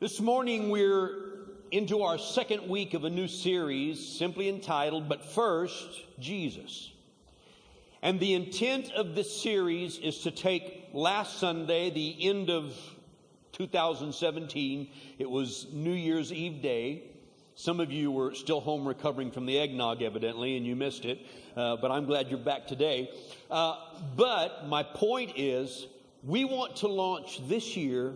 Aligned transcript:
This 0.00 0.20
morning 0.20 0.70
we're 0.70 1.10
into 1.72 2.02
our 2.02 2.18
second 2.18 2.68
week 2.68 2.94
of 2.94 3.02
a 3.02 3.10
new 3.10 3.26
series 3.26 4.06
simply 4.06 4.48
entitled, 4.48 5.08
But 5.08 5.24
First, 5.24 5.88
Jesus. 6.20 6.92
And 8.00 8.20
the 8.20 8.34
intent 8.34 8.92
of 8.92 9.16
this 9.16 9.42
series 9.42 9.98
is 9.98 10.20
to 10.20 10.30
take 10.30 10.90
last 10.92 11.40
Sunday, 11.40 11.90
the 11.90 12.16
end 12.28 12.48
of 12.48 12.76
2017, 13.54 14.88
it 15.18 15.28
was 15.28 15.66
New 15.72 15.90
Year's 15.90 16.32
Eve 16.32 16.62
day. 16.62 17.02
Some 17.56 17.80
of 17.80 17.90
you 17.90 18.12
were 18.12 18.34
still 18.34 18.60
home 18.60 18.86
recovering 18.86 19.32
from 19.32 19.46
the 19.46 19.58
eggnog, 19.58 20.00
evidently, 20.00 20.56
and 20.56 20.64
you 20.64 20.76
missed 20.76 21.06
it. 21.06 21.26
Uh, 21.56 21.74
but 21.74 21.90
I'm 21.90 22.06
glad 22.06 22.28
you're 22.28 22.38
back 22.38 22.68
today. 22.68 23.10
Uh, 23.50 23.74
but 24.14 24.68
my 24.68 24.84
point 24.84 25.32
is, 25.34 25.88
we 26.22 26.44
want 26.44 26.76
to 26.76 26.86
launch 26.86 27.40
this 27.48 27.76
year 27.76 28.14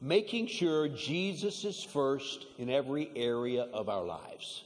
making 0.00 0.46
sure 0.46 0.88
Jesus 0.88 1.64
is 1.64 1.82
first 1.82 2.46
in 2.58 2.68
every 2.70 3.10
area 3.16 3.62
of 3.72 3.88
our 3.88 4.04
lives. 4.04 4.64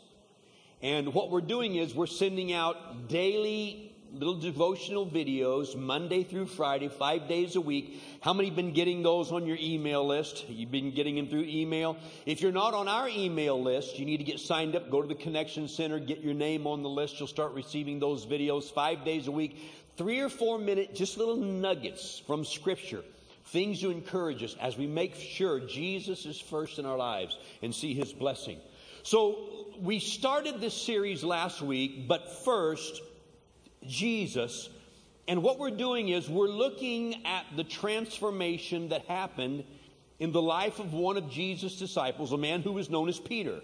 And 0.82 1.12
what 1.12 1.30
we're 1.30 1.40
doing 1.40 1.76
is 1.76 1.94
we're 1.94 2.06
sending 2.06 2.52
out 2.52 3.08
daily 3.08 3.90
little 4.12 4.34
devotional 4.34 5.06
videos 5.06 5.76
Monday 5.76 6.24
through 6.24 6.46
Friday, 6.46 6.88
five 6.88 7.28
days 7.28 7.54
a 7.54 7.60
week. 7.60 8.02
How 8.22 8.32
many 8.32 8.50
been 8.50 8.72
getting 8.72 9.02
those 9.02 9.30
on 9.30 9.46
your 9.46 9.58
email 9.60 10.04
list? 10.04 10.48
You've 10.48 10.72
been 10.72 10.90
getting 10.90 11.14
them 11.14 11.28
through 11.28 11.44
email. 11.44 11.96
If 12.26 12.40
you're 12.40 12.50
not 12.50 12.74
on 12.74 12.88
our 12.88 13.08
email 13.08 13.62
list, 13.62 13.98
you 13.98 14.06
need 14.06 14.16
to 14.16 14.24
get 14.24 14.40
signed 14.40 14.74
up. 14.74 14.90
Go 14.90 15.02
to 15.02 15.08
the 15.08 15.14
Connection 15.14 15.68
Center, 15.68 15.98
get 15.98 16.20
your 16.20 16.34
name 16.34 16.66
on 16.66 16.82
the 16.82 16.88
list. 16.88 17.20
You'll 17.20 17.28
start 17.28 17.52
receiving 17.52 18.00
those 18.00 18.26
videos 18.26 18.64
five 18.72 19.04
days 19.04 19.28
a 19.28 19.32
week. 19.32 19.58
Three 19.96 20.20
or 20.20 20.28
four 20.28 20.58
minute, 20.58 20.94
just 20.94 21.16
little 21.18 21.36
nuggets 21.36 22.22
from 22.26 22.44
Scripture 22.44 23.04
things 23.50 23.80
to 23.80 23.90
encourage 23.90 24.42
us 24.42 24.56
as 24.60 24.76
we 24.76 24.86
make 24.86 25.14
sure 25.14 25.60
Jesus 25.60 26.24
is 26.26 26.40
first 26.40 26.78
in 26.78 26.86
our 26.86 26.96
lives 26.96 27.38
and 27.62 27.74
see 27.74 27.94
his 27.94 28.12
blessing. 28.12 28.58
So 29.02 29.66
we 29.80 29.98
started 29.98 30.60
this 30.60 30.74
series 30.74 31.24
last 31.24 31.62
week, 31.62 32.06
but 32.06 32.44
first, 32.44 33.00
Jesus. 33.86 34.68
And 35.26 35.42
what 35.42 35.58
we're 35.58 35.70
doing 35.70 36.10
is 36.10 36.28
we're 36.28 36.48
looking 36.48 37.24
at 37.26 37.44
the 37.56 37.64
transformation 37.64 38.90
that 38.90 39.06
happened 39.06 39.64
in 40.18 40.32
the 40.32 40.42
life 40.42 40.78
of 40.78 40.92
one 40.92 41.16
of 41.16 41.30
Jesus' 41.30 41.78
disciples, 41.78 42.32
a 42.32 42.38
man 42.38 42.62
who 42.62 42.72
was 42.72 42.90
known 42.90 43.08
as 43.08 43.18
Peter. 43.18 43.60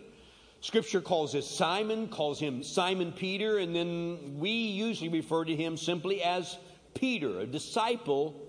Scripture 0.62 1.02
calls 1.02 1.32
this 1.32 1.48
Simon, 1.48 2.08
calls 2.08 2.40
him 2.40 2.62
Simon 2.62 3.12
Peter, 3.12 3.58
and 3.58 3.76
then 3.76 4.38
we 4.38 4.50
usually 4.50 5.10
refer 5.10 5.44
to 5.44 5.54
him 5.54 5.76
simply 5.76 6.22
as 6.22 6.56
Peter, 6.94 7.40
a 7.40 7.46
disciple 7.46 8.45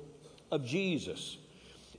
of 0.51 0.65
Jesus. 0.65 1.37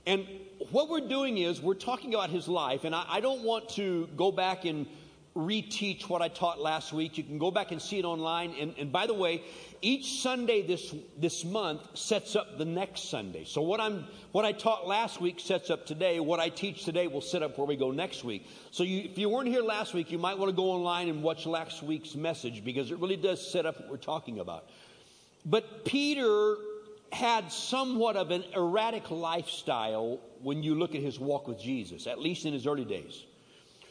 And 0.05 0.25
what 0.71 0.89
we're 0.89 1.07
doing 1.07 1.37
is 1.37 1.61
we're 1.61 1.73
talking 1.73 2.13
about 2.13 2.29
his 2.29 2.47
life, 2.47 2.83
and 2.83 2.95
I, 2.95 3.05
I, 3.07 3.19
don't 3.19 3.43
want 3.43 3.69
to 3.69 4.07
go 4.17 4.31
back 4.31 4.65
and 4.65 4.87
reteach 5.35 6.09
what 6.09 6.21
I 6.21 6.27
taught 6.27 6.59
last 6.59 6.91
week. 6.91 7.17
You 7.17 7.23
can 7.23 7.37
go 7.37 7.51
back 7.51 7.71
and 7.71 7.81
see 7.81 7.99
it 7.99 8.05
online. 8.05 8.53
And, 8.59 8.73
and 8.77 8.91
by 8.91 9.07
the 9.07 9.13
way, 9.13 9.43
each 9.81 10.21
Sunday 10.21 10.61
this 10.65 10.93
this 11.17 11.45
month 11.45 11.81
sets 11.97 12.35
up 12.35 12.57
the 12.57 12.65
next 12.65 13.09
Sunday. 13.09 13.45
So 13.45 13.61
what 13.61 13.79
I'm 13.79 14.05
what 14.31 14.45
I 14.45 14.51
taught 14.51 14.87
last 14.87 15.21
week 15.21 15.39
sets 15.39 15.69
up 15.69 15.85
today. 15.85 16.19
What 16.19 16.39
I 16.39 16.49
teach 16.49 16.83
today 16.83 17.07
will 17.07 17.21
set 17.21 17.43
up 17.43 17.57
where 17.57 17.67
we 17.67 17.75
go 17.75 17.91
next 17.91 18.23
week. 18.23 18.47
So 18.71 18.83
you, 18.83 19.09
if 19.09 19.17
you 19.17 19.29
weren't 19.29 19.47
here 19.47 19.63
last 19.63 19.93
week, 19.93 20.11
you 20.11 20.17
might 20.17 20.37
want 20.37 20.49
to 20.49 20.55
go 20.55 20.71
online 20.71 21.07
and 21.07 21.23
watch 21.23 21.45
last 21.45 21.83
week's 21.83 22.15
message 22.15 22.65
because 22.65 22.91
it 22.91 22.99
really 22.99 23.17
does 23.17 23.45
set 23.51 23.65
up 23.65 23.79
what 23.79 23.89
we're 23.89 23.97
talking 23.97 24.39
about. 24.39 24.65
But 25.45 25.85
Peter 25.85 26.55
had 27.11 27.51
somewhat 27.51 28.15
of 28.15 28.31
an 28.31 28.43
erratic 28.55 29.09
lifestyle 29.11 30.19
when 30.41 30.63
you 30.63 30.75
look 30.75 30.95
at 30.95 31.01
his 31.01 31.19
walk 31.19 31.47
with 31.47 31.59
Jesus, 31.59 32.07
at 32.07 32.19
least 32.19 32.45
in 32.45 32.53
his 32.53 32.67
early 32.67 32.85
days. 32.85 33.25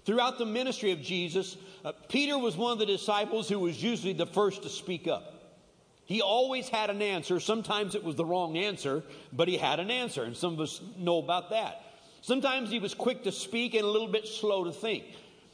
Throughout 0.04 0.38
the 0.38 0.46
ministry 0.46 0.92
of 0.92 1.02
Jesus, 1.02 1.56
uh, 1.84 1.92
Peter 2.08 2.38
was 2.38 2.56
one 2.56 2.72
of 2.72 2.78
the 2.78 2.86
disciples 2.86 3.48
who 3.48 3.58
was 3.58 3.82
usually 3.82 4.14
the 4.14 4.26
first 4.26 4.62
to 4.62 4.68
speak 4.68 5.06
up. 5.06 5.34
He 6.06 6.22
always 6.22 6.70
had 6.70 6.88
an 6.88 7.02
answer. 7.02 7.38
Sometimes 7.38 7.94
it 7.94 8.02
was 8.02 8.16
the 8.16 8.24
wrong 8.24 8.56
answer, 8.56 9.02
but 9.32 9.48
he 9.48 9.58
had 9.58 9.78
an 9.80 9.90
answer, 9.90 10.24
and 10.24 10.34
some 10.34 10.54
of 10.54 10.60
us 10.60 10.80
know 10.96 11.18
about 11.18 11.50
that. 11.50 11.82
Sometimes 12.22 12.70
he 12.70 12.78
was 12.78 12.94
quick 12.94 13.24
to 13.24 13.32
speak 13.32 13.74
and 13.74 13.84
a 13.84 13.88
little 13.90 14.08
bit 14.08 14.26
slow 14.26 14.64
to 14.64 14.72
think. 14.72 15.04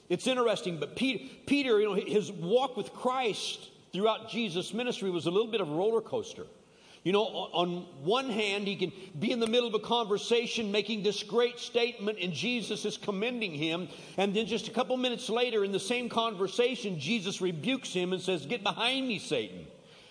It's 0.08 0.26
interesting, 0.26 0.78
but 0.78 0.94
Peter, 0.94 1.24
Peter 1.46 1.80
you 1.80 1.88
know, 1.88 1.94
his 1.94 2.30
walk 2.30 2.76
with 2.76 2.92
Christ 2.92 3.70
throughout 3.92 4.30
Jesus' 4.30 4.72
ministry 4.72 5.10
was 5.10 5.26
a 5.26 5.30
little 5.30 5.50
bit 5.50 5.60
of 5.60 5.68
a 5.68 5.74
roller 5.74 6.00
coaster. 6.00 6.46
You 7.04 7.12
know, 7.12 7.24
on 7.24 7.86
one 8.02 8.30
hand, 8.30 8.66
he 8.66 8.76
can 8.76 8.90
be 9.18 9.30
in 9.30 9.38
the 9.38 9.46
middle 9.46 9.68
of 9.68 9.74
a 9.74 9.78
conversation 9.78 10.72
making 10.72 11.02
this 11.02 11.22
great 11.22 11.60
statement, 11.60 12.18
and 12.20 12.32
Jesus 12.32 12.86
is 12.86 12.96
commending 12.96 13.52
him. 13.52 13.88
And 14.16 14.34
then 14.34 14.46
just 14.46 14.68
a 14.68 14.70
couple 14.70 14.96
minutes 14.96 15.28
later, 15.28 15.64
in 15.64 15.72
the 15.72 15.78
same 15.78 16.08
conversation, 16.08 16.98
Jesus 16.98 17.42
rebukes 17.42 17.92
him 17.92 18.14
and 18.14 18.22
says, 18.22 18.46
Get 18.46 18.62
behind 18.62 19.06
me, 19.06 19.18
Satan. 19.18 19.66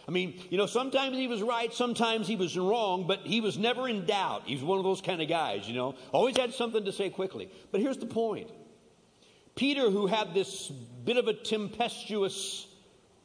I 0.07 0.11
mean, 0.11 0.39
you 0.51 0.57
know, 0.57 0.67
sometimes 0.67 1.17
he 1.17 1.27
was 1.27 1.41
right, 1.41 1.73
sometimes 1.73 2.27
he 2.27 2.35
was 2.35 2.55
wrong, 2.57 3.07
but 3.07 3.21
he 3.21 3.41
was 3.41 3.57
never 3.57 3.87
in 3.87 4.05
doubt. 4.05 4.43
He 4.45 4.53
was 4.53 4.63
one 4.63 4.77
of 4.77 4.83
those 4.83 5.01
kind 5.01 5.19
of 5.19 5.27
guys, 5.27 5.67
you 5.67 5.73
know, 5.73 5.95
always 6.11 6.37
had 6.37 6.53
something 6.53 6.85
to 6.85 6.91
say 6.91 7.09
quickly. 7.09 7.49
But 7.71 7.81
here's 7.81 7.97
the 7.97 8.05
point 8.05 8.51
Peter, 9.55 9.89
who 9.89 10.05
had 10.05 10.35
this 10.35 10.67
bit 10.67 11.17
of 11.17 11.27
a 11.27 11.33
tempestuous 11.33 12.67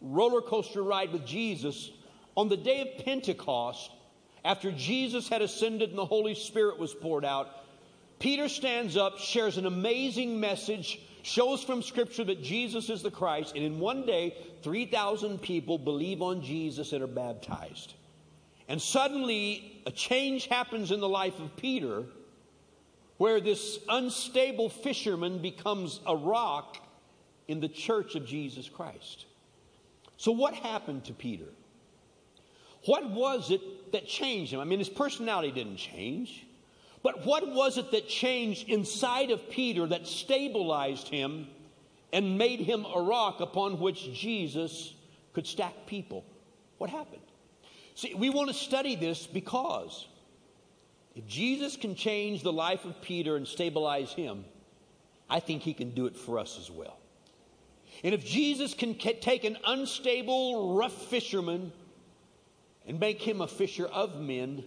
roller 0.01 0.41
coaster 0.41 0.83
ride 0.83 1.13
with 1.13 1.27
Jesus, 1.27 1.91
on 2.39 2.49
the 2.49 2.57
day 2.57 2.83
of 2.83 3.05
Pentecost, 3.05 3.91
after 4.45 4.71
Jesus 4.71 5.29
had 5.29 5.43
ascended 5.43 5.89
and 5.89 5.99
the 5.99 6.07
Holy 6.07 6.37
Spirit 6.37 6.79
was 6.79 6.95
poured 6.95 7.25
out, 7.25 7.49
Peter 8.21 8.49
stands 8.49 8.97
up, 8.97 9.19
shares 9.19 9.59
an 9.59 9.67
amazing 9.67 10.39
message, 10.39 11.01
shows 11.23 11.65
from 11.65 11.83
Scripture 11.83 12.23
that 12.23 12.41
Jesus 12.41 12.91
is 12.91 13.03
the 13.03 13.11
Christ, 13.11 13.57
and 13.57 13.65
in 13.65 13.81
one 13.81 14.07
day, 14.07 14.37
3,000 14.63 15.43
people 15.43 15.79
believe 15.79 16.23
on 16.23 16.41
Jesus 16.41 16.93
and 16.93 17.03
are 17.03 17.09
baptized. 17.09 17.95
And 18.69 18.81
suddenly, 18.81 19.83
a 19.85 19.91
change 19.91 20.47
happens 20.47 20.93
in 20.93 21.01
the 21.01 21.09
life 21.09 21.41
of 21.41 21.57
Peter 21.57 22.05
where 23.17 23.41
this 23.41 23.81
unstable 23.89 24.69
fisherman 24.69 25.43
becomes 25.43 25.99
a 26.07 26.15
rock 26.15 26.79
in 27.49 27.59
the 27.59 27.69
church 27.69 28.15
of 28.15 28.25
Jesus 28.25 28.69
Christ. 28.69 29.27
So, 30.19 30.31
what 30.31 30.55
happened 30.55 31.07
to 31.07 31.13
Peter? 31.13 31.49
What 32.85 33.11
was 33.11 33.51
it 33.51 33.93
that 33.93 34.07
changed 34.07 34.53
him? 34.53 34.61
I 34.61 34.65
mean, 34.65 34.79
his 34.79 34.89
personality 34.89 35.51
didn't 35.51 35.77
change. 35.77 36.47
But 37.03 37.25
what 37.25 37.47
was 37.53 37.79
it 37.79 37.91
that 37.93 38.09
changed 38.09 38.69
inside 38.69 39.31
of 39.31 39.49
Peter 39.51 39.87
that 39.87 40.07
stabilized 40.07 41.09
him 41.09 41.47
and 42.13 42.39
made 42.39 42.61
him 42.61 42.85
a 42.85 43.01
rock 43.01 43.41
upon 43.41 43.79
which 43.79 44.13
Jesus 44.13 44.95
could 45.33 45.47
stack 45.47 45.87
people? 45.87 46.25
What 46.79 46.91
happened? 46.91 47.23
See, 47.95 48.15
we 48.15 48.31
want 48.31 48.49
to 48.49 48.55
study 48.55 48.95
this 48.97 49.27
because 49.27 50.07
if 51.15 51.27
Jesus 51.27 51.77
can 51.77 51.95
change 51.95 52.43
the 52.43 52.53
life 52.53 52.85
of 52.85 53.01
Peter 53.03 53.37
and 53.37 53.47
stabilize 53.47 54.13
him, 54.13 54.45
I 55.29 55.41
think 55.41 55.63
he 55.63 55.75
can 55.75 55.91
do 55.91 56.07
it 56.07 56.17
for 56.17 56.39
us 56.39 56.59
as 56.59 56.71
well. 56.71 56.99
And 58.05 58.15
if 58.15 58.25
Jesus 58.25 58.75
can 58.75 58.95
take 58.95 59.45
an 59.45 59.59
unstable, 59.67 60.77
rough 60.77 60.93
fisherman 60.93 61.73
and 62.89 62.99
make 62.99 63.21
him 63.21 63.43
a 63.43 63.47
fisher 63.47 63.87
of 63.87 64.19
men, 64.19 64.65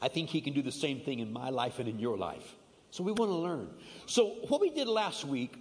I 0.00 0.08
think 0.08 0.30
he 0.30 0.40
can 0.40 0.54
do 0.54 0.62
the 0.62 0.72
same 0.72 1.00
thing 1.00 1.18
in 1.18 1.32
my 1.32 1.50
life 1.50 1.80
and 1.80 1.88
in 1.88 1.98
your 1.98 2.16
life. 2.16 2.54
So 2.92 3.02
we 3.02 3.12
want 3.12 3.30
to 3.32 3.36
learn. 3.36 3.68
So, 4.06 4.36
what 4.48 4.60
we 4.60 4.70
did 4.70 4.86
last 4.86 5.24
week 5.24 5.54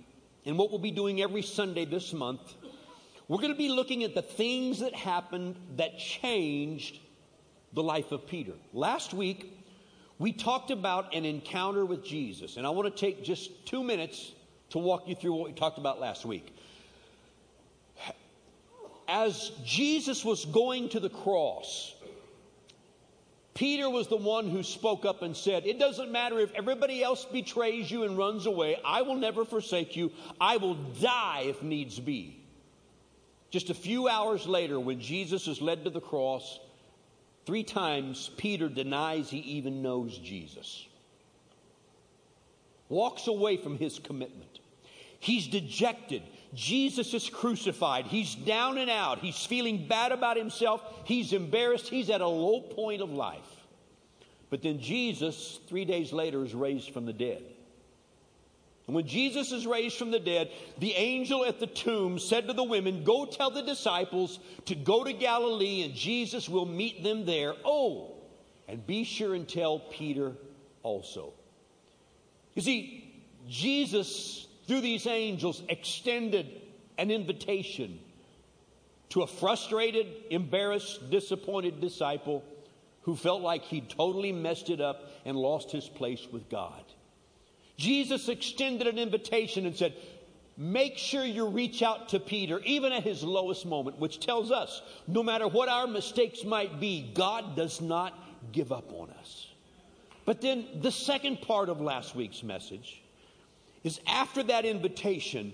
and 0.45 0.57
what 0.57 0.69
we'll 0.69 0.79
be 0.79 0.91
doing 0.91 1.21
every 1.21 1.41
Sunday 1.41 1.85
this 1.85 2.13
month, 2.13 2.53
we're 3.27 3.39
going 3.39 3.51
to 3.51 3.57
be 3.57 3.69
looking 3.69 4.03
at 4.03 4.13
the 4.13 4.21
things 4.21 4.79
that 4.79 4.93
happened 4.93 5.55
that 5.75 5.97
changed 5.97 6.99
the 7.73 7.81
life 7.81 8.11
of 8.11 8.27
Peter. 8.27 8.53
Last 8.71 9.13
week, 9.13 9.51
we 10.19 10.31
talked 10.31 10.69
about 10.69 11.13
an 11.15 11.25
encounter 11.25 11.83
with 11.83 12.05
Jesus, 12.05 12.57
and 12.57 12.67
I 12.67 12.69
want 12.69 12.95
to 12.95 12.99
take 12.99 13.23
just 13.23 13.65
two 13.65 13.83
minutes 13.83 14.33
to 14.69 14.77
walk 14.77 15.07
you 15.07 15.15
through 15.15 15.33
what 15.33 15.47
we 15.47 15.53
talked 15.53 15.79
about 15.79 15.99
last 15.99 16.25
week 16.25 16.54
as 19.07 19.51
Jesus 19.63 20.25
was 20.25 20.45
going 20.45 20.89
to 20.89 20.99
the 20.99 21.09
cross, 21.09 21.93
Peter 23.55 23.89
was 23.89 24.07
the 24.07 24.17
one 24.17 24.49
who 24.49 24.63
spoke 24.63 25.05
up 25.05 25.21
and 25.21 25.35
said, 25.35 25.65
It 25.65 25.79
doesn't 25.79 26.11
matter 26.11 26.39
if 26.39 26.53
everybody 26.53 27.01
else 27.01 27.23
betrays 27.23 27.89
you 27.89 28.03
and 28.03 28.17
runs 28.17 28.45
away, 28.45 28.77
I 28.83 29.01
will 29.01 29.15
never 29.15 29.45
forsake 29.45 29.95
you. 29.95 30.11
I 30.41 30.57
will 30.57 30.75
die 30.75 31.45
if 31.45 31.63
needs 31.63 31.99
be. 31.99 32.37
Just 33.51 33.69
a 33.69 33.73
few 33.73 34.09
hours 34.09 34.45
later, 34.45 34.77
when 34.77 34.99
Jesus 34.99 35.47
is 35.47 35.61
led 35.61 35.85
to 35.85 35.89
the 35.89 36.01
cross, 36.01 36.59
three 37.45 37.63
times 37.63 38.29
Peter 38.35 38.67
denies 38.67 39.29
he 39.29 39.37
even 39.37 39.81
knows 39.81 40.17
Jesus, 40.17 40.85
walks 42.89 43.27
away 43.27 43.55
from 43.55 43.77
his 43.77 43.99
commitment. 43.99 44.59
He's 45.21 45.47
dejected. 45.47 46.23
Jesus 46.55 47.13
is 47.13 47.29
crucified. 47.29 48.05
He's 48.05 48.33
down 48.33 48.77
and 48.77 48.89
out. 48.89 49.19
He's 49.19 49.45
feeling 49.45 49.87
bad 49.87 50.11
about 50.11 50.37
himself. 50.37 50.81
He's 51.03 51.33
embarrassed. 51.33 51.89
He's 51.89 52.09
at 52.09 52.21
a 52.21 52.27
low 52.27 52.61
point 52.61 53.01
of 53.01 53.11
life. 53.11 53.41
But 54.49 54.61
then 54.61 54.79
Jesus, 54.79 55.59
three 55.67 55.85
days 55.85 56.13
later, 56.13 56.43
is 56.43 56.53
raised 56.53 56.91
from 56.91 57.05
the 57.05 57.13
dead. 57.13 57.43
And 58.87 58.95
when 58.95 59.07
Jesus 59.07 59.51
is 59.51 59.65
raised 59.65 59.97
from 59.97 60.11
the 60.11 60.19
dead, 60.19 60.51
the 60.77 60.93
angel 60.93 61.43
at 61.43 61.59
the 61.59 61.67
tomb 61.67 62.19
said 62.19 62.47
to 62.47 62.53
the 62.53 62.63
women, 62.63 63.03
Go 63.03 63.25
tell 63.25 63.49
the 63.49 63.63
disciples 63.63 64.39
to 64.65 64.75
go 64.75 65.03
to 65.03 65.11
Galilee, 65.11 65.83
and 65.83 65.93
Jesus 65.93 66.47
will 66.47 66.67
meet 66.67 67.03
them 67.03 67.25
there. 67.25 67.55
Oh, 67.65 68.13
and 68.67 68.85
be 68.85 69.03
sure 69.03 69.33
and 69.33 69.47
tell 69.47 69.79
Peter 69.79 70.33
also. 70.83 71.33
You 72.53 72.61
see, 72.61 73.23
Jesus, 73.49 74.47
through 74.67 74.81
these 74.81 75.05
angels, 75.07 75.61
extended 75.69 76.61
an 76.97 77.11
invitation 77.11 77.99
to 79.09 79.21
a 79.21 79.27
frustrated, 79.27 80.07
embarrassed, 80.29 81.09
disappointed 81.09 81.79
disciple 81.79 82.43
who 83.03 83.15
felt 83.15 83.41
like 83.41 83.63
he'd 83.63 83.89
totally 83.89 84.31
messed 84.31 84.69
it 84.69 84.81
up 84.81 85.11
and 85.25 85.37
lost 85.37 85.71
his 85.71 85.87
place 85.87 86.27
with 86.31 86.49
God. 86.49 86.83
Jesus 87.77 88.29
extended 88.29 88.87
an 88.87 88.97
invitation 88.97 89.65
and 89.65 89.75
said, 89.75 89.93
Make 90.57 90.97
sure 90.97 91.25
you 91.25 91.47
reach 91.47 91.83
out 91.83 92.09
to 92.09 92.19
Peter, 92.19 92.61
even 92.61 92.93
at 92.93 93.03
his 93.03 93.23
lowest 93.23 93.65
moment, 93.65 93.99
which 93.99 94.21
tells 94.21 94.51
us 94.51 94.81
no 95.05 95.21
matter 95.21 95.47
what 95.47 95.67
our 95.67 95.85
mistakes 95.85 96.45
might 96.45 96.79
be, 96.79 97.11
God 97.13 97.57
does 97.57 97.81
not 97.81 98.17
give 98.53 98.71
up 98.71 98.91
on 98.93 99.09
us. 99.19 99.47
But 100.23 100.41
then 100.41 100.65
the 100.81 100.91
second 100.91 101.41
part 101.41 101.67
of 101.67 101.81
last 101.81 102.15
week's 102.15 102.41
message 102.41 103.01
is 103.85 104.01
after 104.07 104.41
that 104.41 104.65
invitation, 104.65 105.53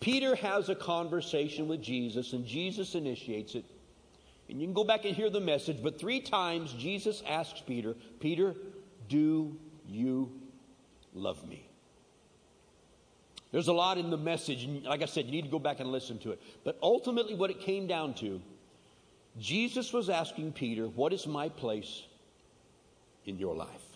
Peter 0.00 0.34
has 0.36 0.68
a 0.68 0.74
conversation 0.74 1.66
with 1.66 1.82
Jesus, 1.82 2.34
and 2.34 2.44
Jesus 2.46 2.94
initiates 2.94 3.54
it. 3.54 3.64
And 4.50 4.60
you 4.60 4.66
can 4.66 4.74
go 4.74 4.84
back 4.84 5.06
and 5.06 5.16
hear 5.16 5.30
the 5.30 5.40
message, 5.40 5.78
but 5.82 5.98
three 5.98 6.20
times 6.20 6.74
Jesus 6.74 7.22
asks 7.26 7.62
Peter, 7.66 7.94
Peter, 8.20 8.54
do 9.08 9.56
you 9.88 10.30
love 11.14 11.48
me? 11.48 11.66
There's 13.50 13.68
a 13.68 13.72
lot 13.72 13.96
in 13.96 14.10
the 14.10 14.18
message, 14.18 14.64
and 14.64 14.84
like 14.84 15.02
I 15.02 15.06
said, 15.06 15.24
you 15.24 15.32
need 15.32 15.44
to 15.44 15.50
go 15.50 15.58
back 15.58 15.80
and 15.80 15.90
listen 15.90 16.18
to 16.18 16.32
it. 16.32 16.42
But 16.64 16.78
ultimately, 16.82 17.34
what 17.34 17.50
it 17.50 17.60
came 17.60 17.86
down 17.86 18.12
to, 18.16 18.42
Jesus 19.38 19.92
was 19.92 20.10
asking 20.10 20.52
Peter, 20.52 20.84
What 20.86 21.12
is 21.12 21.26
my 21.26 21.48
place 21.48 22.02
in 23.24 23.38
your 23.38 23.56
life? 23.56 23.89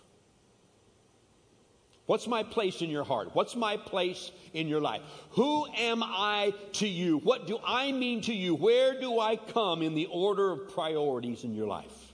What's 2.06 2.26
my 2.26 2.42
place 2.42 2.82
in 2.82 2.90
your 2.90 3.04
heart? 3.04 3.30
What's 3.34 3.56
my 3.56 3.78
place 3.78 4.30
in 4.52 4.68
your 4.68 4.80
life? 4.80 5.00
Who 5.30 5.66
am 5.66 6.02
I 6.02 6.52
to 6.74 6.86
you? 6.86 7.18
What 7.18 7.46
do 7.46 7.58
I 7.64 7.92
mean 7.92 8.20
to 8.22 8.34
you? 8.34 8.54
Where 8.54 9.00
do 9.00 9.20
I 9.20 9.36
come 9.36 9.80
in 9.80 9.94
the 9.94 10.06
order 10.06 10.50
of 10.50 10.74
priorities 10.74 11.44
in 11.44 11.54
your 11.54 11.66
life? 11.66 12.12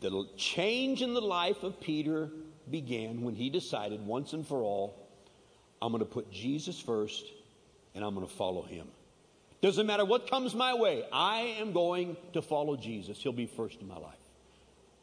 The 0.00 0.26
change 0.36 1.02
in 1.02 1.12
the 1.12 1.20
life 1.20 1.62
of 1.62 1.80
Peter 1.80 2.30
began 2.70 3.22
when 3.22 3.34
he 3.34 3.50
decided 3.50 4.06
once 4.06 4.32
and 4.32 4.46
for 4.46 4.62
all, 4.62 5.08
I'm 5.82 5.92
going 5.92 6.00
to 6.00 6.10
put 6.10 6.30
Jesus 6.30 6.80
first 6.80 7.24
and 7.94 8.04
I'm 8.04 8.14
going 8.14 8.26
to 8.26 8.32
follow 8.32 8.62
him. 8.62 8.86
Doesn't 9.60 9.86
matter 9.86 10.06
what 10.06 10.30
comes 10.30 10.54
my 10.54 10.74
way, 10.74 11.04
I 11.12 11.56
am 11.60 11.72
going 11.72 12.16
to 12.32 12.40
follow 12.40 12.76
Jesus. 12.76 13.18
He'll 13.18 13.32
be 13.32 13.46
first 13.46 13.80
in 13.82 13.88
my 13.88 13.98
life. 13.98 14.19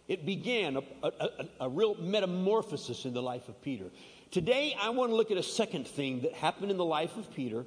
It 0.07 0.25
began 0.25 0.77
a, 0.77 0.83
a, 1.03 1.29
a, 1.61 1.69
real 1.69 1.95
metamorphosis 1.95 3.05
in 3.05 3.13
the 3.13 3.21
life 3.21 3.49
of 3.49 3.61
Peter. 3.61 3.85
Today, 4.31 4.75
I 4.79 4.89
want 4.89 5.11
to 5.11 5.15
look 5.15 5.31
at 5.31 5.37
a 5.37 5.43
second 5.43 5.85
thing 5.85 6.21
that 6.21 6.33
happened 6.33 6.71
in 6.71 6.77
the 6.77 6.85
life 6.85 7.17
of 7.17 7.33
Peter 7.33 7.65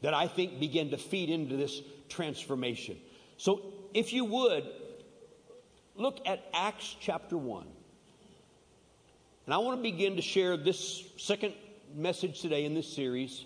that 0.00 0.14
I 0.14 0.26
think 0.26 0.58
began 0.58 0.90
to 0.90 0.96
feed 0.96 1.28
into 1.28 1.56
this 1.56 1.82
transformation. 2.08 2.96
So, 3.36 3.60
if 3.92 4.12
you 4.12 4.24
would, 4.24 4.66
look 5.94 6.20
at 6.26 6.44
Acts 6.54 6.96
chapter 7.00 7.36
1. 7.36 7.66
And 9.46 9.54
I 9.54 9.58
want 9.58 9.78
to 9.78 9.82
begin 9.82 10.16
to 10.16 10.22
share 10.22 10.56
this 10.56 11.04
second 11.18 11.52
message 11.94 12.40
today 12.40 12.64
in 12.64 12.74
this 12.74 12.90
series 12.90 13.44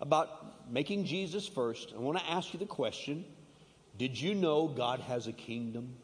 about 0.00 0.72
making 0.72 1.04
Jesus 1.04 1.46
first. 1.46 1.92
I 1.94 1.98
want 1.98 2.18
to 2.18 2.30
ask 2.30 2.54
you 2.54 2.58
the 2.58 2.66
question 2.66 3.26
Did 3.98 4.18
you 4.18 4.34
know 4.34 4.66
God 4.66 5.00
has 5.00 5.26
a 5.26 5.32
kingdom? 5.32 5.94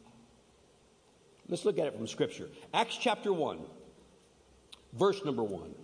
Let's 1.49 1.65
look 1.65 1.79
at 1.79 1.87
it 1.87 1.97
from 1.97 2.07
Scripture. 2.07 2.49
Acts 2.73 2.97
chapter 2.97 3.33
1, 3.33 3.59
verse 4.95 5.25
number 5.25 5.43
1. 5.43 5.75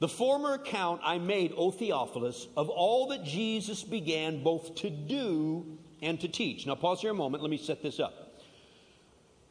The 0.00 0.08
former 0.08 0.54
account 0.54 1.02
I 1.04 1.18
made, 1.18 1.52
O 1.56 1.70
Theophilus, 1.70 2.48
of 2.56 2.70
all 2.70 3.08
that 3.08 3.22
Jesus 3.22 3.82
began 3.82 4.42
both 4.42 4.74
to 4.76 4.90
do 4.90 5.78
and 6.00 6.18
to 6.20 6.28
teach. 6.28 6.66
Now, 6.66 6.74
pause 6.74 7.02
here 7.02 7.10
a 7.10 7.14
moment. 7.14 7.42
Let 7.42 7.50
me 7.50 7.58
set 7.58 7.82
this 7.82 8.00
up. 8.00 8.42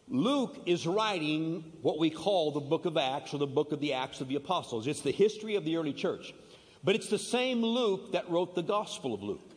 Luke 0.08 0.64
is 0.66 0.88
writing 0.88 1.72
what 1.84 2.00
we 2.00 2.10
call 2.10 2.52
the 2.52 2.60
book 2.60 2.86
of 2.86 2.98
Acts 2.98 3.32
or 3.32 3.38
the 3.38 3.46
book 3.46 3.72
of 3.72 3.80
the 3.80 3.94
Acts 3.94 4.22
of 4.22 4.28
the 4.28 4.36
Apostles. 4.36 4.88
It's 4.88 5.02
the 5.02 5.12
history 5.12 5.56
of 5.56 5.66
the 5.66 5.78
early 5.78 5.94
church. 5.94 6.34
But 6.84 6.96
it's 6.96 7.10
the 7.10 7.20
same 7.20 7.62
Luke 7.62 8.14
that 8.14 8.30
wrote 8.32 8.56
the 8.56 8.64
Gospel 8.64 9.14
of 9.14 9.22
Luke. 9.22 9.52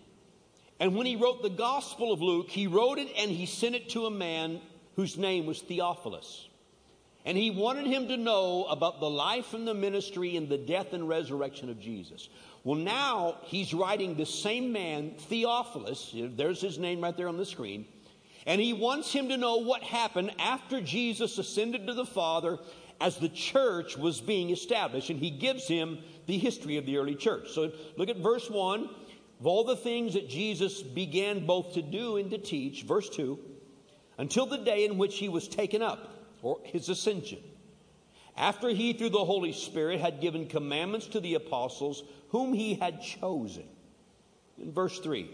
And 0.78 0.94
when 0.94 1.06
he 1.06 1.16
wrote 1.16 1.42
the 1.42 1.48
Gospel 1.48 2.12
of 2.12 2.20
Luke, 2.20 2.50
he 2.50 2.66
wrote 2.66 2.98
it 2.98 3.08
and 3.16 3.30
he 3.30 3.46
sent 3.46 3.74
it 3.74 3.88
to 3.90 4.04
a 4.04 4.10
man 4.10 4.60
whose 4.96 5.16
name 5.16 5.46
was 5.46 5.60
Theophilus. 5.60 6.48
And 7.24 7.38
he 7.38 7.50
wanted 7.50 7.86
him 7.86 8.08
to 8.08 8.16
know 8.16 8.64
about 8.64 8.98
the 8.98 9.08
life 9.08 9.54
and 9.54 9.66
the 9.66 9.74
ministry 9.74 10.36
and 10.36 10.48
the 10.48 10.58
death 10.58 10.92
and 10.92 11.08
resurrection 11.08 11.70
of 11.70 11.80
Jesus. 11.80 12.28
Well, 12.64 12.78
now 12.78 13.38
he's 13.42 13.72
writing 13.72 14.16
the 14.16 14.26
same 14.26 14.72
man, 14.72 15.14
Theophilus, 15.18 16.14
there's 16.14 16.60
his 16.60 16.78
name 16.78 17.00
right 17.00 17.16
there 17.16 17.28
on 17.28 17.36
the 17.36 17.46
screen, 17.46 17.86
and 18.46 18.60
he 18.60 18.72
wants 18.72 19.12
him 19.12 19.28
to 19.28 19.36
know 19.36 19.58
what 19.58 19.82
happened 19.82 20.32
after 20.38 20.80
Jesus 20.80 21.38
ascended 21.38 21.86
to 21.86 21.94
the 21.94 22.06
Father 22.06 22.58
as 23.00 23.16
the 23.16 23.28
church 23.28 23.96
was 23.96 24.20
being 24.20 24.50
established. 24.50 25.10
And 25.10 25.18
he 25.18 25.30
gives 25.30 25.66
him 25.66 25.98
the 26.26 26.38
history 26.38 26.76
of 26.76 26.86
the 26.86 26.96
early 26.96 27.14
church. 27.14 27.50
So 27.50 27.72
look 27.96 28.08
at 28.08 28.16
verse 28.16 28.48
1. 28.48 28.88
Of 29.40 29.46
all 29.46 29.64
the 29.64 29.76
things 29.76 30.14
that 30.14 30.28
Jesus 30.28 30.82
began 30.82 31.46
both 31.46 31.74
to 31.74 31.82
do 31.82 32.16
and 32.16 32.30
to 32.30 32.38
teach, 32.38 32.84
verse 32.84 33.08
2 33.08 33.38
until 34.18 34.46
the 34.46 34.58
day 34.58 34.84
in 34.84 34.98
which 34.98 35.18
he 35.18 35.28
was 35.28 35.48
taken 35.48 35.82
up, 35.82 36.10
or 36.42 36.58
his 36.64 36.88
ascension. 36.88 37.38
After 38.36 38.68
he, 38.70 38.92
through 38.94 39.10
the 39.10 39.24
Holy 39.24 39.52
Spirit, 39.52 40.00
had 40.00 40.20
given 40.20 40.46
commandments 40.46 41.06
to 41.08 41.20
the 41.20 41.34
apostles 41.34 42.02
whom 42.30 42.52
he 42.52 42.74
had 42.74 43.02
chosen. 43.02 43.64
In 44.58 44.72
verse 44.72 44.98
3, 44.98 45.30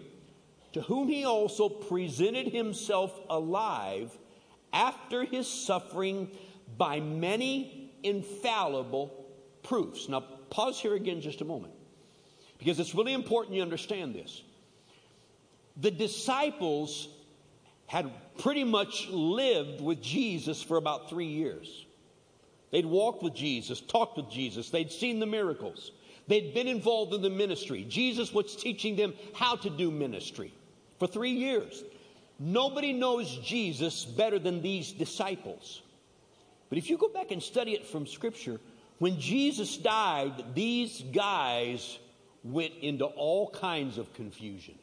to 0.73 0.81
whom 0.83 1.09
he 1.09 1.25
also 1.25 1.69
presented 1.69 2.49
himself 2.49 3.19
alive 3.31 4.17
after 4.73 5.25
his 5.25 5.49
suffering 5.49 6.31
by 6.77 7.01
many 7.01 7.93
infallible 8.03 9.27
proofs. 9.63 10.09
Now, 10.09 10.21
pause 10.51 10.79
here 10.79 10.95
again 10.95 11.21
just 11.21 11.41
a 11.41 11.45
moment, 11.45 11.73
because 12.59 12.79
it's 12.79 12.95
really 12.95 13.13
important 13.13 13.57
you 13.57 13.63
understand 13.63 14.15
this. 14.15 14.43
The 15.77 15.91
disciples 15.91 17.09
had 17.87 18.11
pretty 18.39 18.65
much 18.65 19.09
lived 19.09 19.81
with 19.81 20.01
Jesus 20.01 20.63
for 20.63 20.77
about 20.77 21.11
three 21.11 21.27
years. 21.27 21.87
They'd 22.71 22.87
walked 22.87 23.23
with 23.23 23.35
Jesus, 23.35 23.81
talked 23.81 24.17
with 24.17 24.31
Jesus, 24.31 24.71
they'd 24.71 24.93
seen 24.93 25.21
the 25.21 25.27
miracles, 25.27 25.93
they'd 26.27 26.55
been 26.55 26.69
involved 26.69 27.15
in 27.15 27.23
the 27.23 27.31
ministry. 27.31 27.85
Jesus 27.89 28.33
was 28.33 28.55
teaching 28.57 28.97
them 28.97 29.15
how 29.35 29.57
to 29.57 29.71
do 29.71 29.91
ministry 29.91 30.53
for 30.99 31.07
three 31.07 31.33
years. 31.33 31.85
Nobody 32.39 32.93
knows 32.93 33.39
Jesus 33.39 34.05
better 34.05 34.39
than 34.39 34.63
these 34.63 34.93
disciples. 34.93 35.83
But 36.69 36.79
if 36.79 36.91
you 36.91 36.99
go 36.99 37.09
back 37.09 37.31
and 37.31 37.43
study 37.43 37.73
it 37.73 37.87
from 37.87 38.07
Scripture, 38.07 38.61
when 38.99 39.19
Jesus 39.19 39.77
died, 39.77 40.55
these 40.55 41.03
guys 41.13 41.99
went 42.45 42.73
into 42.81 43.07
all 43.07 43.51
kinds 43.51 43.99
of 43.99 44.13
confusion. 44.13 44.75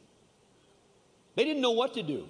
They 1.34 1.44
didn't 1.44 1.62
know 1.62 1.72
what 1.72 1.94
to 1.94 2.02
do. 2.02 2.28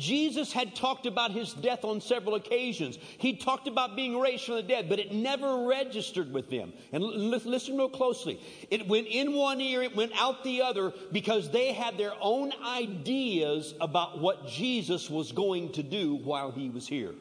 Jesus 0.00 0.52
had 0.52 0.74
talked 0.74 1.06
about 1.06 1.30
his 1.30 1.52
death 1.52 1.84
on 1.84 2.00
several 2.00 2.34
occasions. 2.34 2.98
He 3.18 3.36
talked 3.36 3.68
about 3.68 3.94
being 3.94 4.18
raised 4.18 4.44
from 4.44 4.56
the 4.56 4.62
dead, 4.62 4.88
but 4.88 4.98
it 4.98 5.12
never 5.12 5.66
registered 5.66 6.32
with 6.32 6.48
them. 6.48 6.72
And 6.92 7.04
listen 7.04 7.76
real 7.76 7.88
closely. 7.88 8.40
It 8.70 8.88
went 8.88 9.06
in 9.06 9.34
one 9.34 9.60
ear, 9.60 9.82
it 9.82 9.94
went 9.94 10.12
out 10.18 10.42
the 10.42 10.62
other 10.62 10.92
because 11.12 11.50
they 11.50 11.72
had 11.72 11.98
their 11.98 12.14
own 12.20 12.52
ideas 12.64 13.74
about 13.80 14.20
what 14.20 14.48
Jesus 14.48 15.10
was 15.10 15.32
going 15.32 15.72
to 15.72 15.82
do 15.82 16.14
while 16.14 16.50
he 16.50 16.70
was 16.70 16.88
here. 16.88 17.14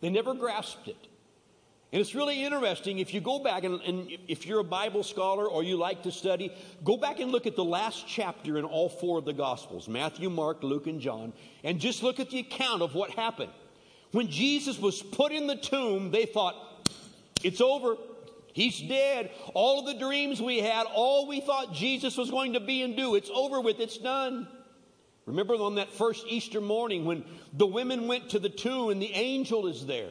They 0.00 0.10
never 0.10 0.32
grasped 0.32 0.88
it. 0.88 1.08
And 1.92 2.00
it's 2.00 2.14
really 2.14 2.44
interesting 2.44 3.00
if 3.00 3.12
you 3.12 3.20
go 3.20 3.40
back 3.40 3.64
and, 3.64 3.80
and, 3.80 4.08
if 4.28 4.46
you're 4.46 4.60
a 4.60 4.64
Bible 4.64 5.02
scholar 5.02 5.46
or 5.46 5.64
you 5.64 5.76
like 5.76 6.04
to 6.04 6.12
study, 6.12 6.52
go 6.84 6.96
back 6.96 7.18
and 7.18 7.32
look 7.32 7.46
at 7.46 7.56
the 7.56 7.64
last 7.64 8.06
chapter 8.06 8.58
in 8.58 8.64
all 8.64 8.88
four 8.88 9.18
of 9.18 9.24
the 9.24 9.32
Gospels 9.32 9.88
Matthew, 9.88 10.30
Mark, 10.30 10.62
Luke, 10.62 10.86
and 10.86 11.00
John 11.00 11.32
and 11.64 11.80
just 11.80 12.04
look 12.04 12.20
at 12.20 12.30
the 12.30 12.38
account 12.38 12.82
of 12.82 12.94
what 12.94 13.10
happened. 13.10 13.50
When 14.12 14.28
Jesus 14.28 14.78
was 14.78 15.02
put 15.02 15.32
in 15.32 15.48
the 15.48 15.56
tomb, 15.56 16.12
they 16.12 16.26
thought, 16.26 16.54
it's 17.42 17.60
over. 17.60 17.96
He's 18.52 18.80
dead. 18.80 19.30
All 19.54 19.80
of 19.80 19.86
the 19.86 19.94
dreams 19.94 20.40
we 20.40 20.58
had, 20.58 20.86
all 20.92 21.26
we 21.26 21.40
thought 21.40 21.74
Jesus 21.74 22.16
was 22.16 22.30
going 22.30 22.52
to 22.52 22.60
be 22.60 22.82
and 22.82 22.96
do, 22.96 23.14
it's 23.14 23.30
over 23.32 23.60
with, 23.60 23.80
it's 23.80 23.98
done. 23.98 24.46
Remember 25.26 25.54
on 25.54 25.76
that 25.76 25.92
first 25.92 26.26
Easter 26.28 26.60
morning 26.60 27.04
when 27.04 27.24
the 27.52 27.66
women 27.66 28.08
went 28.08 28.30
to 28.30 28.38
the 28.38 28.48
tomb 28.48 28.90
and 28.90 29.00
the 29.00 29.12
angel 29.12 29.66
is 29.66 29.86
there. 29.86 30.10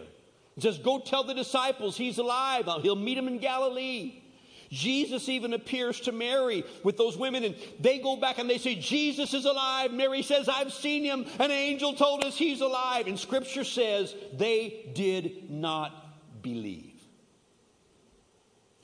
It 0.59 0.63
says, 0.63 0.77
Go 0.77 0.99
tell 0.99 1.23
the 1.23 1.33
disciples 1.33 1.95
he's 1.95 2.17
alive. 2.17 2.67
Uh, 2.67 2.79
he'll 2.79 2.97
meet 2.97 3.15
them 3.15 3.29
in 3.29 3.37
Galilee. 3.37 4.21
Jesus 4.69 5.29
even 5.29 5.53
appears 5.53 6.01
to 6.01 6.11
Mary 6.11 6.65
with 6.83 6.97
those 6.97 7.15
women, 7.15 7.45
and 7.45 7.55
they 7.79 7.97
go 7.97 8.17
back 8.17 8.39
and 8.39 8.49
they 8.49 8.57
say, 8.57 8.75
Jesus 8.75 9.33
is 9.33 9.45
alive. 9.45 9.93
Mary 9.93 10.21
says, 10.21 10.49
I've 10.49 10.73
seen 10.73 11.05
him. 11.05 11.25
An 11.39 11.49
angel 11.49 11.93
told 11.93 12.25
us 12.25 12.37
he's 12.37 12.59
alive. 12.59 13.07
And 13.07 13.17
scripture 13.17 13.63
says 13.63 14.13
they 14.33 14.91
did 14.93 15.49
not 15.49 16.43
believe. 16.43 16.88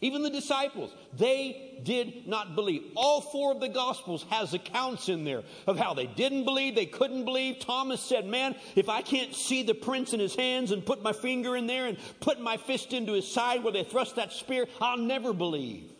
Even 0.05 0.21
the 0.21 0.29
disciples, 0.29 0.93
they 1.17 1.79
did 1.81 2.27
not 2.27 2.53
believe. 2.53 2.83
All 2.95 3.21
four 3.21 3.51
of 3.51 3.59
the 3.59 3.67
gospels 3.67 4.23
has 4.29 4.53
accounts 4.53 5.09
in 5.09 5.23
there 5.23 5.41
of 5.65 5.79
how 5.79 5.95
they 5.95 6.05
didn't 6.05 6.45
believe, 6.45 6.75
they 6.75 6.85
couldn't 6.85 7.25
believe. 7.25 7.57
Thomas 7.57 8.01
said, 8.01 8.27
"Man, 8.27 8.55
if 8.75 8.87
I 8.87 9.01
can't 9.01 9.33
see 9.33 9.63
the 9.63 9.73
prints 9.73 10.13
in 10.13 10.19
his 10.19 10.35
hands 10.35 10.69
and 10.69 10.85
put 10.85 11.01
my 11.01 11.11
finger 11.11 11.55
in 11.55 11.65
there 11.65 11.87
and 11.87 11.97
put 12.19 12.39
my 12.39 12.55
fist 12.55 12.93
into 12.93 13.13
his 13.13 13.27
side 13.27 13.63
where 13.63 13.73
they 13.73 13.83
thrust 13.83 14.17
that 14.17 14.31
spear, 14.31 14.67
I'll 14.79 14.99
never 14.99 15.33
believe." 15.33 15.91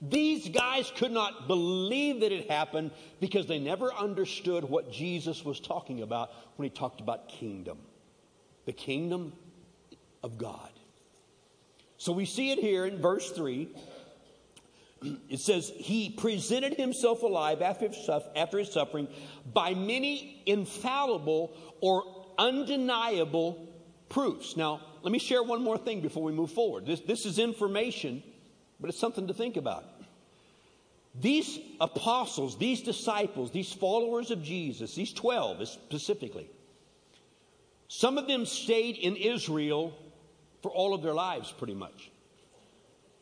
These 0.00 0.48
guys 0.48 0.90
could 0.96 1.12
not 1.12 1.46
believe 1.46 2.20
that 2.20 2.32
it 2.32 2.50
happened 2.50 2.92
because 3.20 3.44
they 3.44 3.58
never 3.58 3.92
understood 3.92 4.64
what 4.64 4.90
Jesus 4.90 5.44
was 5.44 5.60
talking 5.60 6.00
about 6.00 6.30
when 6.56 6.64
he 6.64 6.70
talked 6.70 7.02
about 7.02 7.28
kingdom. 7.28 7.76
The 8.64 8.72
kingdom 8.72 9.34
of 10.22 10.38
God. 10.38 10.70
So 12.00 12.12
we 12.12 12.24
see 12.24 12.50
it 12.50 12.58
here 12.58 12.86
in 12.86 12.98
verse 12.98 13.30
3. 13.30 13.68
It 15.28 15.38
says, 15.38 15.70
He 15.76 16.08
presented 16.08 16.72
himself 16.78 17.22
alive 17.22 17.60
after 17.60 17.88
his 18.58 18.72
suffering 18.72 19.06
by 19.52 19.74
many 19.74 20.42
infallible 20.46 21.54
or 21.82 22.04
undeniable 22.38 23.68
proofs. 24.08 24.56
Now, 24.56 24.80
let 25.02 25.12
me 25.12 25.18
share 25.18 25.42
one 25.42 25.62
more 25.62 25.76
thing 25.76 26.00
before 26.00 26.22
we 26.22 26.32
move 26.32 26.50
forward. 26.52 26.86
This, 26.86 27.00
this 27.00 27.26
is 27.26 27.38
information, 27.38 28.22
but 28.80 28.88
it's 28.88 28.98
something 28.98 29.26
to 29.26 29.34
think 29.34 29.58
about. 29.58 29.84
These 31.14 31.58
apostles, 31.82 32.56
these 32.56 32.80
disciples, 32.80 33.50
these 33.50 33.74
followers 33.74 34.30
of 34.30 34.42
Jesus, 34.42 34.94
these 34.94 35.12
12 35.12 35.68
specifically, 35.68 36.48
some 37.88 38.16
of 38.16 38.26
them 38.26 38.46
stayed 38.46 38.96
in 38.96 39.16
Israel 39.16 39.94
for 40.62 40.70
all 40.70 40.94
of 40.94 41.02
their 41.02 41.14
lives, 41.14 41.52
pretty 41.52 41.74
much. 41.74 42.10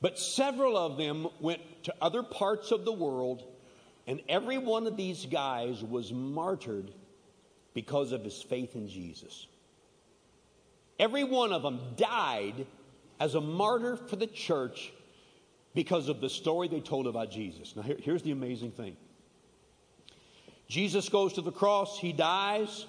But 0.01 0.19
several 0.19 0.77
of 0.77 0.97
them 0.97 1.29
went 1.41 1.61
to 1.85 1.95
other 2.01 2.23
parts 2.23 2.71
of 2.71 2.85
the 2.85 2.93
world, 2.93 3.45
and 4.07 4.21
every 4.29 4.59
one 4.59 4.87
of 4.87 4.97
these 4.97 5.27
guys 5.27 5.83
was 5.83 6.13
martyred 6.13 6.93
because 7.75 8.13
of 8.13 8.25
his 8.25 8.41
faith 8.41 8.75
in 8.75 8.89
Jesus. 8.89 9.47
Every 10.99 11.25
one 11.25 11.53
of 11.53 11.63
them 11.63 11.81
died 11.97 12.67
as 13.21 13.35
a 13.35 13.41
martyr 13.41 13.97
for 13.97 14.17
the 14.17 14.27
church 14.27 14.93
because 15.75 16.09
of 16.09 16.21
the 16.21 16.29
story 16.29 16.69
they 16.69 16.81
told 16.81 17.07
about 17.07 17.31
Jesus. 17.31 17.75
Now, 17.77 17.83
here, 17.83 17.97
here's 18.01 18.23
the 18.23 18.33
amazing 18.33 18.73
thing 18.73 18.97
Jesus 20.69 21.09
goes 21.09 21.35
to 21.35 21.41
the 21.41 21.53
cross, 21.53 21.99
he 21.99 22.13
dies. 22.13 22.87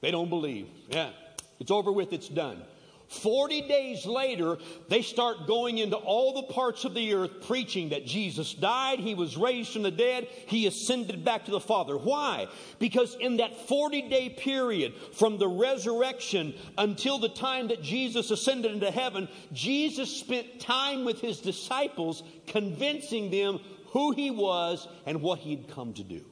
They 0.00 0.10
don't 0.10 0.28
believe. 0.28 0.68
Yeah, 0.90 1.10
it's 1.58 1.70
over 1.70 1.90
with, 1.90 2.12
it's 2.12 2.28
done. 2.28 2.62
40 3.08 3.62
days 3.62 4.06
later, 4.06 4.58
they 4.88 5.02
start 5.02 5.46
going 5.46 5.78
into 5.78 5.96
all 5.96 6.34
the 6.34 6.52
parts 6.52 6.84
of 6.84 6.94
the 6.94 7.14
earth 7.14 7.46
preaching 7.46 7.90
that 7.90 8.06
Jesus 8.06 8.54
died, 8.54 8.98
he 8.98 9.14
was 9.14 9.36
raised 9.36 9.72
from 9.72 9.82
the 9.82 9.90
dead, 9.90 10.26
he 10.46 10.66
ascended 10.66 11.24
back 11.24 11.44
to 11.44 11.50
the 11.50 11.60
Father. 11.60 11.96
Why? 11.96 12.46
Because 12.78 13.16
in 13.20 13.36
that 13.38 13.68
40 13.68 14.08
day 14.08 14.30
period 14.30 14.94
from 15.12 15.38
the 15.38 15.48
resurrection 15.48 16.54
until 16.78 17.18
the 17.18 17.28
time 17.28 17.68
that 17.68 17.82
Jesus 17.82 18.30
ascended 18.30 18.72
into 18.72 18.90
heaven, 18.90 19.28
Jesus 19.52 20.14
spent 20.14 20.60
time 20.60 21.04
with 21.04 21.20
his 21.20 21.40
disciples 21.40 22.22
convincing 22.46 23.30
them 23.30 23.60
who 23.88 24.12
he 24.12 24.30
was 24.30 24.88
and 25.06 25.22
what 25.22 25.38
he'd 25.38 25.68
come 25.68 25.92
to 25.94 26.02
do. 26.02 26.24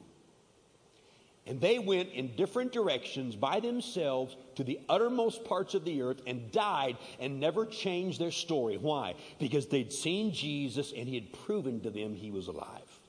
And 1.45 1.59
they 1.59 1.77
went 1.77 2.09
in 2.11 2.35
different 2.37 2.71
directions 2.71 3.35
by 3.35 3.59
themselves 3.59 4.37
to 4.55 4.63
the 4.63 4.79
uttermost 4.87 5.43
parts 5.43 5.73
of 5.73 5.83
the 5.83 6.01
earth 6.01 6.21
and 6.25 6.51
died 6.51 6.97
and 7.19 7.39
never 7.39 7.65
changed 7.65 8.19
their 8.19 8.31
story. 8.31 8.77
Why? 8.77 9.15
Because 9.39 9.67
they'd 9.67 9.91
seen 9.91 10.31
Jesus 10.31 10.93
and 10.95 11.07
he 11.07 11.15
had 11.15 11.33
proven 11.33 11.81
to 11.81 11.89
them 11.89 12.15
he 12.15 12.31
was 12.31 12.47
alive. 12.47 12.99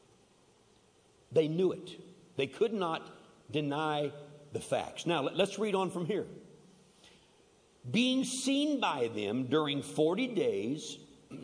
They 1.30 1.46
knew 1.46 1.72
it. 1.72 1.90
They 2.36 2.48
could 2.48 2.72
not 2.72 3.08
deny 3.52 4.10
the 4.52 4.60
facts. 4.60 5.06
Now, 5.06 5.22
let's 5.22 5.58
read 5.58 5.76
on 5.76 5.90
from 5.90 6.06
here. 6.06 6.26
Being 7.88 8.24
seen 8.24 8.80
by 8.80 9.10
them 9.14 9.44
during 9.44 9.82
40 9.82 10.28
days 10.28 10.98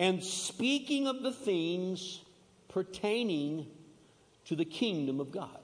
and 0.00 0.24
speaking 0.24 1.06
of 1.06 1.22
the 1.22 1.32
things 1.32 2.20
pertaining 2.68 3.66
to 4.46 4.56
the 4.56 4.64
kingdom 4.64 5.20
of 5.20 5.30
God. 5.30 5.63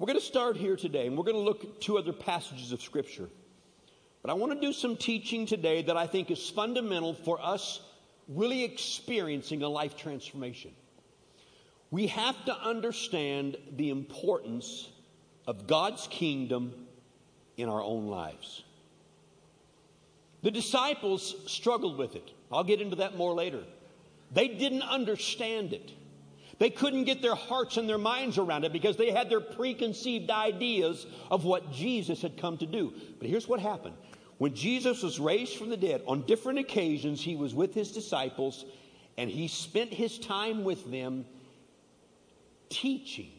We're 0.00 0.06
going 0.06 0.18
to 0.18 0.24
start 0.24 0.56
here 0.56 0.76
today, 0.76 1.06
and 1.06 1.14
we're 1.14 1.24
going 1.24 1.36
to 1.36 1.42
look 1.42 1.62
at 1.62 1.78
two 1.78 1.98
other 1.98 2.14
passages 2.14 2.72
of 2.72 2.80
Scripture. 2.80 3.28
But 4.22 4.30
I 4.30 4.32
want 4.32 4.50
to 4.54 4.58
do 4.58 4.72
some 4.72 4.96
teaching 4.96 5.44
today 5.44 5.82
that 5.82 5.94
I 5.94 6.06
think 6.06 6.30
is 6.30 6.48
fundamental 6.48 7.12
for 7.12 7.38
us 7.38 7.82
really 8.26 8.64
experiencing 8.64 9.62
a 9.62 9.68
life 9.68 9.98
transformation. 9.98 10.70
We 11.90 12.06
have 12.06 12.42
to 12.46 12.56
understand 12.56 13.58
the 13.76 13.90
importance 13.90 14.88
of 15.46 15.66
God's 15.66 16.06
kingdom 16.06 16.72
in 17.58 17.68
our 17.68 17.82
own 17.82 18.06
lives. 18.06 18.64
The 20.40 20.50
disciples 20.50 21.34
struggled 21.46 21.98
with 21.98 22.16
it. 22.16 22.30
I'll 22.50 22.64
get 22.64 22.80
into 22.80 22.96
that 22.96 23.18
more 23.18 23.34
later. 23.34 23.64
They 24.32 24.48
didn't 24.48 24.80
understand 24.80 25.74
it. 25.74 25.92
They 26.60 26.68
couldn't 26.68 27.04
get 27.04 27.22
their 27.22 27.34
hearts 27.34 27.78
and 27.78 27.88
their 27.88 27.96
minds 27.96 28.36
around 28.36 28.64
it 28.64 28.72
because 28.72 28.98
they 28.98 29.10
had 29.10 29.30
their 29.30 29.40
preconceived 29.40 30.30
ideas 30.30 31.06
of 31.30 31.46
what 31.46 31.72
Jesus 31.72 32.20
had 32.20 32.36
come 32.36 32.58
to 32.58 32.66
do. 32.66 32.92
But 33.18 33.30
here's 33.30 33.48
what 33.48 33.60
happened. 33.60 33.94
When 34.36 34.54
Jesus 34.54 35.02
was 35.02 35.18
raised 35.18 35.56
from 35.56 35.70
the 35.70 35.76
dead, 35.78 36.02
on 36.06 36.26
different 36.26 36.58
occasions, 36.58 37.22
he 37.22 37.34
was 37.34 37.54
with 37.54 37.72
his 37.72 37.92
disciples 37.92 38.66
and 39.16 39.30
he 39.30 39.48
spent 39.48 39.90
his 39.90 40.18
time 40.18 40.62
with 40.62 40.90
them 40.90 41.24
teaching 42.68 43.32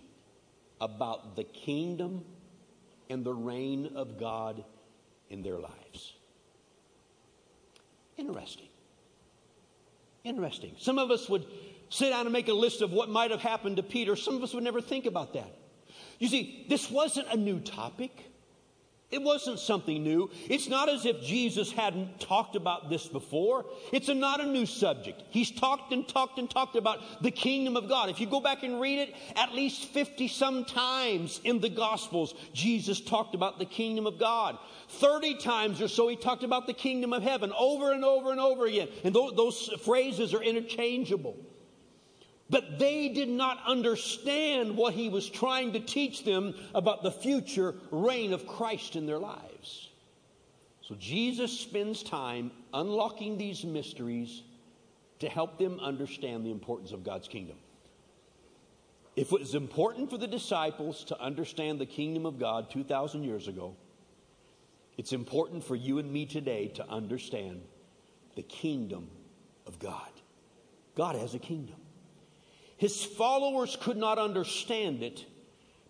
about 0.80 1.36
the 1.36 1.44
kingdom 1.44 2.26
and 3.08 3.24
the 3.24 3.34
reign 3.34 3.92
of 3.94 4.20
God 4.20 4.64
in 5.30 5.44
their 5.44 5.60
lives. 5.60 6.14
Interesting. 8.18 8.71
Interesting. 10.24 10.76
Some 10.78 11.00
of 11.00 11.12
us 11.12 11.28
would 11.30 11.46
sit 11.90 12.12
down 12.12 12.26
and 12.26 12.34
make 12.34 12.48
a 12.48 12.54
list 12.54 12.82
of 12.82 12.92
what 12.92 13.10
might 13.10 13.32
have 13.32 13.42
happened 13.42 13.78
to 13.78 13.84
Peter, 13.84 14.16
some 14.16 14.36
of 14.36 14.44
us 14.44 14.54
would 14.54 14.64
never 14.64 14.82
think 14.82 15.06
about 15.06 15.34
that. 15.34 15.58
You 16.20 16.28
see, 16.28 16.66
this 16.70 16.90
wasn't 16.90 17.28
a 17.30 17.38
new 17.38 17.60
topic. 17.60 18.31
It 19.12 19.22
wasn't 19.22 19.60
something 19.60 20.02
new. 20.02 20.30
It's 20.50 20.70
not 20.70 20.88
as 20.88 21.06
if 21.06 21.22
Jesus 21.22 21.72
hadn't 21.72 22.22
talked 22.22 22.56
about 22.56 22.90
this 22.90 23.08
before. 23.08 23.66
It's 23.92 24.08
a, 24.08 24.16
not 24.16 24.40
a 24.40 24.46
new 24.46 24.66
subject. 24.66 25.22
He's 25.30 25.52
talked 25.52 25.92
and 25.92 26.08
talked 26.08 26.40
and 26.40 26.50
talked 26.50 26.78
about 26.78 27.22
the 27.22 27.30
kingdom 27.30 27.76
of 27.76 27.90
God. 27.90 28.10
If 28.10 28.22
you 28.22 28.26
go 28.28 28.40
back 28.40 28.64
and 28.64 28.80
read 28.80 29.00
it, 29.00 29.14
at 29.36 29.54
least 29.54 29.90
50 29.90 30.30
some 30.30 30.64
times 30.64 31.42
in 31.44 31.60
the 31.60 31.70
Gospels, 31.70 32.34
Jesus 32.54 33.02
talked 33.02 33.36
about 33.36 33.60
the 33.60 33.66
kingdom 33.66 34.08
of 34.08 34.18
God. 34.18 34.58
30 34.88 35.36
times 35.36 35.82
or 35.82 35.90
so, 35.90 36.08
he 36.08 36.16
talked 36.16 36.44
about 36.44 36.66
the 36.66 36.74
kingdom 36.74 37.12
of 37.12 37.22
heaven 37.22 37.52
over 37.58 37.92
and 37.92 38.06
over 38.06 38.32
and 38.32 38.40
over 38.40 38.66
again. 38.66 38.88
And 39.04 39.14
those, 39.14 39.36
those 39.36 39.68
phrases 39.84 40.34
are 40.34 40.42
interchangeable. 40.42 41.36
But 42.52 42.78
they 42.78 43.08
did 43.08 43.30
not 43.30 43.60
understand 43.66 44.76
what 44.76 44.94
he 44.94 45.08
was 45.08 45.28
trying 45.28 45.72
to 45.74 45.80
teach 45.80 46.26
them 46.26 46.54
about 46.76 47.02
the 47.02 47.12
future 47.12 47.74
reign 47.92 48.34
of 48.34 48.46
Christ 48.46 48.98
in 48.98 49.08
their 49.08 49.20
lives. 49.20 49.90
So 50.82 50.96
Jesus 50.96 51.58
spends 51.58 52.04
time 52.04 52.52
unlocking 52.74 53.38
these 53.38 53.64
mysteries 53.64 54.44
to 55.20 55.30
help 55.30 55.58
them 55.58 55.80
understand 55.80 56.46
the 56.46 56.52
importance 56.52 56.92
of 56.92 57.06
God's 57.06 57.30
kingdom. 57.30 57.56
If 59.16 59.32
it 59.32 59.40
was 59.40 59.56
important 59.56 60.10
for 60.10 60.18
the 60.18 60.28
disciples 60.28 61.06
to 61.06 61.22
understand 61.22 61.80
the 61.80 61.86
kingdom 61.86 62.26
of 62.26 62.38
God 62.38 62.70
2,000 62.70 63.24
years 63.24 63.48
ago, 63.48 63.76
it's 64.98 65.14
important 65.14 65.64
for 65.64 65.76
you 65.76 66.00
and 66.00 66.12
me 66.12 66.26
today 66.26 66.68
to 66.70 66.90
understand 66.90 67.62
the 68.36 68.44
kingdom 68.44 69.10
of 69.68 69.80
God. 69.80 70.10
God 70.96 71.16
has 71.16 71.34
a 71.34 71.40
kingdom. 71.40 71.76
His 72.82 73.06
followers 73.06 73.78
could 73.80 73.98
not 73.98 74.18
understand 74.18 75.04
it 75.04 75.24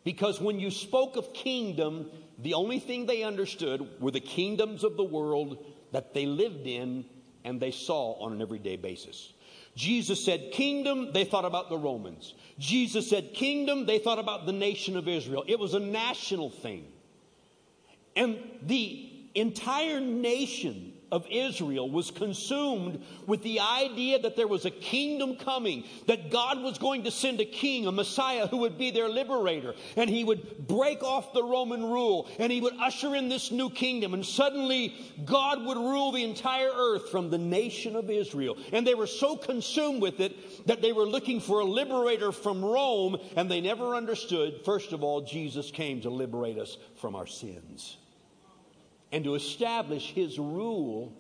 because 0.04 0.42
when 0.42 0.60
you 0.60 0.70
spoke 0.70 1.16
of 1.16 1.34
kingdom, 1.34 2.12
the 2.38 2.54
only 2.54 2.80
thing 2.80 3.06
they 3.06 3.24
understood 3.24 3.88
were 4.02 4.12
the 4.12 4.20
kingdoms 4.20 4.84
of 4.84 4.98
the 4.98 5.04
world 5.06 5.64
that 5.94 6.14
they 6.14 6.26
lived 6.26 6.68
in 6.68 7.06
and 7.46 7.62
they 7.62 7.72
saw 7.72 8.16
on 8.20 8.34
an 8.34 8.42
everyday 8.42 8.76
basis. 8.76 9.32
Jesus 9.74 10.22
said 10.22 10.52
kingdom, 10.52 11.14
they 11.14 11.24
thought 11.24 11.46
about 11.46 11.70
the 11.70 11.78
Romans. 11.78 12.34
Jesus 12.60 13.10
said 13.10 13.34
kingdom, 13.34 13.86
they 13.86 13.98
thought 13.98 14.20
about 14.20 14.46
the 14.46 14.52
nation 14.52 14.98
of 14.98 15.08
Israel. 15.08 15.46
It 15.48 15.60
was 15.60 15.74
a 15.74 15.80
national 15.80 16.50
thing. 16.50 16.86
And 18.18 18.38
the 18.64 19.10
entire 19.34 20.02
nation 20.02 20.92
of 21.12 21.28
Israel 21.30 21.90
was 21.90 22.10
consumed 22.10 23.04
with 23.28 23.44
the 23.44 23.60
idea 23.60 24.20
that 24.20 24.36
there 24.36 24.48
was 24.48 24.66
a 24.66 24.72
kingdom 24.72 25.36
coming, 25.36 25.84
that 26.08 26.32
God 26.32 26.62
was 26.62 26.78
going 26.78 27.04
to 27.04 27.12
send 27.12 27.42
a 27.42 27.46
king, 27.46 27.86
a 27.86 27.92
Messiah 27.92 28.48
who 28.48 28.58
would 28.58 28.78
be 28.78 28.92
their 28.92 29.10
liberator, 29.10 29.76
and 29.98 30.10
he 30.10 30.24
would 30.24 30.68
break 30.68 31.04
off 31.04 31.34
the 31.34 31.44
Roman 31.44 31.84
rule, 31.84 32.30
and 32.40 32.52
he 32.52 32.62
would 32.62 32.76
usher 32.80 33.16
in 33.16 33.28
this 33.28 33.52
new 33.52 33.70
kingdom, 33.70 34.14
and 34.14 34.26
suddenly 34.26 34.96
God 35.26 35.66
would 35.66 35.78
rule 35.78 36.12
the 36.12 36.24
entire 36.24 36.72
earth 36.74 37.10
from 37.10 37.30
the 37.30 37.38
nation 37.38 37.96
of 37.96 38.10
Israel. 38.10 38.58
And 38.72 38.88
they 38.88 38.96
were 38.96 39.08
so 39.08 39.36
consumed 39.36 40.02
with 40.02 40.20
it 40.20 40.68
that 40.68 40.82
they 40.82 40.94
were 40.94 41.06
looking 41.06 41.42
for 41.42 41.60
a 41.60 41.66
liberator 41.66 42.32
from 42.32 42.64
Rome, 42.64 43.18
and 43.36 43.52
they 43.52 43.62
never 43.62 43.96
understood, 43.96 44.62
first 44.64 44.94
of 44.94 45.04
all, 45.04 45.22
Jesus 45.22 45.72
came 45.72 46.02
to 46.02 46.10
liberate 46.10 46.58
us 46.58 46.78
from 46.96 47.16
our 47.16 47.28
sins 47.28 47.98
and 49.12 49.24
to 49.24 49.36
establish 49.36 50.12
his 50.14 50.40
rule 50.40 51.14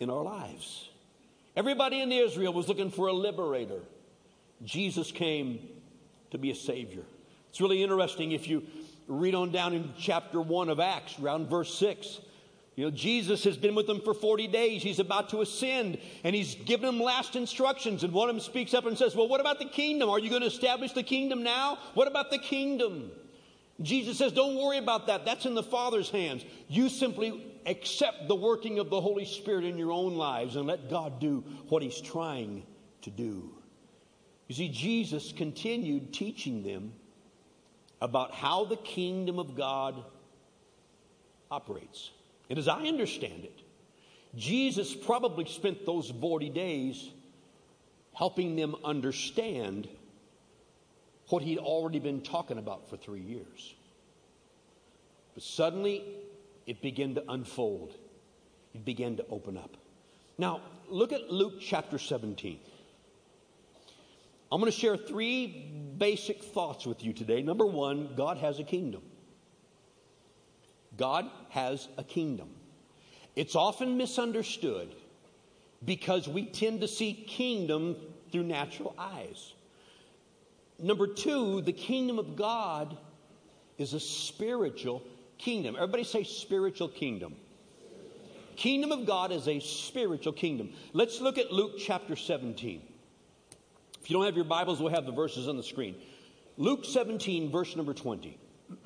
in 0.00 0.10
our 0.10 0.22
lives. 0.22 0.90
Everybody 1.56 2.00
in 2.00 2.12
Israel 2.12 2.52
was 2.52 2.68
looking 2.68 2.90
for 2.90 3.06
a 3.06 3.12
liberator. 3.12 3.80
Jesus 4.64 5.12
came 5.12 5.68
to 6.30 6.38
be 6.38 6.50
a 6.50 6.54
savior. 6.54 7.04
It's 7.50 7.60
really 7.60 7.82
interesting 7.82 8.32
if 8.32 8.48
you 8.48 8.64
read 9.08 9.34
on 9.34 9.52
down 9.52 9.72
in 9.72 9.92
chapter 9.98 10.40
1 10.40 10.68
of 10.68 10.80
Acts, 10.80 11.18
around 11.18 11.48
verse 11.48 11.74
6. 11.78 12.20
You 12.74 12.84
know, 12.84 12.90
Jesus 12.90 13.44
has 13.44 13.56
been 13.56 13.74
with 13.74 13.86
them 13.86 14.02
for 14.02 14.12
40 14.12 14.48
days. 14.48 14.82
He's 14.82 14.98
about 14.98 15.30
to 15.30 15.40
ascend, 15.40 15.96
and 16.24 16.36
he's 16.36 16.54
given 16.54 16.84
them 16.84 17.00
last 17.00 17.34
instructions. 17.34 18.04
And 18.04 18.12
one 18.12 18.28
of 18.28 18.34
them 18.34 18.42
speaks 18.42 18.74
up 18.74 18.84
and 18.84 18.98
says, 18.98 19.16
Well, 19.16 19.28
what 19.28 19.40
about 19.40 19.58
the 19.58 19.64
kingdom? 19.64 20.10
Are 20.10 20.18
you 20.18 20.28
going 20.28 20.42
to 20.42 20.48
establish 20.48 20.92
the 20.92 21.02
kingdom 21.02 21.42
now? 21.42 21.78
What 21.94 22.06
about 22.06 22.30
the 22.30 22.38
kingdom? 22.38 23.10
Jesus 23.82 24.16
says, 24.16 24.32
Don't 24.32 24.56
worry 24.56 24.78
about 24.78 25.06
that. 25.08 25.24
That's 25.24 25.44
in 25.44 25.54
the 25.54 25.62
Father's 25.62 26.10
hands. 26.10 26.44
You 26.68 26.88
simply 26.88 27.44
accept 27.66 28.28
the 28.28 28.34
working 28.34 28.78
of 28.78 28.90
the 28.90 29.00
Holy 29.00 29.24
Spirit 29.24 29.64
in 29.64 29.76
your 29.76 29.92
own 29.92 30.16
lives 30.16 30.56
and 30.56 30.66
let 30.66 30.88
God 30.88 31.20
do 31.20 31.44
what 31.68 31.82
He's 31.82 32.00
trying 32.00 32.62
to 33.02 33.10
do. 33.10 33.50
You 34.48 34.54
see, 34.54 34.68
Jesus 34.68 35.32
continued 35.32 36.12
teaching 36.12 36.62
them 36.62 36.92
about 38.00 38.32
how 38.32 38.64
the 38.64 38.76
kingdom 38.76 39.38
of 39.38 39.56
God 39.56 40.02
operates. 41.50 42.10
And 42.48 42.58
as 42.58 42.68
I 42.68 42.86
understand 42.86 43.44
it, 43.44 43.60
Jesus 44.36 44.94
probably 44.94 45.46
spent 45.46 45.84
those 45.84 46.10
40 46.10 46.50
days 46.50 47.10
helping 48.12 48.56
them 48.56 48.76
understand 48.84 49.88
what 51.28 51.42
he'd 51.42 51.58
already 51.58 51.98
been 51.98 52.20
talking 52.20 52.58
about 52.58 52.88
for 52.88 52.96
three 52.96 53.20
years. 53.20 53.74
But 55.34 55.42
suddenly, 55.42 56.04
it 56.66 56.80
began 56.80 57.14
to 57.16 57.24
unfold, 57.30 57.94
it 58.74 58.84
began 58.84 59.16
to 59.16 59.26
open 59.30 59.56
up. 59.56 59.76
Now, 60.38 60.60
look 60.88 61.12
at 61.12 61.30
Luke 61.30 61.54
chapter 61.60 61.98
17. 61.98 62.58
I'm 64.50 64.60
going 64.60 64.70
to 64.70 64.78
share 64.78 64.96
three 64.96 65.70
basic 65.98 66.42
thoughts 66.42 66.86
with 66.86 67.02
you 67.02 67.12
today. 67.12 67.42
Number 67.42 67.66
one, 67.66 68.14
God 68.16 68.38
has 68.38 68.60
a 68.60 68.64
kingdom. 68.64 69.02
God 70.96 71.28
has 71.50 71.88
a 71.98 72.04
kingdom. 72.04 72.48
It's 73.34 73.54
often 73.54 73.96
misunderstood 73.96 74.94
because 75.84 76.28
we 76.28 76.46
tend 76.46 76.80
to 76.80 76.88
see 76.88 77.12
kingdom 77.12 77.96
through 78.30 78.44
natural 78.44 78.94
eyes. 78.98 79.52
Number 80.78 81.06
two, 81.06 81.62
the 81.62 81.72
kingdom 81.72 82.18
of 82.18 82.36
God 82.36 82.96
is 83.78 83.94
a 83.94 84.00
spiritual 84.00 85.02
kingdom. 85.38 85.74
Everybody 85.76 86.04
say 86.04 86.24
spiritual 86.24 86.88
kingdom. 86.88 87.34
Kingdom 88.56 88.92
of 88.92 89.06
God 89.06 89.32
is 89.32 89.48
a 89.48 89.60
spiritual 89.60 90.32
kingdom. 90.32 90.70
Let's 90.92 91.20
look 91.20 91.38
at 91.38 91.52
Luke 91.52 91.74
chapter 91.78 92.16
17. 92.16 92.82
If 94.02 94.10
you 94.10 94.16
don't 94.16 94.24
have 94.24 94.36
your 94.36 94.44
Bibles, 94.44 94.80
we'll 94.80 94.94
have 94.94 95.04
the 95.04 95.12
verses 95.12 95.48
on 95.48 95.56
the 95.56 95.62
screen. 95.62 95.96
Luke 96.56 96.84
17, 96.84 97.50
verse 97.50 97.76
number 97.76 97.94
20. 97.94 98.38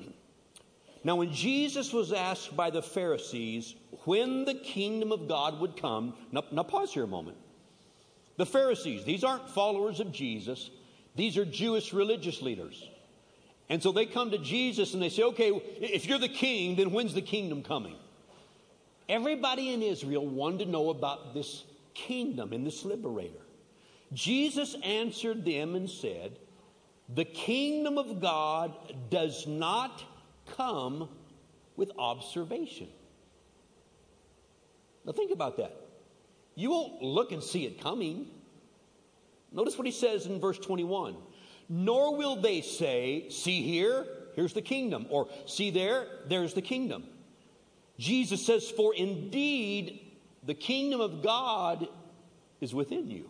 Now, 1.03 1.15
when 1.15 1.33
Jesus 1.33 1.91
was 1.93 2.13
asked 2.13 2.55
by 2.55 2.69
the 2.69 2.83
Pharisees 2.83 3.73
when 4.05 4.45
the 4.45 4.53
kingdom 4.53 5.11
of 5.11 5.27
God 5.27 5.59
would 5.59 5.75
come, 5.75 6.13
now, 6.31 6.43
now 6.51 6.61
pause 6.61 6.93
here 6.93 7.05
a 7.05 7.07
moment. 7.07 7.37
The 8.37 8.45
Pharisees, 8.45 9.03
these 9.03 9.23
aren't 9.23 9.49
followers 9.49 9.99
of 9.99 10.11
Jesus, 10.11 10.69
these 11.15 11.37
are 11.37 11.45
Jewish 11.45 11.93
religious 11.93 12.41
leaders. 12.41 12.87
And 13.69 13.81
so 13.81 13.91
they 13.91 14.05
come 14.05 14.31
to 14.31 14.37
Jesus 14.37 14.93
and 14.93 15.01
they 15.01 15.09
say, 15.09 15.23
okay, 15.23 15.49
if 15.79 16.05
you're 16.05 16.19
the 16.19 16.27
king, 16.27 16.75
then 16.75 16.91
when's 16.91 17.13
the 17.13 17.21
kingdom 17.21 17.63
coming? 17.63 17.95
Everybody 19.07 19.73
in 19.73 19.81
Israel 19.81 20.25
wanted 20.25 20.65
to 20.65 20.71
know 20.71 20.89
about 20.89 21.33
this 21.33 21.63
kingdom 21.93 22.53
and 22.53 22.65
this 22.65 22.85
liberator. 22.85 23.41
Jesus 24.13 24.75
answered 24.83 25.45
them 25.45 25.75
and 25.75 25.89
said, 25.89 26.37
The 27.13 27.25
kingdom 27.25 27.97
of 27.97 28.21
God 28.21 28.73
does 29.09 29.47
not 29.47 30.03
come 30.55 31.09
with 31.75 31.91
observation. 31.97 32.87
Now 35.05 35.13
think 35.13 35.31
about 35.31 35.57
that. 35.57 35.75
You 36.55 36.71
won't 36.71 37.01
look 37.01 37.31
and 37.31 37.41
see 37.41 37.65
it 37.65 37.81
coming. 37.81 38.27
Notice 39.51 39.77
what 39.77 39.85
he 39.85 39.91
says 39.91 40.25
in 40.25 40.39
verse 40.39 40.57
21 40.57 41.15
Nor 41.69 42.17
will 42.17 42.35
they 42.35 42.61
say, 42.61 43.27
See 43.29 43.61
here, 43.61 44.05
here's 44.35 44.53
the 44.53 44.61
kingdom, 44.61 45.05
or 45.09 45.27
See 45.45 45.69
there, 45.69 46.07
there's 46.27 46.53
the 46.53 46.61
kingdom. 46.61 47.05
Jesus 47.97 48.45
says, 48.45 48.69
For 48.69 48.93
indeed 48.95 50.01
the 50.43 50.53
kingdom 50.53 51.01
of 51.01 51.21
God 51.21 51.87
is 52.59 52.73
within 52.73 53.09
you. 53.09 53.29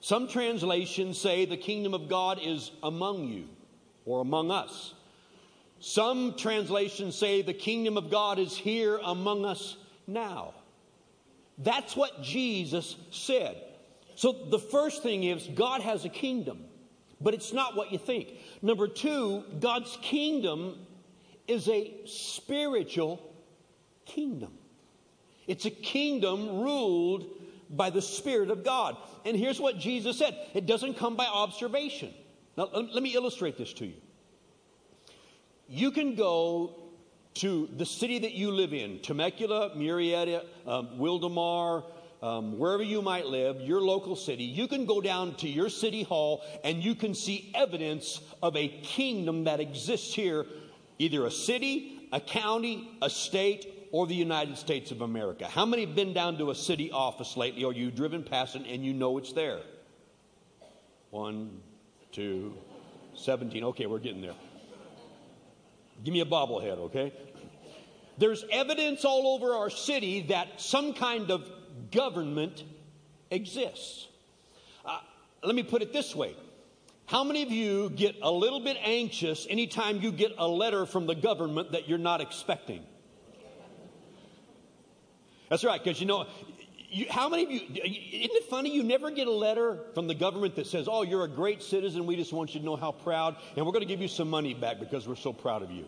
Some 0.00 0.28
translations 0.28 1.18
say 1.18 1.46
the 1.46 1.56
kingdom 1.56 1.94
of 1.94 2.08
God 2.08 2.38
is 2.42 2.70
among 2.82 3.28
you 3.28 3.48
or 4.04 4.20
among 4.20 4.50
us. 4.50 4.94
Some 5.80 6.36
translations 6.36 7.16
say 7.16 7.42
the 7.42 7.54
kingdom 7.54 7.96
of 7.96 8.10
God 8.10 8.38
is 8.38 8.56
here 8.56 8.98
among 9.02 9.44
us 9.44 9.76
now. 10.06 10.54
That's 11.58 11.96
what 11.96 12.22
Jesus 12.22 12.96
said. 13.10 13.62
So 14.16 14.32
the 14.32 14.58
first 14.58 15.02
thing 15.02 15.24
is 15.24 15.46
God 15.54 15.82
has 15.82 16.04
a 16.04 16.08
kingdom, 16.08 16.64
but 17.20 17.34
it's 17.34 17.52
not 17.52 17.76
what 17.76 17.92
you 17.92 17.98
think. 17.98 18.32
Number 18.62 18.88
two, 18.88 19.44
God's 19.60 19.96
kingdom 20.02 20.86
is 21.46 21.68
a 21.68 21.94
spiritual 22.06 23.22
kingdom. 24.06 24.52
It's 25.46 25.66
a 25.66 25.70
kingdom 25.70 26.60
ruled 26.60 27.26
by 27.70 27.90
the 27.90 28.02
Spirit 28.02 28.50
of 28.50 28.64
God. 28.64 28.96
And 29.24 29.36
here's 29.36 29.60
what 29.60 29.78
Jesus 29.78 30.18
said 30.18 30.36
it 30.54 30.66
doesn't 30.66 30.94
come 30.94 31.14
by 31.14 31.26
observation. 31.26 32.12
Now, 32.56 32.70
let 32.72 33.02
me 33.02 33.14
illustrate 33.14 33.58
this 33.58 33.72
to 33.74 33.86
you. 33.86 33.94
You 35.68 35.90
can 35.90 36.14
go 36.14 36.74
to 37.34 37.68
the 37.76 37.84
city 37.84 38.18
that 38.20 38.32
you 38.32 38.50
live 38.50 38.72
in, 38.72 39.00
Temecula, 39.00 39.72
Murrieta, 39.76 40.42
um, 40.66 40.88
Wildomar, 40.98 41.84
um, 42.26 42.58
wherever 42.58 42.82
you 42.82 43.00
might 43.02 43.26
live, 43.26 43.60
your 43.60 43.80
local 43.80 44.16
city, 44.16 44.42
you 44.42 44.66
can 44.66 44.84
go 44.84 45.00
down 45.00 45.36
to 45.36 45.48
your 45.48 45.68
city 45.68 46.02
hall 46.02 46.42
and 46.64 46.82
you 46.82 46.96
can 46.96 47.14
see 47.14 47.52
evidence 47.54 48.20
of 48.42 48.56
a 48.56 48.66
kingdom 48.66 49.44
that 49.44 49.60
exists 49.60 50.12
here, 50.12 50.44
either 50.98 51.24
a 51.24 51.30
city, 51.30 52.08
a 52.12 52.18
county, 52.20 52.90
a 53.00 53.08
state, 53.08 53.88
or 53.92 54.08
the 54.08 54.14
United 54.14 54.58
States 54.58 54.90
of 54.90 55.02
America. 55.02 55.46
How 55.46 55.64
many 55.64 55.86
have 55.86 55.94
been 55.94 56.12
down 56.12 56.36
to 56.38 56.50
a 56.50 56.54
city 56.54 56.90
office 56.90 57.36
lately, 57.36 57.62
or 57.62 57.72
you've 57.72 57.94
driven 57.94 58.24
past 58.24 58.56
it 58.56 58.66
and 58.66 58.84
you 58.84 58.92
know 58.92 59.18
it's 59.18 59.32
there? 59.32 59.60
One, 61.10 61.60
two, 62.10 62.54
17. 63.14 63.62
Okay, 63.62 63.86
we're 63.86 64.00
getting 64.00 64.20
there. 64.20 64.34
Give 66.02 66.12
me 66.12 66.20
a 66.20 66.26
bobblehead, 66.26 66.78
okay? 66.78 67.12
There's 68.18 68.44
evidence 68.50 69.04
all 69.04 69.28
over 69.36 69.54
our 69.54 69.70
city 69.70 70.22
that 70.22 70.60
some 70.60 70.92
kind 70.92 71.30
of 71.30 71.48
government 71.90 72.64
exists. 73.30 74.08
Uh, 74.84 75.00
let 75.42 75.54
me 75.54 75.62
put 75.62 75.82
it 75.82 75.92
this 75.92 76.14
way. 76.14 76.34
How 77.06 77.22
many 77.22 77.42
of 77.42 77.52
you 77.52 77.90
get 77.90 78.16
a 78.20 78.30
little 78.30 78.60
bit 78.60 78.76
anxious 78.82 79.46
anytime 79.48 80.00
you 80.00 80.10
get 80.10 80.32
a 80.38 80.48
letter 80.48 80.86
from 80.86 81.06
the 81.06 81.14
government 81.14 81.72
that 81.72 81.88
you're 81.88 81.98
not 81.98 82.20
expecting? 82.20 82.82
That's 85.48 85.62
right, 85.62 85.82
because 85.82 86.00
you 86.00 86.06
know, 86.06 86.26
you, 86.88 87.06
how 87.08 87.28
many 87.28 87.44
of 87.44 87.50
you, 87.52 87.60
isn't 87.60 88.36
it 88.36 88.44
funny 88.44 88.74
you 88.74 88.82
never 88.82 89.12
get 89.12 89.28
a 89.28 89.32
letter 89.32 89.78
from 89.94 90.08
the 90.08 90.14
government 90.14 90.56
that 90.56 90.66
says, 90.66 90.88
oh, 90.90 91.02
you're 91.02 91.22
a 91.22 91.28
great 91.28 91.62
citizen, 91.62 92.06
we 92.06 92.16
just 92.16 92.32
want 92.32 92.54
you 92.54 92.60
to 92.60 92.66
know 92.66 92.74
how 92.74 92.90
proud, 92.90 93.36
and 93.56 93.64
we're 93.64 93.72
going 93.72 93.86
to 93.86 93.88
give 93.88 94.00
you 94.00 94.08
some 94.08 94.28
money 94.28 94.54
back 94.54 94.80
because 94.80 95.06
we're 95.06 95.14
so 95.14 95.32
proud 95.32 95.62
of 95.62 95.70
you? 95.70 95.86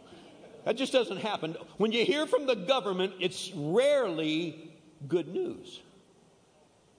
That 0.64 0.76
just 0.76 0.92
doesn't 0.92 1.16
happen. 1.16 1.56
When 1.78 1.90
you 1.90 2.04
hear 2.04 2.26
from 2.26 2.46
the 2.46 2.54
government, 2.54 3.14
it's 3.18 3.50
rarely 3.54 4.67
good 5.06 5.28
news. 5.28 5.80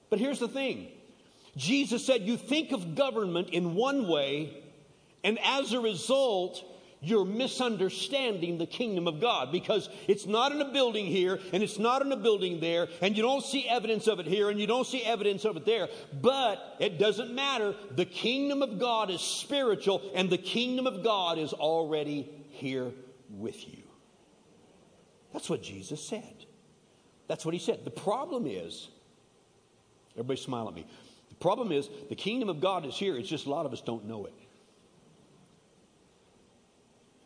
But 0.09 0.19
here's 0.19 0.39
the 0.39 0.47
thing 0.47 0.87
Jesus 1.57 2.05
said, 2.05 2.21
You 2.21 2.37
think 2.37 2.71
of 2.71 2.95
government 2.95 3.49
in 3.49 3.75
one 3.75 4.07
way, 4.07 4.63
and 5.23 5.37
as 5.43 5.73
a 5.73 5.79
result, 5.79 6.63
you're 7.01 7.25
misunderstanding 7.25 8.57
the 8.57 8.65
kingdom 8.65 9.07
of 9.07 9.21
God 9.21 9.53
because 9.53 9.89
it's 10.07 10.25
not 10.25 10.51
in 10.51 10.59
a 10.59 10.71
building 10.71 11.05
here 11.05 11.39
and 11.53 11.63
it's 11.63 11.79
not 11.79 12.01
in 12.01 12.11
a 12.11 12.17
building 12.17 12.59
there, 12.59 12.89
and 13.01 13.15
you 13.15 13.23
don't 13.23 13.43
see 13.43 13.67
evidence 13.67 14.07
of 14.07 14.19
it 14.19 14.25
here 14.25 14.49
and 14.49 14.59
you 14.59 14.67
don't 14.67 14.85
see 14.85 15.03
evidence 15.03 15.45
of 15.45 15.55
it 15.55 15.65
there. 15.65 15.87
But 16.21 16.75
it 16.79 16.99
doesn't 16.99 17.33
matter. 17.33 17.73
The 17.91 18.05
kingdom 18.05 18.61
of 18.61 18.79
God 18.79 19.09
is 19.09 19.21
spiritual, 19.21 20.11
and 20.13 20.29
the 20.29 20.37
kingdom 20.37 20.87
of 20.87 21.03
God 21.03 21.37
is 21.37 21.53
already 21.53 22.29
here 22.49 22.91
with 23.29 23.67
you. 23.67 23.83
That's 25.31 25.49
what 25.49 25.61
Jesus 25.61 26.05
said. 26.05 26.38
That's 27.29 27.45
what 27.45 27.53
he 27.53 27.59
said. 27.59 27.85
The 27.85 27.91
problem 27.91 28.47
is, 28.47 28.89
everybody 30.15 30.41
smile 30.41 30.67
at 30.67 30.73
me. 30.73 30.85
The 31.29 31.35
problem 31.35 31.71
is, 31.71 31.87
the 32.09 32.15
kingdom 32.15 32.49
of 32.49 32.59
God 32.59 32.85
is 32.85 32.95
here. 32.95 33.15
It's 33.15 33.29
just 33.29 33.45
a 33.45 33.51
lot 33.51 33.67
of 33.67 33.71
us 33.71 33.81
don't 33.81 34.05
know 34.05 34.25
it. 34.25 34.33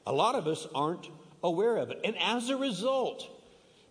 A 0.05 0.11
lot 0.11 0.35
of 0.35 0.45
us 0.45 0.67
aren't 0.75 1.09
aware 1.41 1.77
of 1.77 1.89
it. 1.89 2.01
And 2.03 2.17
as 2.19 2.49
a 2.49 2.57
result, 2.57 3.29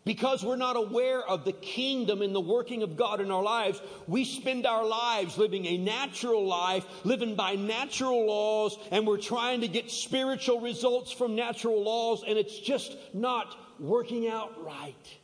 because 0.04 0.44
we're 0.44 0.56
not 0.56 0.76
aware 0.76 1.22
of 1.22 1.46
the 1.46 1.52
kingdom 1.52 2.20
and 2.20 2.34
the 2.34 2.40
working 2.40 2.82
of 2.82 2.94
God 2.94 3.22
in 3.22 3.30
our 3.30 3.42
lives, 3.42 3.80
we 4.06 4.26
spend 4.26 4.66
our 4.66 4.84
lives 4.84 5.38
living 5.38 5.64
a 5.64 5.78
natural 5.78 6.44
life, 6.44 6.84
living 7.04 7.36
by 7.36 7.54
natural 7.54 8.26
laws, 8.26 8.78
and 8.90 9.06
we're 9.06 9.16
trying 9.16 9.62
to 9.62 9.68
get 9.68 9.90
spiritual 9.90 10.60
results 10.60 11.10
from 11.10 11.34
natural 11.36 11.82
laws, 11.82 12.22
and 12.28 12.38
it's 12.38 12.58
just 12.58 12.98
not 13.14 13.56
working 13.80 14.28
out 14.28 14.62
right. 14.62 15.18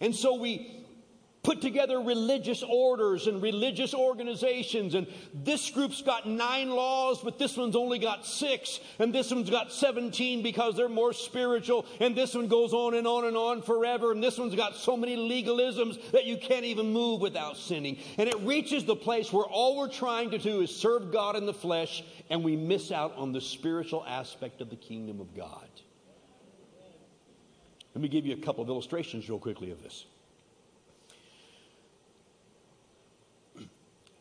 And 0.00 0.14
so 0.14 0.34
we 0.34 0.78
put 1.48 1.62
together 1.62 1.98
religious 2.00 2.62
orders 2.62 3.26
and 3.26 3.40
religious 3.40 3.94
organizations. 3.94 4.94
And 4.94 5.06
this 5.32 5.70
group's 5.70 6.02
got 6.02 6.28
nine 6.28 6.68
laws, 6.68 7.22
but 7.22 7.38
this 7.38 7.56
one's 7.56 7.74
only 7.74 7.98
got 7.98 8.26
six. 8.26 8.80
And 8.98 9.14
this 9.14 9.30
one's 9.30 9.48
got 9.48 9.72
17 9.72 10.42
because 10.42 10.76
they're 10.76 10.90
more 10.90 11.14
spiritual. 11.14 11.86
And 12.00 12.14
this 12.14 12.34
one 12.34 12.48
goes 12.48 12.74
on 12.74 12.94
and 12.94 13.06
on 13.06 13.24
and 13.24 13.34
on 13.34 13.62
forever. 13.62 14.12
And 14.12 14.22
this 14.22 14.36
one's 14.36 14.54
got 14.54 14.76
so 14.76 14.94
many 14.94 15.16
legalisms 15.16 16.10
that 16.10 16.26
you 16.26 16.36
can't 16.36 16.66
even 16.66 16.92
move 16.92 17.22
without 17.22 17.56
sinning. 17.56 17.98
And 18.18 18.28
it 18.28 18.38
reaches 18.40 18.84
the 18.84 18.96
place 18.96 19.32
where 19.32 19.46
all 19.46 19.78
we're 19.78 19.88
trying 19.88 20.30
to 20.32 20.38
do 20.38 20.60
is 20.60 20.74
serve 20.74 21.10
God 21.10 21.34
in 21.34 21.46
the 21.46 21.54
flesh, 21.54 22.04
and 22.28 22.44
we 22.44 22.56
miss 22.56 22.92
out 22.92 23.16
on 23.16 23.32
the 23.32 23.40
spiritual 23.40 24.04
aspect 24.06 24.60
of 24.60 24.68
the 24.68 24.76
kingdom 24.76 25.18
of 25.18 25.34
God. 25.34 25.68
Let 27.98 28.02
me 28.02 28.08
give 28.10 28.26
you 28.26 28.34
a 28.34 28.38
couple 28.38 28.62
of 28.62 28.68
illustrations 28.68 29.28
real 29.28 29.40
quickly 29.40 29.72
of 29.72 29.82
this. 29.82 30.04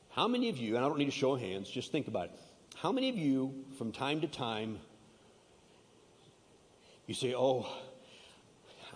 How 0.10 0.28
many 0.28 0.50
of 0.50 0.58
you, 0.58 0.76
and 0.76 0.84
I 0.84 0.88
don't 0.90 0.98
need 0.98 1.06
to 1.06 1.12
show 1.12 1.36
hands, 1.36 1.70
just 1.70 1.92
think 1.92 2.08
about 2.08 2.26
it. 2.26 2.32
How 2.76 2.92
many 2.92 3.08
of 3.08 3.20
you, 3.20 3.54
from 3.78 3.92
time 3.92 4.22
to 4.22 4.28
time, 4.28 4.80
you 7.06 7.14
say, 7.14 7.36
Oh, 7.36 7.72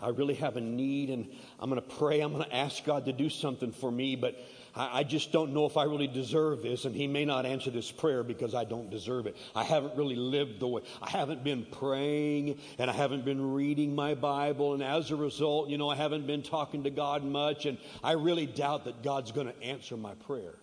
I 0.01 0.09
really 0.09 0.33
have 0.33 0.57
a 0.57 0.61
need 0.61 1.11
and 1.11 1.31
I'm 1.59 1.69
going 1.69 1.79
to 1.79 1.87
pray, 1.87 2.21
I'm 2.21 2.33
going 2.33 2.45
to 2.45 2.55
ask 2.55 2.83
God 2.83 3.05
to 3.05 3.13
do 3.13 3.29
something 3.29 3.71
for 3.71 3.91
me, 3.91 4.15
but 4.15 4.35
I, 4.75 4.99
I, 4.99 5.03
just 5.03 5.31
don't 5.31 5.53
know 5.53 5.65
if 5.65 5.77
I 5.77 5.83
really 5.83 6.07
deserve 6.07 6.61
this, 6.61 6.85
and 6.85 6.95
He 6.95 7.07
may 7.07 7.25
not 7.25 7.45
answer 7.45 7.71
this 7.71 7.91
prayer 7.91 8.23
because 8.23 8.55
I 8.55 8.63
don't 8.63 8.89
deserve 8.89 9.27
it. 9.27 9.35
I 9.55 9.63
haven't 9.63 9.95
really 9.95 10.15
lived 10.15 10.59
the 10.59 10.67
way, 10.67 10.81
I 11.01 11.09
haven't 11.09 11.43
been 11.43 11.65
praying, 11.65 12.59
and 12.77 12.89
I 12.89 12.93
haven't 12.93 13.25
been 13.25 13.53
reading 13.53 13.93
my 13.95 14.15
Bible, 14.15 14.73
and 14.73 14.83
as 14.83 15.11
a 15.11 15.15
result, 15.15 15.69
you 15.69 15.77
know, 15.77 15.89
I 15.89 15.95
haven't 15.95 16.27
been 16.27 16.43
talking 16.43 16.83
to 16.83 16.89
God 16.89 17.23
much, 17.23 17.65
and 17.65 17.77
I 18.03 18.13
really 18.13 18.45
doubt 18.45 18.85
that 18.85 19.03
God's 19.03 19.31
going 19.31 19.47
to 19.47 19.63
answer 19.63 19.97
my 19.97 20.13
prayer. 20.13 20.55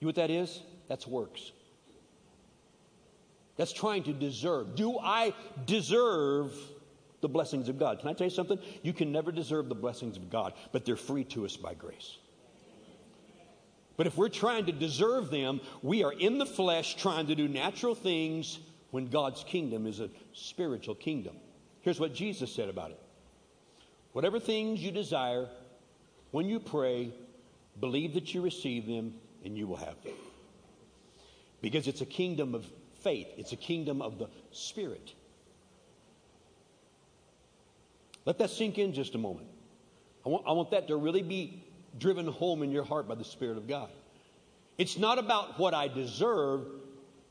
You 0.00 0.06
know 0.06 0.08
what 0.08 0.16
that 0.16 0.30
is? 0.30 0.62
That's 0.88 1.06
works. 1.06 1.52
That's 3.56 3.72
trying 3.72 4.04
to 4.04 4.12
deserve. 4.12 4.74
Do 4.74 4.98
I 4.98 5.34
deserve 5.66 6.54
the 7.20 7.28
blessings 7.28 7.68
of 7.68 7.78
God? 7.78 8.00
Can 8.00 8.08
I 8.08 8.14
tell 8.14 8.26
you 8.26 8.32
something? 8.32 8.58
You 8.82 8.94
can 8.94 9.12
never 9.12 9.30
deserve 9.30 9.68
the 9.68 9.74
blessings 9.74 10.16
of 10.16 10.30
God, 10.30 10.54
but 10.72 10.86
they're 10.86 10.96
free 10.96 11.24
to 11.24 11.44
us 11.44 11.58
by 11.58 11.74
grace. 11.74 12.16
But 14.00 14.06
if 14.06 14.16
we're 14.16 14.30
trying 14.30 14.64
to 14.64 14.72
deserve 14.72 15.30
them, 15.30 15.60
we 15.82 16.04
are 16.04 16.12
in 16.14 16.38
the 16.38 16.46
flesh 16.46 16.94
trying 16.94 17.26
to 17.26 17.34
do 17.34 17.46
natural 17.46 17.94
things 17.94 18.58
when 18.92 19.08
God's 19.08 19.44
kingdom 19.44 19.86
is 19.86 20.00
a 20.00 20.08
spiritual 20.32 20.94
kingdom. 20.94 21.36
Here's 21.82 22.00
what 22.00 22.14
Jesus 22.14 22.50
said 22.50 22.70
about 22.70 22.92
it 22.92 23.00
Whatever 24.12 24.40
things 24.40 24.80
you 24.80 24.90
desire, 24.90 25.50
when 26.30 26.46
you 26.46 26.60
pray, 26.60 27.12
believe 27.78 28.14
that 28.14 28.32
you 28.32 28.40
receive 28.40 28.86
them 28.86 29.12
and 29.44 29.54
you 29.54 29.66
will 29.66 29.76
have 29.76 30.02
them. 30.02 30.14
Because 31.60 31.86
it's 31.86 32.00
a 32.00 32.06
kingdom 32.06 32.54
of 32.54 32.64
faith, 33.02 33.28
it's 33.36 33.52
a 33.52 33.56
kingdom 33.56 34.00
of 34.00 34.18
the 34.18 34.28
Spirit. 34.50 35.12
Let 38.24 38.38
that 38.38 38.48
sink 38.48 38.78
in 38.78 38.94
just 38.94 39.14
a 39.14 39.18
moment. 39.18 39.48
I 40.24 40.30
want, 40.30 40.46
I 40.46 40.52
want 40.52 40.70
that 40.70 40.88
to 40.88 40.96
really 40.96 41.22
be 41.22 41.64
driven 41.98 42.26
home 42.26 42.62
in 42.62 42.70
your 42.70 42.84
heart 42.84 43.08
by 43.08 43.14
the 43.14 43.24
Spirit 43.24 43.56
of 43.56 43.68
God. 43.68 43.88
It's 44.78 44.98
not 44.98 45.18
about 45.18 45.58
what 45.58 45.74
I 45.74 45.88
deserve, 45.88 46.66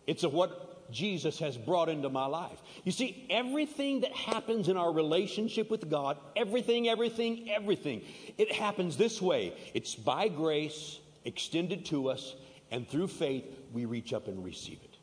it's 0.05 0.23
of 0.23 0.33
what 0.33 0.91
Jesus 0.91 1.39
has 1.39 1.57
brought 1.57 1.89
into 1.89 2.09
my 2.09 2.25
life. 2.25 2.61
You 2.83 2.91
see, 2.91 3.25
everything 3.29 4.01
that 4.01 4.11
happens 4.11 4.69
in 4.69 4.77
our 4.77 4.91
relationship 4.91 5.69
with 5.69 5.89
God, 5.89 6.17
everything, 6.35 6.87
everything, 6.87 7.49
everything, 7.49 8.01
it 8.37 8.51
happens 8.51 8.97
this 8.97 9.21
way 9.21 9.53
it's 9.73 9.95
by 9.95 10.27
grace 10.27 10.99
extended 11.25 11.85
to 11.85 12.09
us, 12.09 12.35
and 12.71 12.87
through 12.87 13.07
faith, 13.07 13.45
we 13.73 13.85
reach 13.85 14.13
up 14.13 14.27
and 14.27 14.43
receive 14.43 14.79
it. 14.83 14.97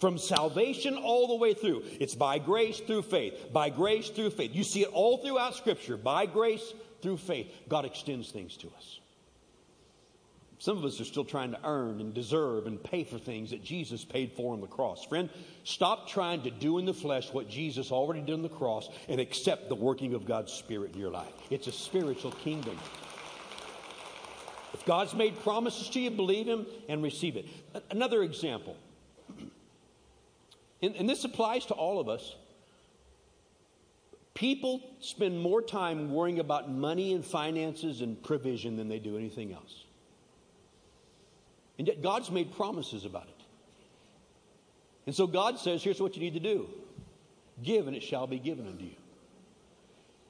From 0.00 0.16
salvation 0.16 0.96
all 0.96 1.28
the 1.28 1.34
way 1.34 1.52
through. 1.52 1.82
It's 2.00 2.14
by 2.14 2.38
grace 2.38 2.80
through 2.80 3.02
faith. 3.02 3.52
By 3.52 3.68
grace 3.68 4.08
through 4.08 4.30
faith. 4.30 4.54
You 4.54 4.64
see 4.64 4.82
it 4.82 4.90
all 4.92 5.18
throughout 5.18 5.54
Scripture. 5.54 5.98
By 5.98 6.24
grace 6.24 6.72
through 7.02 7.18
faith. 7.18 7.48
God 7.68 7.84
extends 7.84 8.30
things 8.30 8.56
to 8.58 8.68
us. 8.76 9.00
Some 10.60 10.76
of 10.76 10.84
us 10.84 11.00
are 11.00 11.06
still 11.06 11.24
trying 11.24 11.52
to 11.52 11.58
earn 11.64 12.02
and 12.02 12.12
deserve 12.12 12.66
and 12.66 12.82
pay 12.82 13.02
for 13.02 13.18
things 13.18 13.50
that 13.50 13.64
Jesus 13.64 14.04
paid 14.04 14.32
for 14.32 14.52
on 14.52 14.60
the 14.60 14.66
cross. 14.66 15.06
Friend, 15.06 15.30
stop 15.64 16.06
trying 16.06 16.42
to 16.42 16.50
do 16.50 16.76
in 16.76 16.84
the 16.84 16.92
flesh 16.92 17.32
what 17.32 17.48
Jesus 17.48 17.90
already 17.90 18.20
did 18.20 18.34
on 18.34 18.42
the 18.42 18.50
cross 18.50 18.90
and 19.08 19.18
accept 19.18 19.70
the 19.70 19.74
working 19.74 20.12
of 20.12 20.26
God's 20.26 20.52
Spirit 20.52 20.92
in 20.92 21.00
your 21.00 21.10
life. 21.10 21.32
It's 21.48 21.66
a 21.66 21.72
spiritual 21.72 22.32
kingdom. 22.32 22.78
If 24.74 24.84
God's 24.84 25.14
made 25.14 25.40
promises 25.40 25.88
to 25.90 26.00
you, 26.00 26.10
believe 26.10 26.46
Him 26.46 26.66
and 26.90 27.02
receive 27.02 27.36
it. 27.36 27.46
Another 27.90 28.22
example, 28.22 28.76
and, 30.82 30.94
and 30.94 31.08
this 31.08 31.24
applies 31.24 31.64
to 31.66 31.74
all 31.74 32.00
of 32.00 32.10
us. 32.10 32.34
People 34.40 34.80
spend 35.00 35.38
more 35.38 35.60
time 35.60 36.10
worrying 36.10 36.38
about 36.38 36.70
money 36.70 37.12
and 37.12 37.22
finances 37.22 38.00
and 38.00 38.22
provision 38.22 38.78
than 38.78 38.88
they 38.88 38.98
do 38.98 39.18
anything 39.18 39.52
else. 39.52 39.84
And 41.78 41.86
yet, 41.86 42.00
God's 42.00 42.30
made 42.30 42.50
promises 42.56 43.04
about 43.04 43.24
it. 43.24 43.44
And 45.04 45.14
so, 45.14 45.26
God 45.26 45.58
says, 45.58 45.84
here's 45.84 46.00
what 46.00 46.16
you 46.16 46.22
need 46.22 46.32
to 46.32 46.40
do 46.40 46.70
give, 47.62 47.86
and 47.86 47.94
it 47.94 48.02
shall 48.02 48.26
be 48.26 48.38
given 48.38 48.66
unto 48.66 48.82
you. 48.82 48.96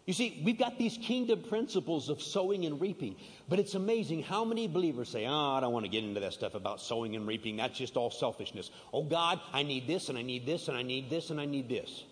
You 0.07 0.13
see, 0.13 0.43
we've 0.45 0.59
got 0.59 0.77
these 0.77 0.99
kingdom 1.01 1.45
principles 1.45 2.09
of 2.09 2.21
sowing 2.21 2.67
and 2.67 2.81
reaping, 2.81 3.15
but 3.49 3.61
it's 3.61 3.77
amazing 3.77 4.25
how 4.25 4.45
many 4.45 4.67
believers 4.67 5.09
say, 5.09 5.25
Oh, 5.25 5.53
I 5.53 5.61
don't 5.61 5.73
want 5.73 5.85
to 5.85 5.89
get 5.89 6.03
into 6.03 6.19
that 6.19 6.33
stuff 6.33 6.57
about 6.57 6.81
sowing 6.81 7.15
and 7.15 7.29
reaping. 7.29 7.59
That's 7.59 7.79
just 7.79 7.97
all 7.97 8.11
selfishness. 8.11 8.73
Oh, 8.93 9.05
God, 9.05 9.39
I 9.53 9.63
need 9.63 9.87
this, 9.87 10.09
and 10.09 10.19
I 10.19 10.23
need 10.23 10.47
this, 10.47 10.67
and 10.67 10.77
I 10.77 10.83
need 10.83 11.11
this, 11.11 11.31
and 11.31 11.41
I 11.41 11.45
need 11.45 11.69
this. 11.69 12.03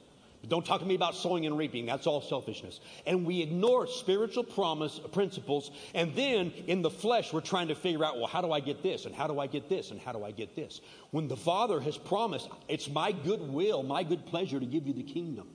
But 0.40 0.50
don't 0.50 0.64
talk 0.64 0.80
to 0.80 0.86
me 0.86 0.94
about 0.94 1.16
sowing 1.16 1.46
and 1.46 1.58
reaping. 1.58 1.86
That's 1.86 2.06
all 2.06 2.20
selfishness. 2.20 2.80
And 3.06 3.26
we 3.26 3.42
ignore 3.42 3.86
spiritual 3.86 4.44
promise 4.44 5.00
principles, 5.12 5.70
and 5.94 6.14
then 6.14 6.52
in 6.66 6.82
the 6.82 6.90
flesh, 6.90 7.32
we're 7.32 7.40
trying 7.40 7.68
to 7.68 7.74
figure 7.74 8.04
out, 8.04 8.18
well, 8.18 8.28
how 8.28 8.40
do 8.40 8.52
I 8.52 8.60
get 8.60 8.82
this, 8.82 9.04
and 9.04 9.14
how 9.14 9.26
do 9.26 9.40
I 9.40 9.48
get 9.48 9.68
this, 9.68 9.90
and 9.90 10.00
how 10.00 10.12
do 10.12 10.24
I 10.24 10.30
get 10.30 10.54
this? 10.54 10.80
When 11.10 11.26
the 11.26 11.36
Father 11.36 11.80
has 11.80 11.98
promised, 11.98 12.48
it's 12.68 12.88
my 12.88 13.12
good 13.12 13.40
will, 13.40 13.82
my 13.82 14.04
good 14.04 14.26
pleasure 14.26 14.60
to 14.60 14.66
give 14.66 14.86
you 14.86 14.92
the 14.92 15.02
kingdom. 15.02 15.48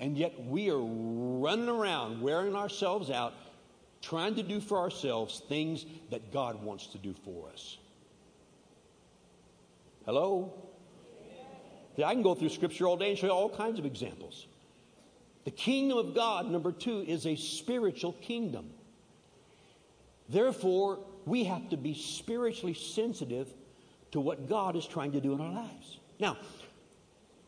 And 0.00 0.18
yet 0.18 0.32
we 0.46 0.68
are 0.70 0.80
running 0.80 1.68
around, 1.68 2.20
wearing 2.20 2.56
ourselves 2.56 3.08
out, 3.08 3.34
trying 4.00 4.34
to 4.34 4.42
do 4.42 4.60
for 4.60 4.78
ourselves 4.78 5.42
things 5.48 5.86
that 6.10 6.32
God 6.32 6.60
wants 6.64 6.88
to 6.88 6.98
do 6.98 7.14
for 7.24 7.48
us. 7.50 7.78
Hello? 10.04 10.71
I 11.98 12.12
can 12.12 12.22
go 12.22 12.34
through 12.34 12.48
scripture 12.48 12.86
all 12.86 12.96
day 12.96 13.10
and 13.10 13.18
show 13.18 13.26
you 13.26 13.32
all 13.32 13.50
kinds 13.50 13.78
of 13.78 13.84
examples. 13.84 14.46
The 15.44 15.50
kingdom 15.50 15.98
of 15.98 16.14
God, 16.14 16.50
number 16.50 16.72
two, 16.72 17.04
is 17.06 17.26
a 17.26 17.36
spiritual 17.36 18.12
kingdom. 18.14 18.70
Therefore, 20.28 21.00
we 21.26 21.44
have 21.44 21.68
to 21.70 21.76
be 21.76 21.94
spiritually 21.94 22.74
sensitive 22.74 23.52
to 24.12 24.20
what 24.20 24.48
God 24.48 24.76
is 24.76 24.86
trying 24.86 25.12
to 25.12 25.20
do 25.20 25.32
in 25.34 25.40
our 25.40 25.52
lives. 25.52 25.98
Now, 26.18 26.36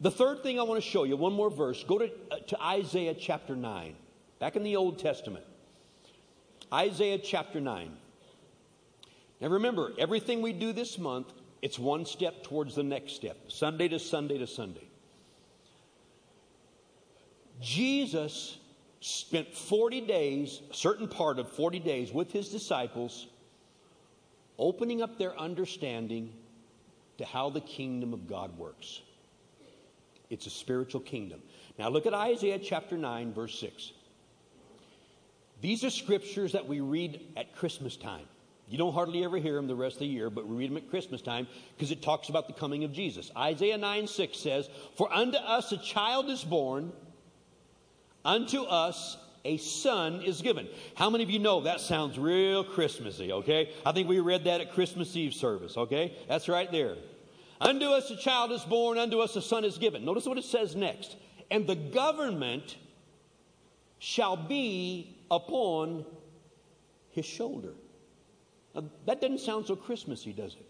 the 0.00 0.10
third 0.10 0.42
thing 0.42 0.58
I 0.58 0.64
want 0.64 0.82
to 0.82 0.88
show 0.88 1.04
you, 1.04 1.16
one 1.16 1.32
more 1.32 1.50
verse. 1.50 1.84
Go 1.84 1.98
to, 1.98 2.10
uh, 2.30 2.38
to 2.48 2.62
Isaiah 2.62 3.14
chapter 3.14 3.54
9, 3.54 3.94
back 4.38 4.56
in 4.56 4.62
the 4.62 4.76
Old 4.76 4.98
Testament. 4.98 5.44
Isaiah 6.72 7.18
chapter 7.18 7.60
9. 7.60 7.96
Now 9.40 9.48
remember, 9.48 9.92
everything 9.98 10.42
we 10.42 10.52
do 10.52 10.72
this 10.72 10.98
month, 10.98 11.28
it's 11.64 11.78
one 11.78 12.04
step 12.04 12.44
towards 12.44 12.74
the 12.74 12.82
next 12.82 13.14
step, 13.14 13.38
Sunday 13.50 13.88
to 13.88 13.98
Sunday 13.98 14.36
to 14.36 14.46
Sunday. 14.46 14.86
Jesus 17.58 18.58
spent 19.00 19.54
40 19.54 20.02
days, 20.02 20.60
a 20.70 20.74
certain 20.74 21.08
part 21.08 21.38
of 21.38 21.50
40 21.50 21.78
days, 21.78 22.12
with 22.12 22.30
his 22.30 22.50
disciples, 22.50 23.28
opening 24.58 25.00
up 25.00 25.16
their 25.16 25.34
understanding 25.40 26.34
to 27.16 27.24
how 27.24 27.48
the 27.48 27.62
kingdom 27.62 28.12
of 28.12 28.28
God 28.28 28.58
works. 28.58 29.00
It's 30.28 30.46
a 30.46 30.50
spiritual 30.50 31.00
kingdom. 31.00 31.40
Now 31.78 31.88
look 31.88 32.04
at 32.04 32.12
Isaiah 32.12 32.58
chapter 32.58 32.98
9, 32.98 33.32
verse 33.32 33.58
6. 33.58 33.92
These 35.62 35.82
are 35.82 35.88
scriptures 35.88 36.52
that 36.52 36.68
we 36.68 36.80
read 36.80 37.22
at 37.38 37.56
Christmas 37.56 37.96
time. 37.96 38.26
You 38.68 38.78
don't 38.78 38.94
hardly 38.94 39.24
ever 39.24 39.36
hear 39.36 39.54
them 39.54 39.66
the 39.66 39.74
rest 39.74 39.96
of 39.96 40.00
the 40.00 40.06
year, 40.06 40.30
but 40.30 40.46
we 40.46 40.56
read 40.56 40.70
them 40.70 40.78
at 40.78 40.88
Christmas 40.88 41.20
time 41.20 41.46
because 41.76 41.90
it 41.90 42.00
talks 42.00 42.30
about 42.30 42.46
the 42.46 42.54
coming 42.54 42.84
of 42.84 42.92
Jesus. 42.92 43.30
Isaiah 43.36 43.76
9 43.76 44.06
6 44.06 44.38
says, 44.38 44.68
For 44.96 45.12
unto 45.12 45.36
us 45.36 45.70
a 45.72 45.76
child 45.76 46.30
is 46.30 46.42
born, 46.42 46.92
unto 48.24 48.62
us 48.62 49.18
a 49.44 49.58
son 49.58 50.22
is 50.22 50.40
given. 50.40 50.66
How 50.94 51.10
many 51.10 51.22
of 51.22 51.30
you 51.30 51.38
know 51.38 51.60
that 51.60 51.80
sounds 51.80 52.18
real 52.18 52.64
Christmassy, 52.64 53.30
okay? 53.30 53.70
I 53.84 53.92
think 53.92 54.08
we 54.08 54.20
read 54.20 54.44
that 54.44 54.62
at 54.62 54.72
Christmas 54.72 55.14
Eve 55.14 55.34
service, 55.34 55.76
okay? 55.76 56.16
That's 56.28 56.48
right 56.48 56.70
there. 56.72 56.96
Unto 57.60 57.86
us 57.86 58.10
a 58.10 58.16
child 58.16 58.52
is 58.52 58.62
born, 58.62 58.96
unto 58.96 59.18
us 59.18 59.36
a 59.36 59.42
son 59.42 59.64
is 59.64 59.76
given. 59.76 60.04
Notice 60.04 60.24
what 60.24 60.38
it 60.38 60.44
says 60.44 60.74
next. 60.74 61.16
And 61.50 61.66
the 61.66 61.76
government 61.76 62.76
shall 63.98 64.36
be 64.36 65.18
upon 65.30 66.06
his 67.10 67.26
shoulder. 67.26 67.74
Now, 68.74 68.84
that 69.06 69.20
doesn't 69.20 69.40
sound 69.40 69.66
so 69.66 69.76
Christmassy, 69.76 70.32
does 70.32 70.54
it? 70.54 70.66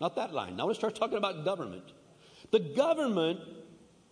Not 0.00 0.16
that 0.16 0.32
line. 0.32 0.56
Now 0.56 0.66
let's 0.66 0.78
start 0.78 0.94
talking 0.94 1.18
about 1.18 1.44
government. 1.44 1.84
The 2.50 2.60
government 2.60 3.40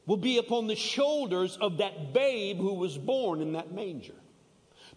will 0.07 0.17
be 0.17 0.39
upon 0.39 0.67
the 0.67 0.77
shoulders 0.77 1.57
of 1.61 1.79
that 1.79 2.13
babe 2.13 2.59
who 2.59 2.75
was 2.75 2.99
born 2.99 3.41
in 3.41 3.53
that 3.53 3.73
manger. 3.73 4.15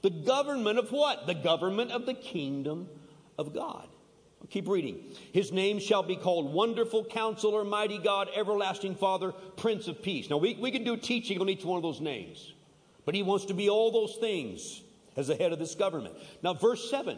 The 0.02 0.10
government 0.10 0.80
of 0.80 0.92
what? 0.92 1.28
The 1.28 1.34
government 1.34 1.92
of 1.92 2.06
the 2.06 2.14
kingdom 2.14 2.88
of 3.38 3.54
God. 3.54 3.88
I'll 4.42 4.48
keep 4.48 4.68
reading. 4.68 5.04
His 5.34 5.52
name 5.52 5.80
shall 5.80 6.04
be 6.04 6.16
called 6.16 6.54
Wonderful 6.54 7.06
Counselor, 7.06 7.64
Mighty 7.64 7.98
God, 7.98 8.30
Everlasting 8.36 8.96
Father, 8.96 9.32
Prince 9.32 9.88
of 9.88 10.02
Peace. 10.02 10.30
Now, 10.30 10.38
we, 10.38 10.56
we 10.56 10.72
can 10.72 10.84
do 10.84 10.96
teaching 10.96 11.42
on 11.42 11.50
each 11.50 11.66
one 11.66 11.78
of 11.78 11.84
those 11.84 12.02
names, 12.02 12.54
but 13.06 13.16
he 13.16 13.24
wants 13.24 13.46
to 13.46 13.54
be 13.54 13.70
all 13.70 13.92
those 13.92 14.16
things 14.18 14.82
as 15.16 15.28
the 15.28 15.36
head 15.36 15.52
of 15.52 15.60
this 15.60 15.74
government. 15.74 16.16
Now, 16.44 16.54
verse 16.54 16.90
7 16.92 17.18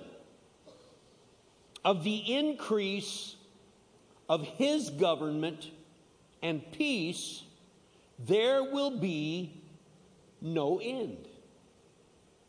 of 1.83 2.03
the 2.03 2.17
increase 2.35 3.35
of 4.27 4.43
his 4.43 4.89
government 4.89 5.71
and 6.41 6.61
peace, 6.71 7.43
there 8.19 8.63
will 8.63 8.99
be 8.99 9.61
no 10.41 10.79
end. 10.79 11.27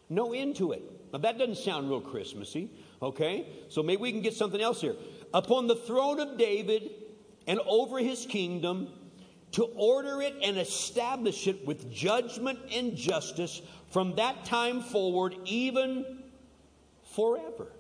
No 0.09 0.33
end 0.33 0.57
to 0.57 0.73
it. 0.73 0.83
Now, 1.13 1.19
that 1.21 1.39
doesn't 1.39 1.57
sound 1.57 1.89
real 1.89 2.01
Christmassy, 2.01 2.71
okay? 3.01 3.47
So 3.69 3.83
maybe 3.83 4.03
we 4.03 4.13
can 4.13 4.21
get 4.21 4.35
something 4.35 4.61
else 4.61 4.81
here. 4.81 4.97
Upon 5.33 5.67
the 5.67 5.77
throne 5.77 6.21
of 6.21 6.37
David 6.37 6.91
and 7.47 7.61
over 7.67 7.99
his 7.99 8.27
kingdom, 8.27 8.89
to 9.53 9.65
order 9.75 10.23
it 10.23 10.37
and 10.43 10.59
establish 10.59 11.49
it 11.49 11.67
with 11.67 11.91
judgment 11.93 12.59
and 12.73 12.97
justice 12.97 13.63
from 13.91 14.15
that 14.17 14.45
time 14.45 14.81
forward, 14.81 15.35
even 15.45 16.23
forever. 17.03 17.73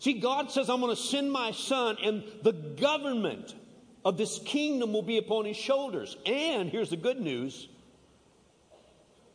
See, 0.00 0.14
God 0.14 0.50
says, 0.50 0.70
I'm 0.70 0.80
going 0.80 0.96
to 0.96 1.00
send 1.00 1.30
my 1.30 1.52
son, 1.52 1.98
and 2.02 2.24
the 2.42 2.52
government 2.52 3.54
of 4.02 4.16
this 4.16 4.38
kingdom 4.38 4.94
will 4.94 5.02
be 5.02 5.18
upon 5.18 5.44
his 5.44 5.58
shoulders. 5.58 6.16
And 6.24 6.70
here's 6.70 6.88
the 6.88 6.96
good 6.96 7.20
news 7.20 7.68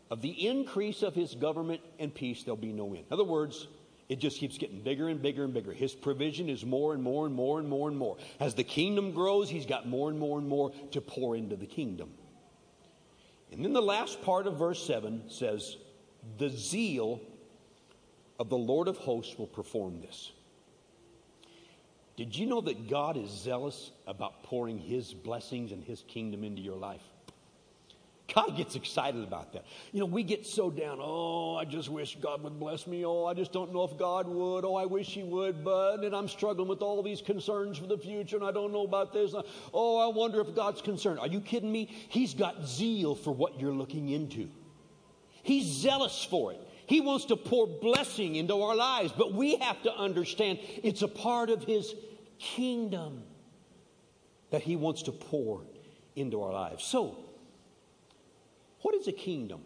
of 0.09 0.21
the 0.21 0.47
increase 0.47 1.03
of 1.03 1.13
his 1.13 1.35
government 1.35 1.81
and 1.99 2.13
peace, 2.13 2.43
there'll 2.43 2.57
be 2.57 2.73
no 2.73 2.87
end. 2.95 3.05
In 3.07 3.13
other 3.13 3.23
words, 3.23 3.67
it 4.09 4.17
just 4.17 4.39
keeps 4.39 4.57
getting 4.57 4.81
bigger 4.81 5.07
and 5.07 5.21
bigger 5.21 5.43
and 5.43 5.53
bigger. 5.53 5.71
His 5.71 5.93
provision 5.93 6.49
is 6.49 6.65
more 6.65 6.93
and 6.93 7.03
more 7.03 7.27
and 7.27 7.35
more 7.35 7.59
and 7.59 7.69
more 7.69 7.87
and 7.87 7.97
more. 7.97 8.17
As 8.39 8.55
the 8.55 8.63
kingdom 8.63 9.11
grows, 9.11 9.49
he's 9.49 9.67
got 9.67 9.87
more 9.87 10.09
and 10.09 10.17
more 10.17 10.39
and 10.39 10.47
more 10.47 10.71
to 10.91 11.01
pour 11.01 11.35
into 11.35 11.55
the 11.55 11.65
kingdom. 11.67 12.09
And 13.51 13.63
then 13.63 13.73
the 13.73 13.81
last 13.81 14.23
part 14.23 14.47
of 14.47 14.57
verse 14.57 14.85
7 14.85 15.29
says, 15.29 15.77
The 16.39 16.49
zeal 16.49 17.21
of 18.39 18.49
the 18.49 18.57
Lord 18.57 18.87
of 18.87 18.97
hosts 18.97 19.37
will 19.37 19.47
perform 19.47 20.01
this. 20.01 20.31
Did 22.17 22.35
you 22.35 22.45
know 22.45 22.61
that 22.61 22.89
God 22.89 23.17
is 23.17 23.29
zealous 23.29 23.91
about 24.07 24.43
pouring 24.43 24.79
His 24.79 25.13
blessings 25.13 25.71
and 25.71 25.83
His 25.83 26.03
kingdom 26.07 26.43
into 26.43 26.61
your 26.61 26.77
life? 26.77 27.01
God 28.33 28.57
gets 28.57 28.75
excited 28.75 29.23
about 29.23 29.53
that. 29.53 29.65
You 29.91 29.99
know, 29.99 30.07
we 30.07 30.23
get 30.23 30.45
so 30.45 30.71
down, 30.71 30.97
oh, 31.01 31.55
I 31.55 31.65
just 31.65 31.89
wish 31.89 32.17
God 32.19 32.43
would 32.43 32.59
bless 32.59 32.87
me. 32.87 33.05
Oh, 33.05 33.25
I 33.25 33.33
just 33.33 33.51
don't 33.51 33.71
know 33.71 33.83
if 33.83 33.97
God 33.97 34.27
would. 34.27 34.65
Oh, 34.65 34.75
I 34.75 34.85
wish 34.85 35.07
He 35.07 35.23
would, 35.23 35.63
but 35.63 36.03
and 36.03 36.15
I'm 36.15 36.27
struggling 36.27 36.67
with 36.67 36.81
all 36.81 37.03
these 37.03 37.21
concerns 37.21 37.77
for 37.77 37.85
the 37.85 37.97
future 37.97 38.37
and 38.37 38.45
I 38.45 38.51
don't 38.51 38.73
know 38.73 38.83
about 38.83 39.13
this. 39.13 39.35
Oh, 39.73 39.97
I 39.97 40.13
wonder 40.15 40.41
if 40.41 40.55
God's 40.55 40.81
concerned. 40.81 41.19
Are 41.19 41.27
you 41.27 41.39
kidding 41.39 41.71
me? 41.71 41.87
He's 42.09 42.33
got 42.33 42.65
zeal 42.65 43.13
for 43.13 43.31
what 43.31 43.59
you're 43.59 43.73
looking 43.73 44.09
into, 44.09 44.49
He's 45.43 45.65
zealous 45.65 46.23
for 46.23 46.51
it. 46.53 46.61
He 46.87 47.01
wants 47.01 47.25
to 47.25 47.35
pour 47.35 47.67
blessing 47.67 48.35
into 48.35 48.61
our 48.61 48.75
lives, 48.75 49.11
but 49.17 49.33
we 49.33 49.55
have 49.57 49.81
to 49.83 49.95
understand 49.95 50.59
it's 50.83 51.01
a 51.01 51.07
part 51.07 51.49
of 51.49 51.63
His 51.63 51.95
kingdom 52.37 53.23
that 54.51 54.61
He 54.61 54.75
wants 54.75 55.03
to 55.03 55.11
pour 55.11 55.61
into 56.15 56.41
our 56.41 56.53
lives. 56.53 56.83
So, 56.83 57.17
what 58.81 58.93
is 58.95 59.07
a 59.07 59.11
kingdom? 59.11 59.61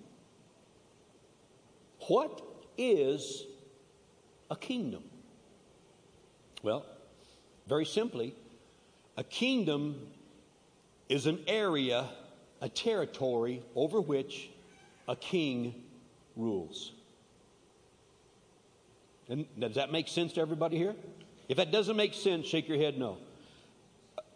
What 2.08 2.42
is 2.78 3.46
a 4.50 4.56
kingdom? 4.56 5.04
Well, 6.64 6.86
very 7.68 7.86
simply, 7.86 8.34
a 9.18 9.24
kingdom 9.24 10.08
is 11.10 11.26
an 11.28 11.40
area, 11.48 12.10
a 12.62 12.70
territory 12.70 13.62
over 13.76 14.00
which 14.00 14.50
a 15.08 15.16
king 15.16 15.76
rules. 16.36 16.94
Does 19.30 19.76
that 19.76 19.92
make 19.92 20.08
sense 20.08 20.34
to 20.34 20.42
everybody 20.42 20.78
here? 20.78 20.96
If 21.48 21.58
that 21.58 21.72
doesn't 21.72 21.96
make 21.96 22.14
sense, 22.14 22.48
shake 22.48 22.68
your 22.68 22.78
head 22.78 22.98
no. 22.98 23.18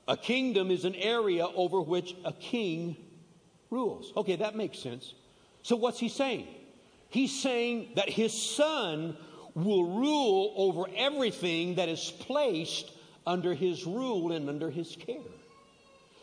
A 0.08 0.18
kingdom 0.18 0.70
is 0.70 0.86
an 0.86 0.96
area 0.96 1.46
over 1.48 1.82
which 1.82 2.16
a 2.26 2.34
king 2.34 2.98
rules. 3.70 4.12
Okay, 4.16 4.36
that 4.36 4.56
makes 4.56 4.78
sense. 4.80 5.14
So 5.62 5.76
what's 5.76 6.00
he 6.00 6.10
saying? 6.10 6.48
He's 7.10 7.42
saying 7.42 7.94
that 7.96 8.10
his 8.10 8.34
son 8.34 9.16
will 9.56 10.00
rule 10.00 10.54
over 10.58 10.86
everything 10.96 11.76
that 11.76 11.90
is 11.90 12.12
placed 12.20 12.92
under 13.26 13.54
his 13.54 13.86
rule 13.86 14.32
and 14.32 14.50
under 14.50 14.70
his 14.70 14.96
care. 14.96 15.22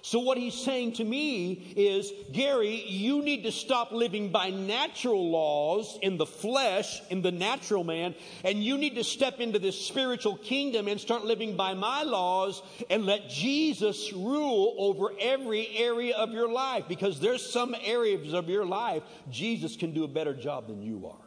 So, 0.02 0.18
what 0.18 0.38
he's 0.38 0.54
saying 0.54 0.94
to 0.94 1.04
me 1.04 1.74
is, 1.76 2.10
Gary, 2.32 2.84
you 2.86 3.22
need 3.22 3.42
to 3.44 3.52
stop 3.52 3.92
living 3.92 4.30
by 4.30 4.48
natural 4.48 5.30
laws 5.30 5.98
in 6.00 6.16
the 6.16 6.24
flesh, 6.24 7.02
in 7.10 7.20
the 7.20 7.30
natural 7.30 7.84
man, 7.84 8.14
and 8.42 8.64
you 8.64 8.78
need 8.78 8.94
to 8.94 9.04
step 9.04 9.40
into 9.40 9.58
this 9.58 9.78
spiritual 9.78 10.38
kingdom 10.38 10.88
and 10.88 10.98
start 10.98 11.26
living 11.26 11.54
by 11.54 11.74
my 11.74 12.02
laws 12.02 12.62
and 12.88 13.04
let 13.04 13.28
Jesus 13.28 14.10
rule 14.12 14.74
over 14.78 15.12
every 15.20 15.68
area 15.76 16.16
of 16.16 16.30
your 16.30 16.50
life 16.50 16.84
because 16.88 17.20
there's 17.20 17.44
some 17.44 17.76
areas 17.84 18.32
of 18.32 18.48
your 18.48 18.64
life 18.64 19.02
Jesus 19.30 19.76
can 19.76 19.92
do 19.92 20.04
a 20.04 20.08
better 20.08 20.32
job 20.34 20.66
than 20.66 20.82
you 20.82 21.06
are. 21.06 21.26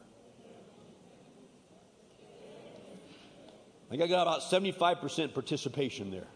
I 3.88 3.90
think 3.92 4.02
I 4.02 4.08
got 4.08 4.24
about 4.24 4.42
75% 4.42 5.36
participation 5.36 6.10
there. 6.10 6.28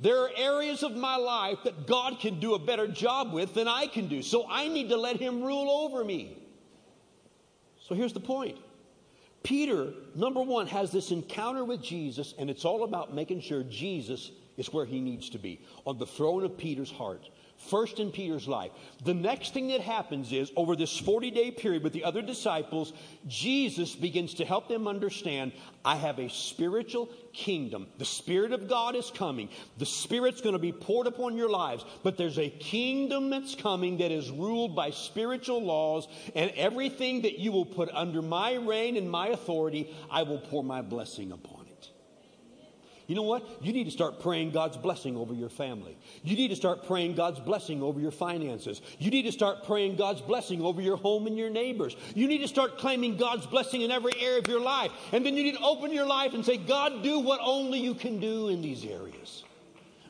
There 0.00 0.22
are 0.22 0.30
areas 0.36 0.82
of 0.82 0.94
my 0.94 1.16
life 1.16 1.58
that 1.64 1.86
God 1.86 2.20
can 2.20 2.38
do 2.38 2.54
a 2.54 2.58
better 2.58 2.86
job 2.86 3.32
with 3.32 3.54
than 3.54 3.66
I 3.66 3.86
can 3.86 4.06
do. 4.06 4.22
So 4.22 4.46
I 4.48 4.68
need 4.68 4.88
to 4.90 4.96
let 4.96 5.16
Him 5.16 5.42
rule 5.42 5.70
over 5.70 6.04
me. 6.04 6.38
So 7.80 7.94
here's 7.94 8.12
the 8.12 8.20
point 8.20 8.58
Peter, 9.42 9.92
number 10.14 10.42
one, 10.42 10.66
has 10.66 10.92
this 10.92 11.10
encounter 11.10 11.64
with 11.64 11.82
Jesus, 11.82 12.34
and 12.38 12.50
it's 12.50 12.64
all 12.64 12.84
about 12.84 13.14
making 13.14 13.40
sure 13.40 13.62
Jesus 13.62 14.30
is 14.56 14.72
where 14.72 14.84
he 14.84 15.00
needs 15.00 15.30
to 15.30 15.38
be 15.38 15.60
on 15.86 15.98
the 15.98 16.06
throne 16.06 16.44
of 16.44 16.58
Peter's 16.58 16.90
heart 16.90 17.30
first 17.58 17.98
in 17.98 18.10
Peter's 18.10 18.48
life. 18.48 18.70
The 19.04 19.14
next 19.14 19.52
thing 19.52 19.68
that 19.68 19.80
happens 19.80 20.32
is 20.32 20.50
over 20.56 20.76
this 20.76 20.96
40 20.96 21.30
day 21.30 21.50
period 21.50 21.82
with 21.82 21.92
the 21.92 22.04
other 22.04 22.22
disciples, 22.22 22.92
Jesus 23.26 23.94
begins 23.94 24.34
to 24.34 24.44
help 24.44 24.68
them 24.68 24.88
understand 24.88 25.52
I 25.84 25.96
have 25.96 26.18
a 26.18 26.28
spiritual 26.28 27.08
kingdom. 27.32 27.86
The 27.98 28.04
Spirit 28.04 28.52
of 28.52 28.68
God 28.68 28.96
is 28.96 29.10
coming. 29.10 29.48
The 29.78 29.86
Spirit's 29.86 30.40
going 30.40 30.54
to 30.54 30.58
be 30.58 30.72
poured 30.72 31.06
upon 31.06 31.36
your 31.36 31.48
lives, 31.48 31.84
but 32.02 32.16
there's 32.16 32.38
a 32.38 32.50
kingdom 32.50 33.30
that's 33.30 33.54
coming 33.54 33.98
that 33.98 34.10
is 34.10 34.30
ruled 34.30 34.74
by 34.74 34.90
spiritual 34.90 35.62
laws, 35.62 36.08
and 36.34 36.50
everything 36.56 37.22
that 37.22 37.38
you 37.38 37.52
will 37.52 37.66
put 37.66 37.90
under 37.92 38.22
my 38.22 38.54
reign 38.54 38.96
and 38.96 39.10
my 39.10 39.28
authority, 39.28 39.94
I 40.10 40.22
will 40.22 40.40
pour 40.40 40.64
my 40.64 40.82
blessing 40.82 41.32
upon. 41.32 41.57
You 43.08 43.14
know 43.14 43.22
what? 43.22 43.48
You 43.62 43.72
need 43.72 43.84
to 43.84 43.90
start 43.90 44.20
praying 44.20 44.50
God's 44.50 44.76
blessing 44.76 45.16
over 45.16 45.32
your 45.32 45.48
family. 45.48 45.96
You 46.22 46.36
need 46.36 46.48
to 46.48 46.56
start 46.56 46.86
praying 46.86 47.14
God's 47.14 47.40
blessing 47.40 47.82
over 47.82 47.98
your 47.98 48.10
finances. 48.10 48.82
You 48.98 49.10
need 49.10 49.22
to 49.22 49.32
start 49.32 49.64
praying 49.64 49.96
God's 49.96 50.20
blessing 50.20 50.60
over 50.60 50.82
your 50.82 50.98
home 50.98 51.26
and 51.26 51.36
your 51.36 51.48
neighbors. 51.48 51.96
You 52.14 52.28
need 52.28 52.42
to 52.42 52.48
start 52.48 52.76
claiming 52.76 53.16
God's 53.16 53.46
blessing 53.46 53.80
in 53.80 53.90
every 53.90 54.12
area 54.20 54.40
of 54.40 54.46
your 54.46 54.60
life. 54.60 54.92
And 55.12 55.24
then 55.24 55.38
you 55.38 55.42
need 55.42 55.56
to 55.56 55.64
open 55.64 55.90
your 55.90 56.04
life 56.04 56.34
and 56.34 56.44
say, 56.44 56.58
God, 56.58 57.02
do 57.02 57.18
what 57.20 57.40
only 57.42 57.80
you 57.80 57.94
can 57.94 58.20
do 58.20 58.48
in 58.48 58.60
these 58.60 58.84
areas. 58.84 59.42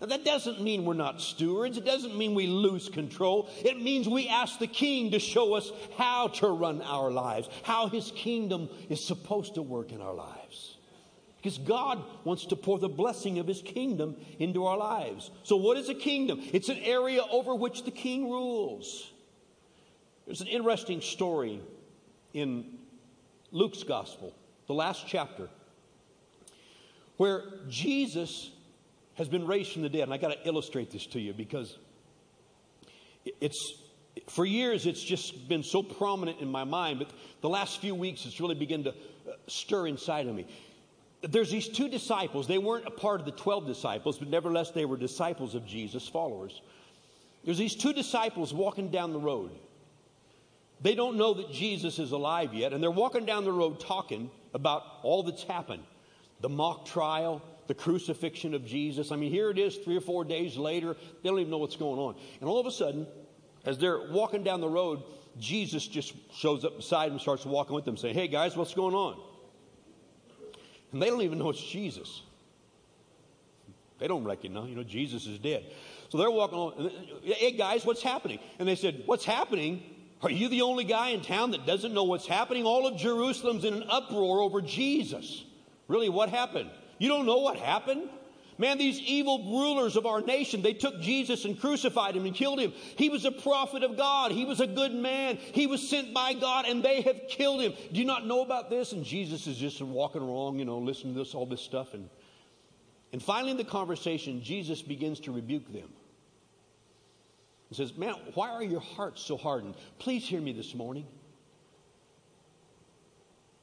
Now, 0.00 0.08
that 0.08 0.24
doesn't 0.24 0.60
mean 0.60 0.84
we're 0.84 0.94
not 0.94 1.20
stewards. 1.20 1.78
It 1.78 1.84
doesn't 1.84 2.18
mean 2.18 2.34
we 2.34 2.48
lose 2.48 2.88
control. 2.88 3.48
It 3.64 3.80
means 3.80 4.08
we 4.08 4.26
ask 4.26 4.58
the 4.58 4.66
king 4.66 5.12
to 5.12 5.20
show 5.20 5.54
us 5.54 5.70
how 5.96 6.28
to 6.28 6.48
run 6.48 6.82
our 6.82 7.12
lives, 7.12 7.48
how 7.62 7.88
his 7.88 8.10
kingdom 8.16 8.68
is 8.88 9.04
supposed 9.04 9.54
to 9.54 9.62
work 9.62 9.92
in 9.92 10.00
our 10.00 10.14
lives. 10.14 10.37
Because 11.40 11.58
God 11.58 12.02
wants 12.24 12.46
to 12.46 12.56
pour 12.56 12.78
the 12.78 12.88
blessing 12.88 13.38
of 13.38 13.46
his 13.46 13.62
kingdom 13.62 14.16
into 14.38 14.66
our 14.66 14.76
lives. 14.76 15.30
So, 15.44 15.56
what 15.56 15.76
is 15.76 15.88
a 15.88 15.94
kingdom? 15.94 16.42
It's 16.52 16.68
an 16.68 16.78
area 16.78 17.22
over 17.30 17.54
which 17.54 17.84
the 17.84 17.92
king 17.92 18.28
rules. 18.28 19.12
There's 20.26 20.40
an 20.40 20.48
interesting 20.48 21.00
story 21.00 21.60
in 22.34 22.78
Luke's 23.52 23.82
gospel, 23.82 24.34
the 24.66 24.74
last 24.74 25.06
chapter, 25.06 25.48
where 27.16 27.44
Jesus 27.68 28.50
has 29.14 29.28
been 29.28 29.46
raised 29.46 29.72
from 29.72 29.82
the 29.82 29.88
dead. 29.88 30.02
And 30.02 30.12
I 30.12 30.18
got 30.18 30.32
to 30.32 30.48
illustrate 30.48 30.90
this 30.90 31.06
to 31.06 31.20
you 31.20 31.32
because 31.32 31.78
it's 33.40 33.82
for 34.28 34.44
years 34.44 34.86
it's 34.86 35.02
just 35.02 35.48
been 35.48 35.62
so 35.62 35.82
prominent 35.82 36.40
in 36.40 36.50
my 36.50 36.64
mind, 36.64 36.98
but 36.98 37.10
the 37.40 37.48
last 37.48 37.80
few 37.80 37.94
weeks 37.94 38.26
it's 38.26 38.40
really 38.40 38.54
begun 38.54 38.84
to 38.84 38.90
uh, 38.90 39.32
stir 39.46 39.86
inside 39.86 40.26
of 40.26 40.34
me. 40.34 40.46
There's 41.22 41.50
these 41.50 41.68
two 41.68 41.88
disciples. 41.88 42.46
They 42.46 42.58
weren't 42.58 42.86
a 42.86 42.90
part 42.90 43.20
of 43.20 43.26
the 43.26 43.32
12 43.32 43.66
disciples, 43.66 44.18
but 44.18 44.28
nevertheless 44.28 44.70
they 44.70 44.84
were 44.84 44.96
disciples 44.96 45.54
of 45.54 45.66
Jesus, 45.66 46.06
followers. 46.06 46.62
There's 47.44 47.58
these 47.58 47.74
two 47.74 47.92
disciples 47.92 48.54
walking 48.54 48.90
down 48.90 49.12
the 49.12 49.18
road. 49.18 49.50
They 50.80 50.94
don't 50.94 51.16
know 51.16 51.34
that 51.34 51.50
Jesus 51.50 51.98
is 51.98 52.12
alive 52.12 52.54
yet, 52.54 52.72
and 52.72 52.82
they're 52.82 52.90
walking 52.90 53.24
down 53.26 53.44
the 53.44 53.52
road 53.52 53.80
talking 53.80 54.30
about 54.54 54.84
all 55.02 55.22
that's 55.22 55.42
happened 55.42 55.82
the 56.40 56.48
mock 56.48 56.86
trial, 56.86 57.42
the 57.66 57.74
crucifixion 57.74 58.54
of 58.54 58.64
Jesus. 58.64 59.10
I 59.10 59.16
mean, 59.16 59.32
here 59.32 59.50
it 59.50 59.58
is 59.58 59.76
three 59.76 59.96
or 59.96 60.00
four 60.00 60.24
days 60.24 60.56
later. 60.56 60.96
They 61.22 61.28
don't 61.28 61.40
even 61.40 61.50
know 61.50 61.58
what's 61.58 61.74
going 61.74 61.98
on. 61.98 62.14
And 62.40 62.48
all 62.48 62.60
of 62.60 62.66
a 62.66 62.70
sudden, 62.70 63.08
as 63.64 63.76
they're 63.76 64.10
walking 64.12 64.44
down 64.44 64.60
the 64.60 64.68
road, 64.68 65.02
Jesus 65.38 65.86
just 65.86 66.14
shows 66.32 66.64
up 66.64 66.76
beside 66.76 67.06
them 67.06 67.14
and 67.14 67.20
starts 67.20 67.44
walking 67.44 67.74
with 67.74 67.84
them, 67.84 67.96
saying, 67.96 68.14
Hey 68.14 68.28
guys, 68.28 68.56
what's 68.56 68.72
going 68.72 68.94
on? 68.94 69.20
And 70.92 71.02
they 71.02 71.06
don't 71.06 71.22
even 71.22 71.38
know 71.38 71.50
it's 71.50 71.62
Jesus. 71.62 72.22
They 73.98 74.06
don't 74.06 74.24
recognize, 74.24 74.68
you 74.68 74.76
know, 74.76 74.84
Jesus 74.84 75.26
is 75.26 75.38
dead. 75.38 75.66
So 76.08 76.18
they're 76.18 76.30
walking 76.30 76.58
on, 76.58 76.90
hey 77.22 77.52
guys, 77.52 77.84
what's 77.84 78.02
happening? 78.02 78.38
And 78.58 78.68
they 78.68 78.76
said, 78.76 79.02
What's 79.06 79.24
happening? 79.24 79.82
Are 80.22 80.30
you 80.30 80.48
the 80.48 80.62
only 80.62 80.84
guy 80.84 81.10
in 81.10 81.20
town 81.20 81.52
that 81.52 81.64
doesn't 81.64 81.94
know 81.94 82.02
what's 82.04 82.26
happening? 82.26 82.64
All 82.64 82.86
of 82.86 82.96
Jerusalem's 82.96 83.64
in 83.64 83.74
an 83.74 83.84
uproar 83.88 84.40
over 84.40 84.60
Jesus. 84.60 85.44
Really, 85.86 86.08
what 86.08 86.28
happened? 86.28 86.70
You 86.98 87.08
don't 87.08 87.24
know 87.24 87.38
what 87.38 87.56
happened? 87.56 88.07
Man, 88.60 88.76
these 88.76 88.98
evil 88.98 89.44
rulers 89.44 89.94
of 89.94 90.04
our 90.04 90.20
nation, 90.20 90.62
they 90.62 90.72
took 90.72 91.00
Jesus 91.00 91.44
and 91.44 91.58
crucified 91.58 92.16
him 92.16 92.26
and 92.26 92.34
killed 92.34 92.58
him. 92.58 92.72
He 92.96 93.08
was 93.08 93.24
a 93.24 93.30
prophet 93.30 93.84
of 93.84 93.96
God. 93.96 94.32
He 94.32 94.44
was 94.44 94.58
a 94.60 94.66
good 94.66 94.92
man. 94.92 95.36
He 95.36 95.68
was 95.68 95.88
sent 95.88 96.12
by 96.12 96.34
God 96.34 96.66
and 96.66 96.82
they 96.82 97.02
have 97.02 97.28
killed 97.28 97.60
him. 97.60 97.72
Do 97.92 98.00
you 98.00 98.04
not 98.04 98.26
know 98.26 98.42
about 98.42 98.68
this? 98.68 98.90
And 98.90 99.04
Jesus 99.04 99.46
is 99.46 99.56
just 99.56 99.80
walking 99.80 100.22
along, 100.22 100.58
you 100.58 100.64
know, 100.64 100.78
listening 100.78 101.14
to 101.14 101.20
this, 101.20 101.36
all 101.36 101.46
this 101.46 101.60
stuff. 101.60 101.94
And, 101.94 102.10
and 103.12 103.22
finally 103.22 103.52
in 103.52 103.56
the 103.56 103.64
conversation, 103.64 104.42
Jesus 104.42 104.82
begins 104.82 105.20
to 105.20 105.32
rebuke 105.32 105.72
them. 105.72 105.88
He 107.68 107.76
says, 107.76 107.96
Man, 107.96 108.14
why 108.34 108.50
are 108.50 108.62
your 108.62 108.80
hearts 108.80 109.22
so 109.22 109.36
hardened? 109.36 109.76
Please 110.00 110.26
hear 110.26 110.40
me 110.40 110.52
this 110.52 110.74
morning. 110.74 111.06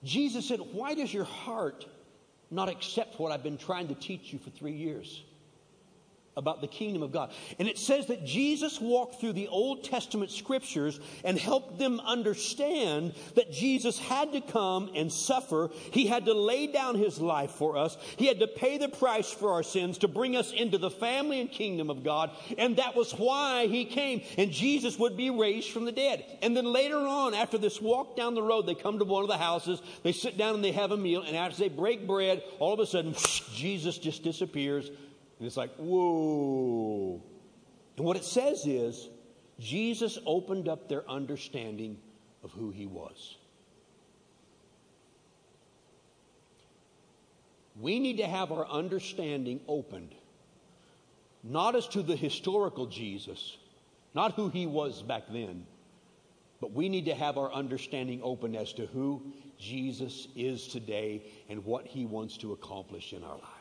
Jesus 0.05 0.47
said, 0.47 0.59
Why 0.59 0.93
does 0.93 1.13
your 1.13 1.25
heart 1.25 1.85
not 2.51 2.69
accept 2.69 3.19
what 3.19 3.31
I've 3.31 3.43
been 3.43 3.57
trying 3.57 3.87
to 3.89 3.95
teach 3.95 4.31
you 4.31 4.39
for 4.39 4.49
three 4.51 4.75
years 4.75 5.23
about 6.37 6.59
the 6.61 6.67
kingdom 6.67 7.01
of 7.01 7.11
God. 7.11 7.31
And 7.59 7.67
it 7.67 7.77
says 7.77 8.07
that 8.07 8.25
Jesus 8.25 8.81
walked 8.81 9.21
through 9.21 9.33
the 9.33 9.47
Old 9.47 9.83
Testament 9.83 10.31
scriptures 10.31 10.99
and 11.23 11.39
helped 11.39 11.79
them 11.79 12.01
understand 12.01 13.13
that 13.35 13.51
Jesus 13.51 13.97
had 13.97 14.33
to 14.33 14.41
come 14.41 14.91
and 14.95 15.11
suffer. 15.11 15.69
He 15.91 16.07
had 16.07 16.25
to 16.25 16.33
lay 16.33 16.67
down 16.67 16.95
his 16.95 17.21
life 17.21 17.51
for 17.51 17.77
us. 17.77 17.97
He 18.17 18.27
had 18.27 18.39
to 18.39 18.47
pay 18.47 18.77
the 18.77 18.89
price 18.89 19.31
for 19.31 19.53
our 19.53 19.63
sins 19.63 19.99
to 19.99 20.07
bring 20.07 20.35
us 20.35 20.51
into 20.51 20.77
the 20.77 20.89
family 20.89 21.39
and 21.39 21.49
kingdom 21.49 21.89
of 21.89 22.03
God. 22.03 22.31
And 22.57 22.77
that 22.77 22.95
was 22.95 23.13
why 23.13 23.67
he 23.67 23.85
came. 23.85 24.21
And 24.37 24.51
Jesus 24.51 24.99
would 24.99 25.15
be 25.15 25.29
raised 25.29 25.69
from 25.71 25.85
the 25.85 25.91
dead. 25.91 26.25
And 26.41 26.55
then 26.55 26.65
later 26.65 26.97
on, 26.97 27.33
after 27.33 27.57
this 27.57 27.81
walk 27.81 28.17
down 28.17 28.35
the 28.35 28.43
road, 28.43 28.65
they 28.65 28.75
come 28.75 28.99
to 28.99 29.05
one 29.05 29.23
of 29.23 29.29
the 29.29 29.37
houses, 29.37 29.81
they 30.03 30.11
sit 30.11 30.37
down 30.37 30.55
and 30.55 30.63
they 30.63 30.73
have 30.73 30.91
a 30.91 30.97
meal. 30.97 31.21
And 31.21 31.37
after 31.37 31.57
they 31.57 31.69
break 31.69 32.05
bread, 32.05 32.43
all 32.59 32.73
of 32.73 32.79
a 32.79 32.85
sudden, 32.85 33.13
whoosh, 33.13 33.41
Jesus 33.55 33.97
just 33.97 34.23
disappears 34.23 34.89
and 35.39 35.47
it's 35.47 35.57
like, 35.57 35.75
whoa. 35.75 37.21
And 37.97 38.05
what 38.05 38.17
it 38.17 38.23
says 38.23 38.65
is, 38.65 39.09
Jesus 39.59 40.17
opened 40.25 40.67
up 40.67 40.87
their 40.87 41.09
understanding 41.09 41.97
of 42.43 42.51
who 42.51 42.71
he 42.71 42.85
was. 42.85 43.37
We 47.79 47.99
need 47.99 48.17
to 48.17 48.27
have 48.27 48.51
our 48.53 48.65
understanding 48.67 49.59
opened, 49.67 50.15
not 51.43 51.75
as 51.75 51.87
to 51.89 52.01
the 52.01 52.15
historical 52.15 52.85
Jesus, 52.85 53.57
not 54.13 54.33
who 54.33 54.47
he 54.47 54.65
was 54.65 55.01
back 55.01 55.23
then, 55.29 55.65
but 56.61 56.71
we 56.71 56.87
need 56.87 57.05
to 57.05 57.15
have 57.15 57.37
our 57.37 57.51
understanding 57.51 58.21
open 58.23 58.55
as 58.55 58.71
to 58.73 58.85
who 58.87 59.21
Jesus 59.57 60.29
is 60.37 60.67
today 60.69 61.23
and 61.49 61.65
what 61.65 61.85
he 61.85 62.05
wants 62.05 62.37
to 62.37 62.53
accomplish 62.53 63.11
in 63.11 63.23
our 63.23 63.37
lives 63.37 63.54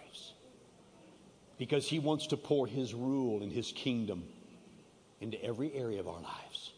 because 1.59 1.89
he 1.89 1.99
wants 1.99 2.29
to 2.29 2.37
pour 2.37 2.67
his 2.67 2.95
rule 2.95 3.43
and 3.43 3.53
his 3.53 3.73
kingdom 3.73 4.25
into 5.21 5.43
every 5.43 5.73
area 5.75 6.01
of 6.01 6.09
our 6.09 6.21
lives. 6.21 6.73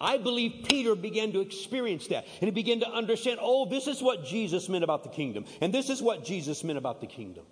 I 0.00 0.16
believe 0.16 0.66
Peter 0.68 0.94
began 0.94 1.32
to 1.32 1.40
experience 1.40 2.06
that 2.08 2.24
and 2.40 2.44
he 2.44 2.50
began 2.50 2.80
to 2.80 2.88
understand 2.88 3.40
oh, 3.42 3.66
this 3.66 3.86
is 3.86 4.00
what 4.00 4.24
Jesus 4.24 4.68
meant 4.68 4.84
about 4.84 5.02
the 5.02 5.10
kingdom, 5.10 5.44
and 5.60 5.72
this 5.72 5.90
is 5.90 6.00
what 6.00 6.24
Jesus 6.24 6.62
meant 6.62 6.78
about 6.78 7.00
the 7.00 7.06
kingdom. 7.06 7.44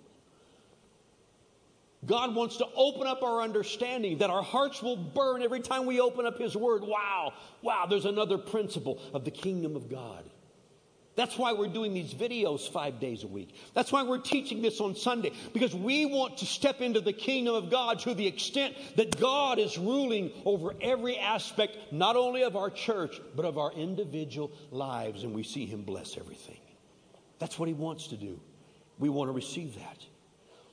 God 2.05 2.35
wants 2.35 2.57
to 2.57 2.67
open 2.75 3.07
up 3.07 3.23
our 3.23 3.41
understanding 3.41 4.19
that 4.19 4.29
our 4.29 4.43
hearts 4.43 4.81
will 4.81 4.95
burn 4.95 5.41
every 5.41 5.59
time 5.59 5.85
we 5.85 5.99
open 5.99 6.25
up 6.25 6.37
His 6.37 6.55
Word. 6.55 6.83
Wow, 6.83 7.33
wow, 7.61 7.85
there's 7.89 8.05
another 8.05 8.37
principle 8.37 9.01
of 9.13 9.25
the 9.25 9.31
kingdom 9.31 9.75
of 9.75 9.89
God. 9.89 10.23
That's 11.17 11.35
why 11.35 11.51
we're 11.51 11.67
doing 11.67 11.95
these 11.95 12.13
videos 12.13 12.71
five 12.71 12.99
days 12.99 13.23
a 13.23 13.27
week. 13.27 13.55
That's 13.73 13.91
why 13.91 14.03
we're 14.03 14.19
teaching 14.19 14.61
this 14.61 14.79
on 14.79 14.95
Sunday, 14.95 15.31
because 15.51 15.73
we 15.73 16.05
want 16.05 16.37
to 16.37 16.45
step 16.45 16.79
into 16.79 17.01
the 17.01 17.11
kingdom 17.11 17.55
of 17.55 17.71
God 17.71 17.97
to 18.01 18.13
the 18.13 18.27
extent 18.27 18.75
that 18.97 19.19
God 19.19 19.57
is 19.57 19.79
ruling 19.79 20.31
over 20.45 20.75
every 20.79 21.17
aspect, 21.17 21.75
not 21.91 22.15
only 22.15 22.43
of 22.43 22.55
our 22.55 22.69
church, 22.69 23.19
but 23.35 23.45
of 23.45 23.57
our 23.57 23.73
individual 23.73 24.51
lives, 24.69 25.23
and 25.23 25.33
we 25.33 25.41
see 25.41 25.65
Him 25.65 25.81
bless 25.81 26.19
everything. 26.19 26.59
That's 27.39 27.57
what 27.57 27.67
He 27.67 27.73
wants 27.73 28.09
to 28.09 28.15
do. 28.15 28.39
We 28.99 29.09
want 29.09 29.29
to 29.29 29.33
receive 29.33 29.73
that. 29.73 29.97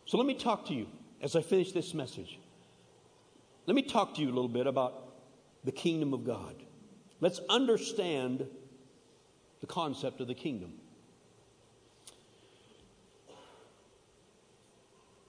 So 0.05 0.19
let 0.19 0.27
me 0.27 0.35
talk 0.35 0.67
to 0.67 0.75
you 0.75 0.87
as 1.23 1.37
I 1.37 1.41
finish 1.41 1.73
this 1.73 1.95
message. 1.95 2.39
Let 3.65 3.75
me 3.75 3.83
talk 3.83 4.15
to 4.17 4.21
you 4.21 4.27
a 4.27 4.35
little 4.35 4.47
bit 4.49 4.67
about 4.67 5.15
the 5.65 5.73
kingdom 5.73 6.13
of 6.13 6.27
God. 6.27 6.55
Let's 7.21 7.41
understand 7.49 8.47
the 9.64 9.72
concept 9.72 10.20
of 10.20 10.29
the 10.29 10.35
kingdom. 10.35 10.74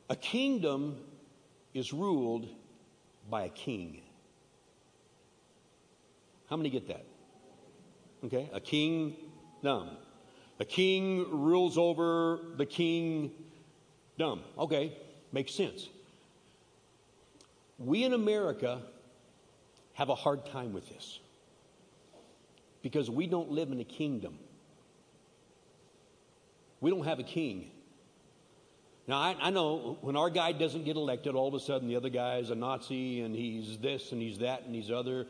A 0.10 0.16
kingdom 0.18 0.98
is 1.74 1.94
ruled 1.94 2.50
by 3.30 3.44
a 3.44 3.50
king. 3.50 4.02
How 6.50 6.58
many 6.58 6.70
get 6.70 6.90
that? 6.90 7.06
Okay, 8.26 8.50
a 8.52 8.60
king, 8.60 9.16
dumb. 9.64 9.92
A 10.60 10.66
king 10.66 11.26
rules 11.32 11.78
over 11.78 12.42
the 12.58 12.66
king, 12.66 13.32
dumb. 14.18 14.42
Okay, 14.58 14.98
makes 15.32 15.54
sense. 15.54 15.88
We 17.80 18.04
in 18.04 18.12
America 18.12 18.82
have 19.94 20.10
a 20.10 20.16
hard 20.16 20.46
time 20.46 20.74
with 20.74 20.90
this 20.90 21.20
because 22.86 23.10
we 23.10 23.26
don't 23.26 23.50
live 23.50 23.72
in 23.72 23.80
a 23.80 23.84
kingdom. 23.84 24.38
We 26.82 26.92
don't 26.92 27.04
have 27.04 27.18
a 27.18 27.24
king. 27.24 27.72
Now, 29.08 29.18
I, 29.18 29.36
I, 29.42 29.50
know 29.50 29.98
when 30.02 30.16
our 30.16 30.30
guy 30.30 30.52
doesn't 30.52 30.86
get 30.86 30.96
elected, 30.96 31.34
all 31.34 31.48
of 31.48 31.56
a 31.56 31.60
sudden 31.60 31.88
the 31.88 31.96
other 31.96 32.10
guy 32.10 32.38
is 32.38 32.52
a 32.52 32.56
Nazi 32.56 33.22
and 33.22 33.36
he's 33.36 33.80
this 33.80 34.12
and 34.12 34.22
he's 34.22 34.38
that 34.38 34.66
and 34.66 34.76
he's 34.76 34.92
other. 34.92 35.26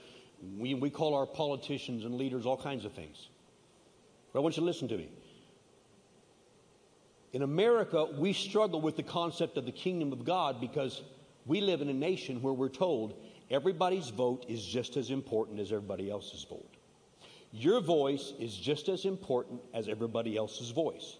We, 0.57 0.73
we 0.73 0.89
call 0.89 1.15
our 1.15 1.25
politicians 1.25 2.03
and 2.03 2.15
leaders 2.15 2.45
all 2.45 2.57
kinds 2.57 2.83
of 2.83 2.91
things. 2.91 3.29
But 4.33 4.39
I 4.39 4.41
want 4.41 4.57
you 4.57 4.61
to 4.61 4.65
listen 4.65 4.89
to 4.89 4.97
me. 4.97 5.07
In 7.31 7.41
America, 7.41 8.03
we 8.17 8.33
struggle 8.33 8.81
with 8.81 8.97
the 8.97 9.03
concept 9.03 9.55
of 9.55 9.65
the 9.65 9.71
kingdom 9.71 10.11
of 10.11 10.25
God 10.25 10.59
because 10.59 11.03
we 11.45 11.61
live 11.61 11.79
in 11.79 11.87
a 11.87 11.93
nation 11.93 12.41
where 12.41 12.53
we're 12.53 12.67
told 12.67 13.13
everybody's 13.49 14.09
vote 14.09 14.45
is 14.49 14.61
just 14.65 14.97
as 14.97 15.09
important 15.09 15.61
as 15.61 15.71
everybody 15.71 16.11
else's 16.11 16.43
vote. 16.49 16.74
Your 17.57 17.79
voice 17.79 18.33
is 18.37 18.53
just 18.53 18.89
as 18.89 19.05
important 19.05 19.61
as 19.73 19.87
everybody 19.87 20.35
else's 20.35 20.71
voice. 20.71 21.15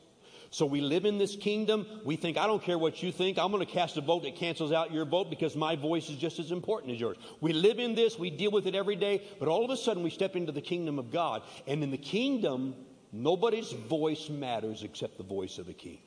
So 0.52 0.66
we 0.66 0.82
live 0.82 1.06
in 1.06 1.18
this 1.18 1.34
kingdom. 1.34 1.88
We 2.04 2.18
think, 2.18 2.38
I 2.38 2.46
don't 2.46 2.62
care 2.62 2.78
what 2.78 3.02
you 3.02 3.14
think. 3.14 3.40
I'm 3.40 3.52
going 3.52 3.66
to 3.66 3.72
cast 3.72 3.96
a 3.96 4.02
vote 4.02 4.24
that 4.24 4.36
cancels 4.36 4.74
out 4.74 4.92
your 4.92 5.06
vote 5.06 5.30
because 5.30 5.56
my 5.56 5.78
voice 5.78 6.10
is 6.10 6.18
just 6.18 6.40
as 6.40 6.52
important 6.52 6.92
as 6.92 7.00
yours. 7.00 7.16
We 7.40 7.54
live 7.54 7.80
in 7.80 7.96
this. 7.96 8.20
We 8.20 8.32
deal 8.32 8.52
with 8.52 8.68
it 8.68 8.76
every 8.76 8.98
day. 8.98 9.24
But 9.40 9.48
all 9.48 9.64
of 9.64 9.72
a 9.72 9.78
sudden, 9.78 10.04
we 10.04 10.10
step 10.10 10.36
into 10.36 10.52
the 10.52 10.60
kingdom 10.60 11.00
of 11.00 11.10
God. 11.10 11.42
And 11.68 11.82
in 11.82 11.90
the 11.90 11.98
kingdom, 11.98 12.76
nobody's 13.14 13.72
voice 13.72 14.28
matters 14.30 14.84
except 14.84 15.18
the 15.18 15.24
voice 15.24 15.58
of 15.58 15.68
the 15.68 15.74
king. 15.74 16.00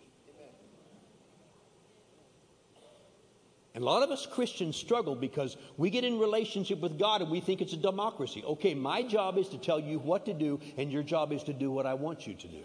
And 3.79 3.85
a 3.85 3.87
lot 3.87 4.03
of 4.03 4.11
us 4.11 4.27
Christians 4.27 4.75
struggle 4.75 5.15
because 5.15 5.57
we 5.77 5.89
get 5.89 6.03
in 6.03 6.19
relationship 6.19 6.81
with 6.81 6.99
God 6.99 7.23
and 7.23 7.31
we 7.31 7.39
think 7.39 7.61
it's 7.61 7.75
a 7.75 7.77
democracy. 7.77 8.43
Okay, 8.45 8.75
my 8.75 9.05
job 9.05 9.39
is 9.39 9.49
to 9.51 9.57
tell 9.57 9.79
you 9.79 10.01
what 10.01 10.27
to 10.27 10.35
do, 10.35 10.59
and 10.77 10.91
your 10.91 11.05
job 11.05 11.31
is 11.31 11.45
to 11.45 11.53
do 11.53 11.71
what 11.71 11.87
I 11.87 11.95
want 11.95 12.27
you 12.27 12.35
to 12.35 12.49
do. 12.49 12.65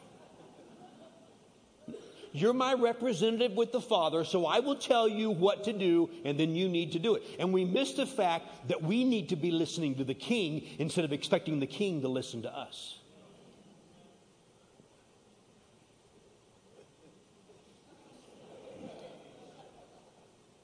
You're 2.32 2.54
my 2.54 2.74
representative 2.74 3.52
with 3.52 3.72
the 3.72 3.80
Father, 3.80 4.24
so 4.24 4.48
I 4.48 4.60
will 4.62 4.76
tell 4.76 5.08
you 5.08 5.30
what 5.30 5.66
to 5.66 5.72
do, 5.72 6.10
and 6.26 6.40
then 6.40 6.56
you 6.56 6.68
need 6.68 6.94
to 6.94 7.00
do 7.00 7.14
it. 7.14 7.22
And 7.38 7.54
we 7.54 7.64
miss 7.64 7.94
the 7.94 8.08
fact 8.08 8.68
that 8.70 8.82
we 8.82 9.04
need 9.04 9.30
to 9.30 9.36
be 9.36 9.52
listening 9.52 9.94
to 9.98 10.04
the 10.04 10.16
King 10.16 10.64
instead 10.80 11.06
of 11.06 11.14
expecting 11.14 11.60
the 11.60 11.68
King 11.68 12.02
to 12.02 12.08
listen 12.08 12.42
to 12.42 12.58
us. 12.58 12.98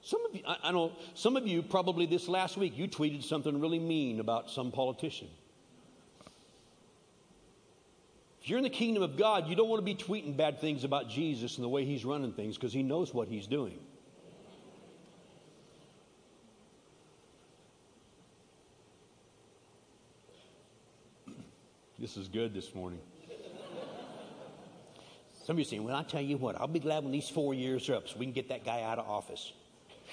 Some 0.09 0.25
of 0.25 0.33
you, 0.33 0.41
I, 0.47 0.57
I 0.63 0.71
know, 0.71 0.93
some 1.13 1.37
of 1.37 1.45
you 1.45 1.61
probably 1.61 2.07
this 2.07 2.27
last 2.27 2.57
week, 2.57 2.75
you 2.75 2.87
tweeted 2.87 3.23
something 3.23 3.61
really 3.61 3.77
mean 3.77 4.19
about 4.19 4.49
some 4.49 4.71
politician. 4.71 5.27
If 8.41 8.49
you're 8.49 8.57
in 8.57 8.63
the 8.63 8.71
kingdom 8.71 9.03
of 9.03 9.17
God, 9.17 9.47
you 9.47 9.55
don't 9.55 9.69
want 9.69 9.85
to 9.85 9.85
be 9.85 9.93
tweeting 9.93 10.35
bad 10.35 10.59
things 10.59 10.83
about 10.83 11.11
Jesus 11.11 11.57
and 11.57 11.63
the 11.63 11.69
way 11.69 11.85
he's 11.85 12.03
running 12.05 12.33
things 12.33 12.55
because 12.55 12.73
he 12.73 12.81
knows 12.81 13.13
what 13.13 13.27
he's 13.27 13.45
doing. 13.45 13.77
This 21.99 22.17
is 22.17 22.27
good 22.29 22.55
this 22.55 22.73
morning. 22.73 23.01
Some 25.45 25.57
of 25.57 25.59
you 25.59 25.65
saying, 25.65 25.83
Well, 25.83 25.95
I'll 25.95 26.03
tell 26.03 26.19
you 26.19 26.37
what, 26.37 26.59
I'll 26.59 26.65
be 26.67 26.79
glad 26.79 27.03
when 27.03 27.11
these 27.11 27.29
four 27.29 27.53
years 27.53 27.87
are 27.89 27.95
up 27.95 28.07
so 28.07 28.17
we 28.17 28.25
can 28.25 28.33
get 28.33 28.49
that 28.49 28.65
guy 28.65 28.81
out 28.81 28.97
of 28.97 29.07
office. 29.07 29.53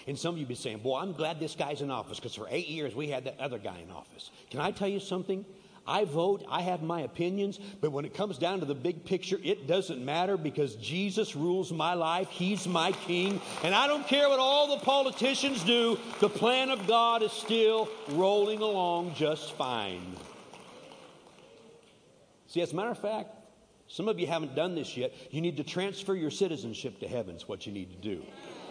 And 0.07 0.19
some 0.19 0.35
of 0.35 0.41
you 0.41 0.47
be 0.47 0.55
saying, 0.55 0.79
Boy, 0.79 0.99
I'm 0.99 1.13
glad 1.13 1.41
this 1.41 1.55
guy's 1.55 1.83
in 1.83 1.91
office 1.91 2.19
because 2.19 2.35
for 2.35 2.47
eight 2.51 2.69
years 2.69 2.95
we 2.95 3.09
had 3.09 3.25
that 3.25 3.39
other 3.41 3.59
guy 3.59 3.79
in 3.79 3.91
office. 3.91 4.31
Can 4.51 4.61
I 4.61 4.71
tell 4.71 4.89
you 4.89 5.01
something? 5.01 5.45
I 5.89 6.05
vote, 6.05 6.45
I 6.51 6.63
have 6.63 6.83
my 6.83 7.03
opinions, 7.03 7.61
but 7.81 7.93
when 7.93 8.05
it 8.05 8.13
comes 8.13 8.39
down 8.39 8.59
to 8.59 8.67
the 8.67 8.75
big 8.75 9.05
picture, 9.05 9.39
it 9.45 9.69
doesn't 9.69 10.05
matter 10.05 10.37
because 10.37 10.75
Jesus 10.77 11.37
rules 11.37 11.73
my 11.73 11.95
life. 11.95 12.29
He's 12.29 12.67
my 12.67 12.91
king. 12.91 13.41
And 13.63 13.73
I 13.73 13.87
don't 13.87 14.07
care 14.07 14.29
what 14.29 14.41
all 14.41 14.77
the 14.77 14.85
politicians 14.85 15.63
do, 15.63 15.97
the 16.19 16.29
plan 16.29 16.71
of 16.71 16.89
God 16.89 17.23
is 17.23 17.31
still 17.31 17.89
rolling 18.09 18.61
along 18.61 19.15
just 19.15 19.53
fine. 19.53 20.17
See, 22.49 22.63
as 22.63 22.73
a 22.73 22.77
matter 22.77 22.91
of 22.91 22.99
fact, 22.99 23.31
some 23.87 24.09
of 24.09 24.19
you 24.19 24.27
haven't 24.27 24.57
done 24.57 24.75
this 24.75 24.97
yet. 24.97 25.13
You 25.31 25.41
need 25.41 25.57
to 25.59 25.65
transfer 25.65 26.15
your 26.15 26.31
citizenship 26.31 26.99
to 27.01 27.07
heaven, 27.07 27.37
is 27.37 27.47
what 27.47 27.67
you 27.67 27.73
need 27.73 27.91
to 27.91 27.97
do. 27.97 28.25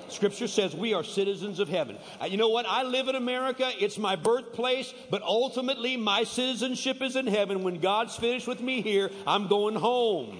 Scripture 0.09 0.47
says 0.47 0.75
we 0.75 0.93
are 0.93 1.03
citizens 1.03 1.59
of 1.59 1.69
heaven. 1.69 1.97
Uh, 2.21 2.25
you 2.25 2.37
know 2.37 2.49
what? 2.49 2.65
I 2.67 2.83
live 2.83 3.07
in 3.07 3.15
America. 3.15 3.71
It's 3.79 3.97
my 3.97 4.15
birthplace, 4.15 4.93
but 5.09 5.21
ultimately 5.21 5.97
my 5.97 6.23
citizenship 6.23 7.01
is 7.01 7.15
in 7.15 7.27
heaven. 7.27 7.63
When 7.63 7.79
God's 7.79 8.15
finished 8.15 8.47
with 8.47 8.61
me 8.61 8.81
here, 8.81 9.09
I'm 9.25 9.47
going 9.47 9.75
home. 9.75 10.39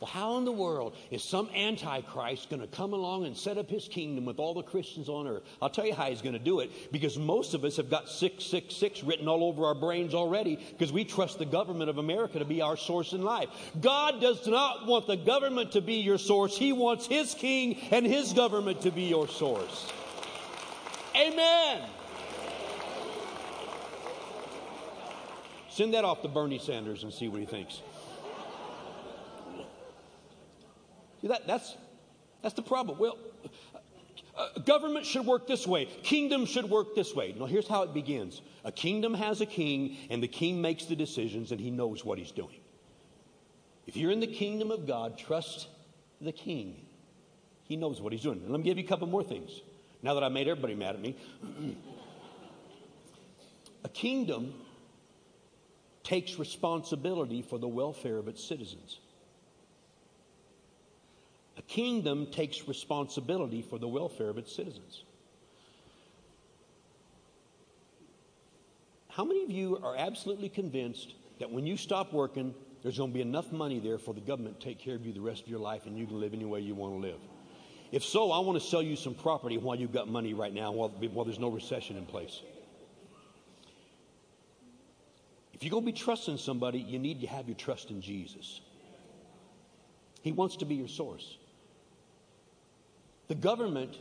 Well, 0.00 0.10
how 0.10 0.38
in 0.38 0.46
the 0.46 0.52
world 0.52 0.96
is 1.10 1.22
some 1.22 1.50
antichrist 1.54 2.48
going 2.48 2.62
to 2.62 2.66
come 2.66 2.94
along 2.94 3.26
and 3.26 3.36
set 3.36 3.58
up 3.58 3.68
his 3.68 3.86
kingdom 3.86 4.24
with 4.24 4.38
all 4.38 4.54
the 4.54 4.62
Christians 4.62 5.10
on 5.10 5.26
earth? 5.26 5.42
I'll 5.60 5.68
tell 5.68 5.84
you 5.84 5.94
how 5.94 6.06
he's 6.06 6.22
going 6.22 6.32
to 6.32 6.38
do 6.38 6.60
it 6.60 6.70
because 6.90 7.18
most 7.18 7.52
of 7.52 7.64
us 7.64 7.76
have 7.76 7.90
got 7.90 8.08
666 8.08 9.04
written 9.04 9.28
all 9.28 9.44
over 9.44 9.66
our 9.66 9.74
brains 9.74 10.14
already 10.14 10.56
because 10.56 10.90
we 10.90 11.04
trust 11.04 11.38
the 11.38 11.44
government 11.44 11.90
of 11.90 11.98
America 11.98 12.38
to 12.38 12.46
be 12.46 12.62
our 12.62 12.78
source 12.78 13.12
in 13.12 13.22
life. 13.22 13.50
God 13.80 14.22
does 14.22 14.46
not 14.46 14.86
want 14.86 15.06
the 15.06 15.16
government 15.16 15.72
to 15.72 15.82
be 15.82 15.96
your 15.96 16.18
source, 16.18 16.56
He 16.56 16.72
wants 16.72 17.06
His 17.06 17.34
king 17.34 17.76
and 17.90 18.06
His 18.06 18.32
government 18.32 18.80
to 18.82 18.90
be 18.90 19.02
your 19.02 19.28
source. 19.28 19.92
Amen. 21.14 21.82
Send 25.68 25.94
that 25.94 26.04
off 26.04 26.22
to 26.22 26.28
Bernie 26.28 26.58
Sanders 26.58 27.04
and 27.04 27.12
see 27.12 27.28
what 27.28 27.40
he 27.40 27.46
thinks. 27.46 27.80
See, 29.52 29.64
that, 31.28 31.46
that's, 31.46 31.76
that's 32.42 32.54
the 32.54 32.62
problem. 32.62 32.98
Well, 32.98 33.18
uh, 34.36 34.60
government 34.60 35.04
should 35.04 35.26
work 35.26 35.46
this 35.46 35.66
way. 35.66 35.86
Kingdom 36.02 36.46
should 36.46 36.68
work 36.68 36.94
this 36.94 37.14
way. 37.14 37.34
Now, 37.38 37.46
here's 37.46 37.68
how 37.68 37.82
it 37.82 37.92
begins 37.92 38.40
a 38.64 38.72
kingdom 38.72 39.14
has 39.14 39.40
a 39.40 39.46
king, 39.46 39.96
and 40.10 40.22
the 40.22 40.28
king 40.28 40.60
makes 40.60 40.84
the 40.86 40.96
decisions, 40.96 41.52
and 41.52 41.60
he 41.60 41.70
knows 41.70 42.04
what 42.04 42.18
he's 42.18 42.30
doing. 42.30 42.60
If 43.86 43.96
you're 43.96 44.12
in 44.12 44.20
the 44.20 44.26
kingdom 44.26 44.70
of 44.70 44.86
God, 44.86 45.18
trust 45.18 45.68
the 46.20 46.32
king. 46.32 46.86
He 47.64 47.76
knows 47.76 48.00
what 48.00 48.12
he's 48.12 48.22
doing. 48.22 48.40
And 48.40 48.50
let 48.50 48.58
me 48.58 48.64
give 48.64 48.78
you 48.78 48.84
a 48.84 48.86
couple 48.86 49.06
more 49.06 49.22
things. 49.22 49.62
Now 50.02 50.14
that 50.14 50.24
I 50.24 50.28
made 50.28 50.48
everybody 50.48 50.74
mad 50.74 50.94
at 50.94 51.00
me, 51.00 51.16
a 53.84 53.88
kingdom 53.88 54.54
takes 56.02 56.38
responsibility 56.38 57.42
for 57.42 57.58
the 57.58 57.68
welfare 57.68 58.16
of 58.16 58.28
its 58.28 58.42
citizens. 58.42 58.98
A 61.60 61.62
kingdom 61.62 62.26
takes 62.28 62.66
responsibility 62.66 63.60
for 63.60 63.78
the 63.78 63.86
welfare 63.86 64.30
of 64.30 64.38
its 64.38 64.50
citizens. 64.50 65.04
How 69.10 69.26
many 69.26 69.44
of 69.44 69.50
you 69.50 69.78
are 69.84 69.94
absolutely 69.94 70.48
convinced 70.48 71.12
that 71.38 71.50
when 71.50 71.66
you 71.66 71.76
stop 71.76 72.14
working, 72.14 72.54
there's 72.82 72.96
going 72.96 73.10
to 73.10 73.14
be 73.14 73.20
enough 73.20 73.52
money 73.52 73.78
there 73.78 73.98
for 73.98 74.14
the 74.14 74.22
government 74.22 74.58
to 74.58 74.66
take 74.68 74.78
care 74.78 74.94
of 74.94 75.04
you 75.04 75.12
the 75.12 75.20
rest 75.20 75.42
of 75.42 75.48
your 75.48 75.58
life 75.58 75.84
and 75.84 75.98
you 75.98 76.06
can 76.06 76.18
live 76.18 76.32
any 76.32 76.46
way 76.46 76.60
you 76.60 76.74
want 76.74 76.94
to 76.94 76.98
live? 76.98 77.20
If 77.92 78.04
so, 78.04 78.32
I 78.32 78.38
want 78.38 78.58
to 78.58 78.66
sell 78.66 78.80
you 78.80 78.96
some 78.96 79.12
property 79.12 79.58
while 79.58 79.76
you've 79.76 79.92
got 79.92 80.08
money 80.08 80.32
right 80.32 80.54
now, 80.54 80.72
while, 80.72 80.88
while 80.88 81.26
there's 81.26 81.38
no 81.38 81.50
recession 81.50 81.98
in 81.98 82.06
place. 82.06 82.40
If 85.52 85.62
you're 85.62 85.72
going 85.72 85.84
to 85.84 85.92
be 85.92 85.98
trusting 85.98 86.38
somebody, 86.38 86.78
you 86.78 86.98
need 86.98 87.20
to 87.20 87.26
have 87.26 87.48
your 87.48 87.56
trust 87.58 87.90
in 87.90 88.00
Jesus. 88.00 88.62
He 90.22 90.32
wants 90.32 90.56
to 90.56 90.64
be 90.64 90.76
your 90.76 90.88
source. 90.88 91.36
The 93.30 93.36
government 93.36 93.96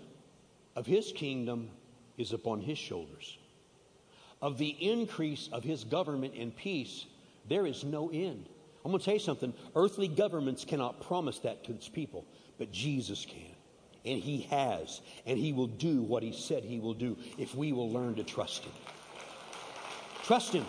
of 0.76 0.88
his 0.88 1.12
kingdom 1.12 1.70
is 2.18 2.34
upon 2.34 2.62
his 2.62 2.80
shoulders. 2.80 3.38
Of 4.42 4.58
the 4.58 4.70
increase 4.70 5.50
of 5.52 5.64
his 5.64 5.84
government 5.84 6.34
and 6.36 6.56
peace, 6.56 7.06
there 7.48 7.68
is 7.68 7.84
no 7.84 8.10
end. 8.10 8.50
I'm 8.84 8.90
going 8.90 8.98
to 8.98 9.06
tell 9.06 9.14
you 9.14 9.20
something. 9.20 9.54
Earthly 9.76 10.08
governments 10.08 10.66
cannot 10.66 11.06
promise 11.06 11.38
that 11.40 11.64
to 11.66 11.74
its 11.74 11.88
people, 11.88 12.26
but 12.58 12.72
Jesus 12.72 13.24
can. 13.24 13.54
And 14.04 14.20
he 14.20 14.42
has. 14.50 15.02
And 15.28 15.38
he 15.38 15.54
will 15.54 15.68
do 15.68 16.02
what 16.02 16.24
he 16.24 16.32
said 16.32 16.64
he 16.64 16.80
will 16.80 16.96
do 16.96 17.16
if 17.38 17.54
we 17.54 17.72
will 17.72 17.92
learn 17.92 18.16
to 18.16 18.24
trust 18.24 18.64
him. 18.64 18.74
Trust 20.24 20.54
him. 20.54 20.66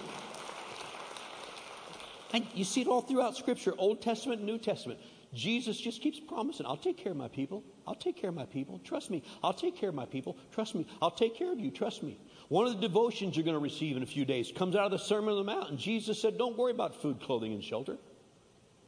And 2.35 2.47
you 2.55 2.65
see 2.65 2.83
it 2.83 2.89
all 2.89 3.01
throughout 3.01 3.39
Scripture, 3.39 3.73
Old 3.79 4.03
Testament, 4.03 4.43
New 4.43 4.59
Testament. 4.59 5.01
Jesus 5.33 5.79
just 5.79 6.03
keeps 6.03 6.19
promising, 6.19 6.67
I'll 6.67 6.77
take 6.77 6.97
care 6.97 7.13
of 7.13 7.19
my 7.19 7.29
people. 7.29 7.63
I'll 7.87 7.95
take 7.95 8.17
care 8.17 8.31
of 8.31 8.37
my 8.37 8.47
people. 8.47 8.81
Trust 8.83 9.11
me. 9.11 9.23
I'll 9.45 9.55
take 9.55 9.77
care 9.77 9.89
of 9.89 9.95
my 9.95 10.07
people. 10.07 10.37
Trust 10.53 10.75
me. 10.75 10.87
I'll 11.01 11.11
take 11.11 11.37
care 11.37 11.53
of 11.53 11.61
you. 11.61 11.71
Trust 11.71 12.03
me. 12.03 12.19
One 12.49 12.67
of 12.67 12.75
the 12.75 12.81
devotions 12.81 13.37
you're 13.37 13.45
going 13.45 13.57
to 13.57 13.61
receive 13.61 13.97
in 13.97 14.03
a 14.03 14.07
few 14.07 14.25
days 14.25 14.51
comes 14.51 14.75
out 14.75 14.87
of 14.87 14.91
the 14.91 14.99
Sermon 14.99 15.31
on 15.31 15.37
the 15.37 15.45
Mount. 15.45 15.71
And 15.71 15.79
Jesus 15.79 16.21
said, 16.21 16.37
Don't 16.37 16.59
worry 16.59 16.73
about 16.73 17.01
food, 17.01 17.21
clothing, 17.21 17.53
and 17.53 17.63
shelter. 17.63 17.97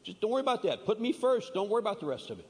Just 0.03 0.21
don't 0.21 0.33
worry 0.33 0.41
about 0.41 0.65
that. 0.65 0.85
Put 0.85 1.01
me 1.01 1.13
first. 1.13 1.55
Don't 1.55 1.71
worry 1.71 1.79
about 1.79 2.01
the 2.01 2.07
rest 2.07 2.31
of 2.31 2.41
it. 2.41 2.49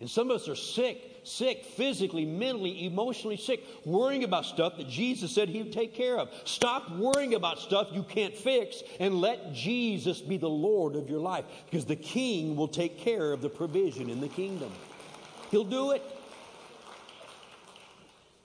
And 0.00 0.10
some 0.10 0.30
of 0.30 0.36
us 0.36 0.48
are 0.48 0.56
sick, 0.56 1.09
sick, 1.24 1.64
physically, 1.64 2.24
mentally, 2.24 2.86
emotionally 2.86 3.36
sick, 3.36 3.64
worrying 3.84 4.24
about 4.24 4.44
stuff 4.44 4.76
that 4.76 4.88
Jesus 4.88 5.32
said 5.32 5.48
He 5.48 5.62
would 5.62 5.72
take 5.72 5.94
care 5.94 6.18
of. 6.18 6.30
Stop 6.44 6.90
worrying 6.92 7.34
about 7.34 7.58
stuff 7.58 7.88
you 7.92 8.02
can't 8.02 8.36
fix 8.36 8.82
and 8.98 9.20
let 9.20 9.52
Jesus 9.52 10.20
be 10.20 10.36
the 10.36 10.48
Lord 10.48 10.96
of 10.96 11.08
your 11.08 11.20
life 11.20 11.44
because 11.66 11.84
the 11.84 11.96
King 11.96 12.56
will 12.56 12.68
take 12.68 12.98
care 12.98 13.32
of 13.32 13.42
the 13.42 13.48
provision 13.48 14.10
in 14.10 14.20
the 14.20 14.28
kingdom. 14.28 14.72
He'll 15.50 15.64
do 15.64 15.92
it. 15.92 16.02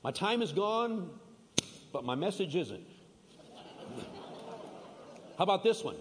My 0.04 0.12
time 0.12 0.42
is 0.42 0.52
gone, 0.52 1.10
but 1.92 2.04
my 2.04 2.16
message 2.16 2.56
isn't. 2.56 2.86
How 5.38 5.44
about 5.44 5.64
this 5.64 5.84
one? 5.84 5.96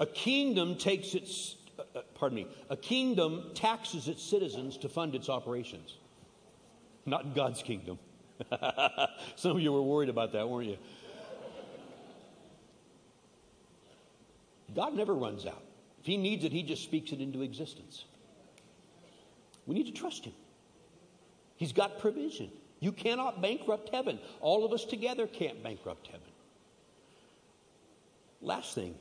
A 0.00 0.06
kingdom 0.06 0.76
takes 0.76 1.14
its 1.14 1.56
Uh, 1.98 2.02
pardon 2.14 2.36
me, 2.36 2.46
a 2.70 2.76
kingdom 2.76 3.50
taxes 3.54 4.06
its 4.06 4.22
citizens 4.22 4.76
to 4.78 4.88
fund 4.88 5.16
its 5.16 5.28
operations. 5.28 5.96
Not 7.06 7.34
God's 7.34 7.60
kingdom. 7.60 7.98
Some 9.36 9.56
of 9.56 9.60
you 9.60 9.72
were 9.72 9.82
worried 9.82 10.08
about 10.08 10.32
that, 10.32 10.48
weren't 10.48 10.68
you? 10.68 10.78
God 14.76 14.94
never 14.94 15.12
runs 15.12 15.44
out. 15.44 15.62
If 15.98 16.06
He 16.06 16.16
needs 16.16 16.44
it, 16.44 16.52
He 16.52 16.62
just 16.62 16.84
speaks 16.84 17.10
it 17.10 17.20
into 17.20 17.42
existence. 17.42 18.04
We 19.66 19.74
need 19.74 19.86
to 19.86 19.92
trust 19.92 20.24
Him. 20.24 20.34
He's 21.56 21.72
got 21.72 21.98
provision. 21.98 22.52
You 22.78 22.92
cannot 22.92 23.42
bankrupt 23.42 23.88
heaven. 23.92 24.20
All 24.40 24.64
of 24.64 24.72
us 24.72 24.84
together 24.84 25.26
can't 25.26 25.64
bankrupt 25.64 26.06
heaven. 26.06 26.28
Last 28.40 28.76
thing 28.76 28.94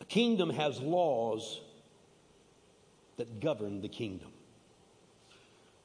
a 0.00 0.04
kingdom 0.04 0.50
has 0.50 0.80
laws 0.80 1.60
that 3.16 3.40
govern 3.40 3.80
the 3.80 3.88
kingdom. 3.88 4.28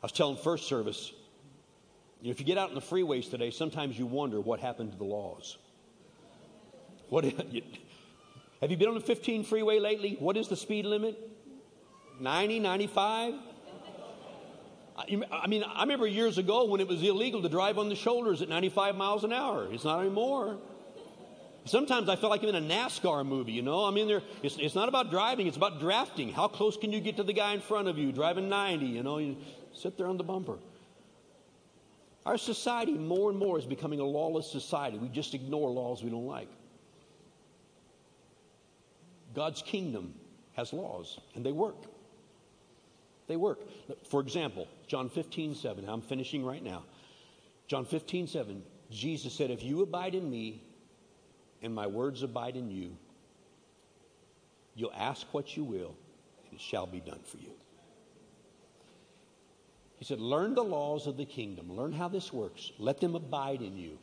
I 0.01 0.05
was 0.05 0.11
telling 0.11 0.37
first 0.37 0.67
service, 0.67 1.11
if 2.23 2.39
you 2.39 2.45
get 2.45 2.57
out 2.57 2.69
in 2.69 2.75
the 2.75 2.81
freeways 2.81 3.29
today, 3.29 3.51
sometimes 3.51 3.97
you 3.97 4.05
wonder 4.05 4.39
what 4.39 4.59
happened 4.59 4.91
to 4.91 4.97
the 4.97 5.03
laws. 5.03 5.57
What, 7.09 7.23
have 8.61 8.71
you 8.71 8.77
been 8.77 8.87
on 8.87 8.95
the 8.95 9.01
15 9.01 9.43
freeway 9.43 9.79
lately? 9.79 10.15
What 10.19 10.37
is 10.37 10.47
the 10.47 10.55
speed 10.55 10.85
limit? 10.85 11.17
90, 12.19 12.59
95? 12.59 13.33
I 14.95 15.47
mean, 15.47 15.63
I 15.63 15.81
remember 15.81 16.05
years 16.05 16.37
ago 16.37 16.65
when 16.65 16.79
it 16.79 16.87
was 16.87 17.01
illegal 17.01 17.41
to 17.41 17.49
drive 17.49 17.79
on 17.79 17.89
the 17.89 17.95
shoulders 17.95 18.41
at 18.41 18.49
95 18.49 18.95
miles 18.95 19.23
an 19.23 19.33
hour. 19.33 19.67
It's 19.71 19.83
not 19.83 19.99
anymore. 20.01 20.59
Sometimes 21.65 22.09
I 22.09 22.17
feel 22.17 22.29
like 22.29 22.43
I'm 22.43 22.49
in 22.49 22.55
a 22.55 22.73
NASCAR 22.73 23.25
movie, 23.25 23.53
you 23.53 23.61
know? 23.61 23.85
I 23.85 23.91
mean, 23.91 24.07
there, 24.07 24.21
it's, 24.41 24.57
it's 24.57 24.75
not 24.75 24.89
about 24.89 25.09
driving, 25.09 25.47
it's 25.47 25.55
about 25.55 25.79
drafting. 25.79 26.33
How 26.33 26.47
close 26.47 26.75
can 26.75 26.91
you 26.91 26.99
get 26.99 27.17
to 27.17 27.23
the 27.23 27.33
guy 27.33 27.53
in 27.53 27.61
front 27.61 27.87
of 27.87 27.97
you 27.97 28.11
driving 28.11 28.49
90, 28.49 28.85
you 28.85 29.03
know? 29.03 29.17
You 29.17 29.37
sit 29.73 29.97
there 29.97 30.07
on 30.07 30.17
the 30.17 30.23
bumper. 30.23 30.57
Our 32.25 32.37
society 32.37 32.93
more 32.93 33.29
and 33.29 33.39
more 33.39 33.57
is 33.57 33.65
becoming 33.65 33.99
a 33.99 34.05
lawless 34.05 34.49
society. 34.49 34.97
We 34.97 35.07
just 35.09 35.33
ignore 35.33 35.69
laws 35.69 36.03
we 36.03 36.09
don't 36.09 36.27
like. 36.27 36.49
God's 39.33 39.61
kingdom 39.61 40.13
has 40.53 40.73
laws, 40.73 41.19
and 41.35 41.45
they 41.45 41.51
work. 41.51 41.77
They 43.27 43.35
work. 43.35 43.59
For 44.09 44.21
example, 44.21 44.67
John 44.87 45.09
15, 45.09 45.55
7. 45.55 45.87
I'm 45.87 46.01
finishing 46.01 46.45
right 46.45 46.63
now. 46.63 46.83
John 47.67 47.85
15, 47.85 48.27
7. 48.27 48.63
Jesus 48.91 49.33
said, 49.33 49.49
If 49.49 49.63
you 49.63 49.81
abide 49.81 50.13
in 50.13 50.29
me 50.29 50.61
and 51.63 51.73
my 51.73 51.87
words 51.87 52.21
abide 52.21 52.55
in 52.55 52.69
you, 52.69 52.95
you'll 54.75 54.93
ask 54.95 55.25
what 55.33 55.55
you 55.57 55.63
will, 55.63 55.95
and 56.45 56.53
it 56.53 56.61
shall 56.61 56.85
be 56.85 56.99
done 56.99 57.21
for 57.23 57.37
you. 57.37 57.51
He 59.95 60.05
said, 60.05 60.19
Learn 60.19 60.53
the 60.53 60.63
laws 60.63 61.07
of 61.07 61.15
the 61.15 61.25
kingdom. 61.25 61.75
Learn 61.75 61.93
how 61.93 62.09
this 62.09 62.33
works. 62.33 62.71
Let 62.77 62.99
them 62.99 63.15
abide 63.15 63.61
in 63.61 63.77
you. 63.77 63.97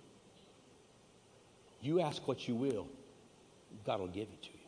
You 1.82 2.00
ask 2.00 2.26
what 2.26 2.48
you 2.48 2.54
will, 2.54 2.86
God 3.84 4.00
will 4.00 4.08
give 4.08 4.28
it 4.28 4.42
to 4.42 4.48
you. 4.48 4.58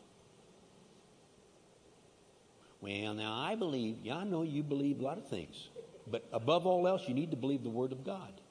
Well, 2.83 3.15
now 3.15 3.33
I 3.33 3.55
believe, 3.55 3.97
yeah, 4.03 4.17
I 4.17 4.25
know 4.25 4.43
you 4.43 4.63
believe 4.63 5.01
a 5.01 5.03
lot 5.03 5.17
of 5.17 5.29
things, 5.29 5.69
but 6.11 6.25
above 6.33 6.67
all 6.67 6.87
else, 6.87 7.03
you 7.07 7.15
need 7.15 7.31
to 7.31 7.37
believe 7.37 7.63
the 7.63 7.71
Word 7.71 7.93
of 7.93 8.05
God. 8.05 8.42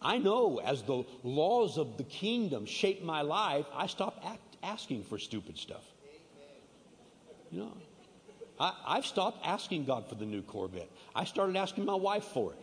I 0.00 0.18
know 0.18 0.58
as 0.58 0.82
the 0.82 1.04
laws 1.22 1.78
of 1.78 1.96
the 1.96 2.04
kingdom 2.04 2.66
shape 2.66 3.02
my 3.02 3.22
life, 3.22 3.66
I 3.74 3.86
stop 3.86 4.22
act, 4.24 4.56
asking 4.62 5.04
for 5.04 5.18
stupid 5.18 5.58
stuff. 5.58 5.84
You 7.50 7.60
know, 7.60 7.72
I, 8.60 8.74
I've 8.86 9.06
stopped 9.06 9.44
asking 9.44 9.84
God 9.84 10.08
for 10.08 10.14
the 10.14 10.26
new 10.26 10.42
Corvette. 10.42 10.90
I 11.14 11.24
started 11.24 11.56
asking 11.56 11.84
my 11.84 11.94
wife 11.94 12.24
for 12.24 12.52
it. 12.52 12.58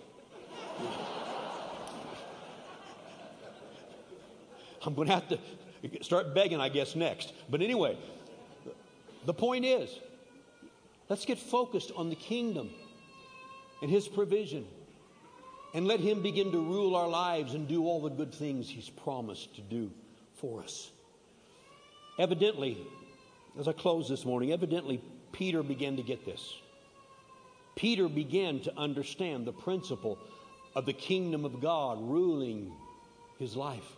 I'm 4.86 4.94
going 4.94 5.08
to 5.08 5.14
have 5.16 5.28
to 5.30 5.40
start 6.02 6.36
begging, 6.36 6.60
I 6.60 6.70
guess, 6.70 6.96
next. 6.96 7.34
But 7.50 7.62
anyway, 7.62 7.98
the 9.26 9.34
point 9.34 9.66
is, 9.66 10.00
Let's 11.10 11.26
get 11.26 11.38
focused 11.38 11.92
on 11.96 12.10
the 12.10 12.16
kingdom 12.16 12.72
and 13.82 13.92
His 13.92 14.08
provision 14.08 14.66
and 15.76 15.86
let 15.86 16.00
Him 16.00 16.24
begin 16.24 16.54
to 16.54 16.58
rule 16.58 16.96
our 16.96 17.08
lives 17.08 17.54
and 17.54 17.68
do 17.68 17.86
all 17.86 18.02
the 18.02 18.10
good 18.10 18.34
things 18.34 18.70
He's 18.70 18.90
promised 18.90 19.56
to 19.56 19.62
do 19.62 19.92
for 20.36 20.64
us. 20.64 20.90
Evidently, 22.18 22.78
as 23.60 23.68
I 23.68 23.74
close 23.74 24.08
this 24.08 24.26
morning, 24.26 24.54
evidently 24.54 25.04
Peter 25.34 25.62
began 25.62 25.98
to 25.98 26.02
get 26.02 26.26
this. 26.26 26.56
Peter 27.76 28.08
began 28.08 28.62
to 28.62 28.78
understand 28.78 29.46
the 29.46 29.52
principle 29.52 30.18
of 30.76 30.86
the 30.86 30.94
kingdom 30.94 31.44
of 31.44 31.60
God 31.60 32.02
ruling 32.02 32.72
his 33.38 33.58
life. 33.58 33.98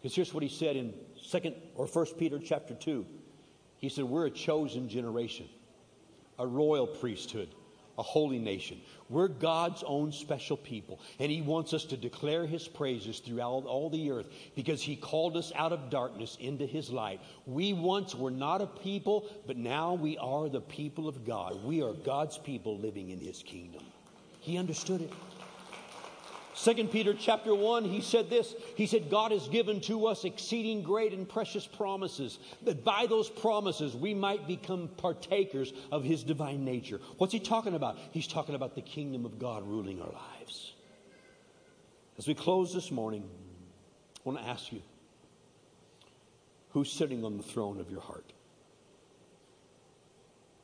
Because 0.00 0.16
here's 0.16 0.32
what 0.32 0.42
he 0.42 0.48
said 0.48 0.76
in 0.76 0.94
second 1.22 1.56
or 1.74 1.86
first 1.86 2.18
Peter 2.18 2.38
chapter 2.38 2.74
2. 2.74 3.04
He 3.78 3.90
said, 3.90 4.04
We're 4.04 4.26
a 4.26 4.30
chosen 4.30 4.88
generation 4.88 5.46
a 6.38 6.46
royal 6.46 6.86
priesthood, 6.86 7.48
a 7.98 8.02
holy 8.02 8.38
nation. 8.38 8.80
We're 9.08 9.28
God's 9.28 9.82
own 9.86 10.12
special 10.12 10.56
people, 10.56 11.00
and 11.18 11.30
He 11.30 11.42
wants 11.42 11.72
us 11.72 11.84
to 11.86 11.96
declare 11.96 12.46
His 12.46 12.66
praises 12.68 13.20
throughout 13.20 13.64
all 13.66 13.90
the 13.90 14.10
earth 14.10 14.28
because 14.54 14.82
He 14.82 14.96
called 14.96 15.36
us 15.36 15.52
out 15.54 15.72
of 15.72 15.90
darkness 15.90 16.36
into 16.40 16.66
His 16.66 16.90
light. 16.90 17.20
We 17.46 17.72
once 17.72 18.14
were 18.14 18.30
not 18.30 18.62
a 18.62 18.66
people, 18.66 19.26
but 19.46 19.56
now 19.56 19.94
we 19.94 20.18
are 20.18 20.48
the 20.48 20.60
people 20.60 21.08
of 21.08 21.24
God. 21.24 21.64
We 21.64 21.82
are 21.82 21.92
God's 21.92 22.38
people 22.38 22.78
living 22.78 23.10
in 23.10 23.20
His 23.20 23.42
kingdom. 23.42 23.82
He 24.40 24.58
understood 24.58 25.00
it. 25.00 25.12
Second 26.56 26.90
Peter 26.90 27.12
chapter 27.12 27.54
1, 27.54 27.84
he 27.84 28.00
said 28.00 28.30
this. 28.30 28.54
He 28.76 28.86
said, 28.86 29.10
God 29.10 29.30
has 29.30 29.46
given 29.46 29.78
to 29.82 30.06
us 30.06 30.24
exceeding 30.24 30.82
great 30.82 31.12
and 31.12 31.28
precious 31.28 31.66
promises, 31.66 32.38
that 32.62 32.82
by 32.82 33.04
those 33.06 33.28
promises 33.28 33.94
we 33.94 34.14
might 34.14 34.48
become 34.48 34.88
partakers 34.96 35.74
of 35.92 36.02
his 36.02 36.24
divine 36.24 36.64
nature. 36.64 36.98
What's 37.18 37.34
he 37.34 37.40
talking 37.40 37.74
about? 37.74 37.98
He's 38.10 38.26
talking 38.26 38.54
about 38.54 38.74
the 38.74 38.80
kingdom 38.80 39.26
of 39.26 39.38
God 39.38 39.68
ruling 39.68 40.00
our 40.00 40.10
lives. 40.10 40.72
As 42.16 42.26
we 42.26 42.32
close 42.32 42.72
this 42.72 42.90
morning, 42.90 43.28
I 44.18 44.20
want 44.24 44.38
to 44.38 44.48
ask 44.48 44.72
you 44.72 44.80
who's 46.70 46.90
sitting 46.90 47.22
on 47.22 47.36
the 47.36 47.42
throne 47.42 47.80
of 47.80 47.90
your 47.90 48.00
heart? 48.00 48.32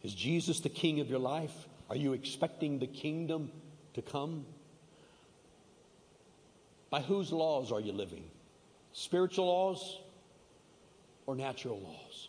Is 0.03 0.15
Jesus 0.15 0.61
the 0.61 0.71
king 0.71 1.01
of 1.01 1.11
your 1.11 1.19
life? 1.19 1.69
Are 1.91 1.97
you 1.97 2.15
expecting 2.15 2.79
the 2.79 2.87
kingdom 2.87 3.53
to 3.93 4.01
come? 4.01 4.47
By 6.93 7.01
whose 7.01 7.33
laws 7.33 7.73
are 7.73 7.81
you 7.81 7.93
living? 7.93 8.23
Spiritual 8.93 9.47
laws 9.47 9.99
or 11.25 11.35
natural 11.35 11.81
laws? 11.81 12.29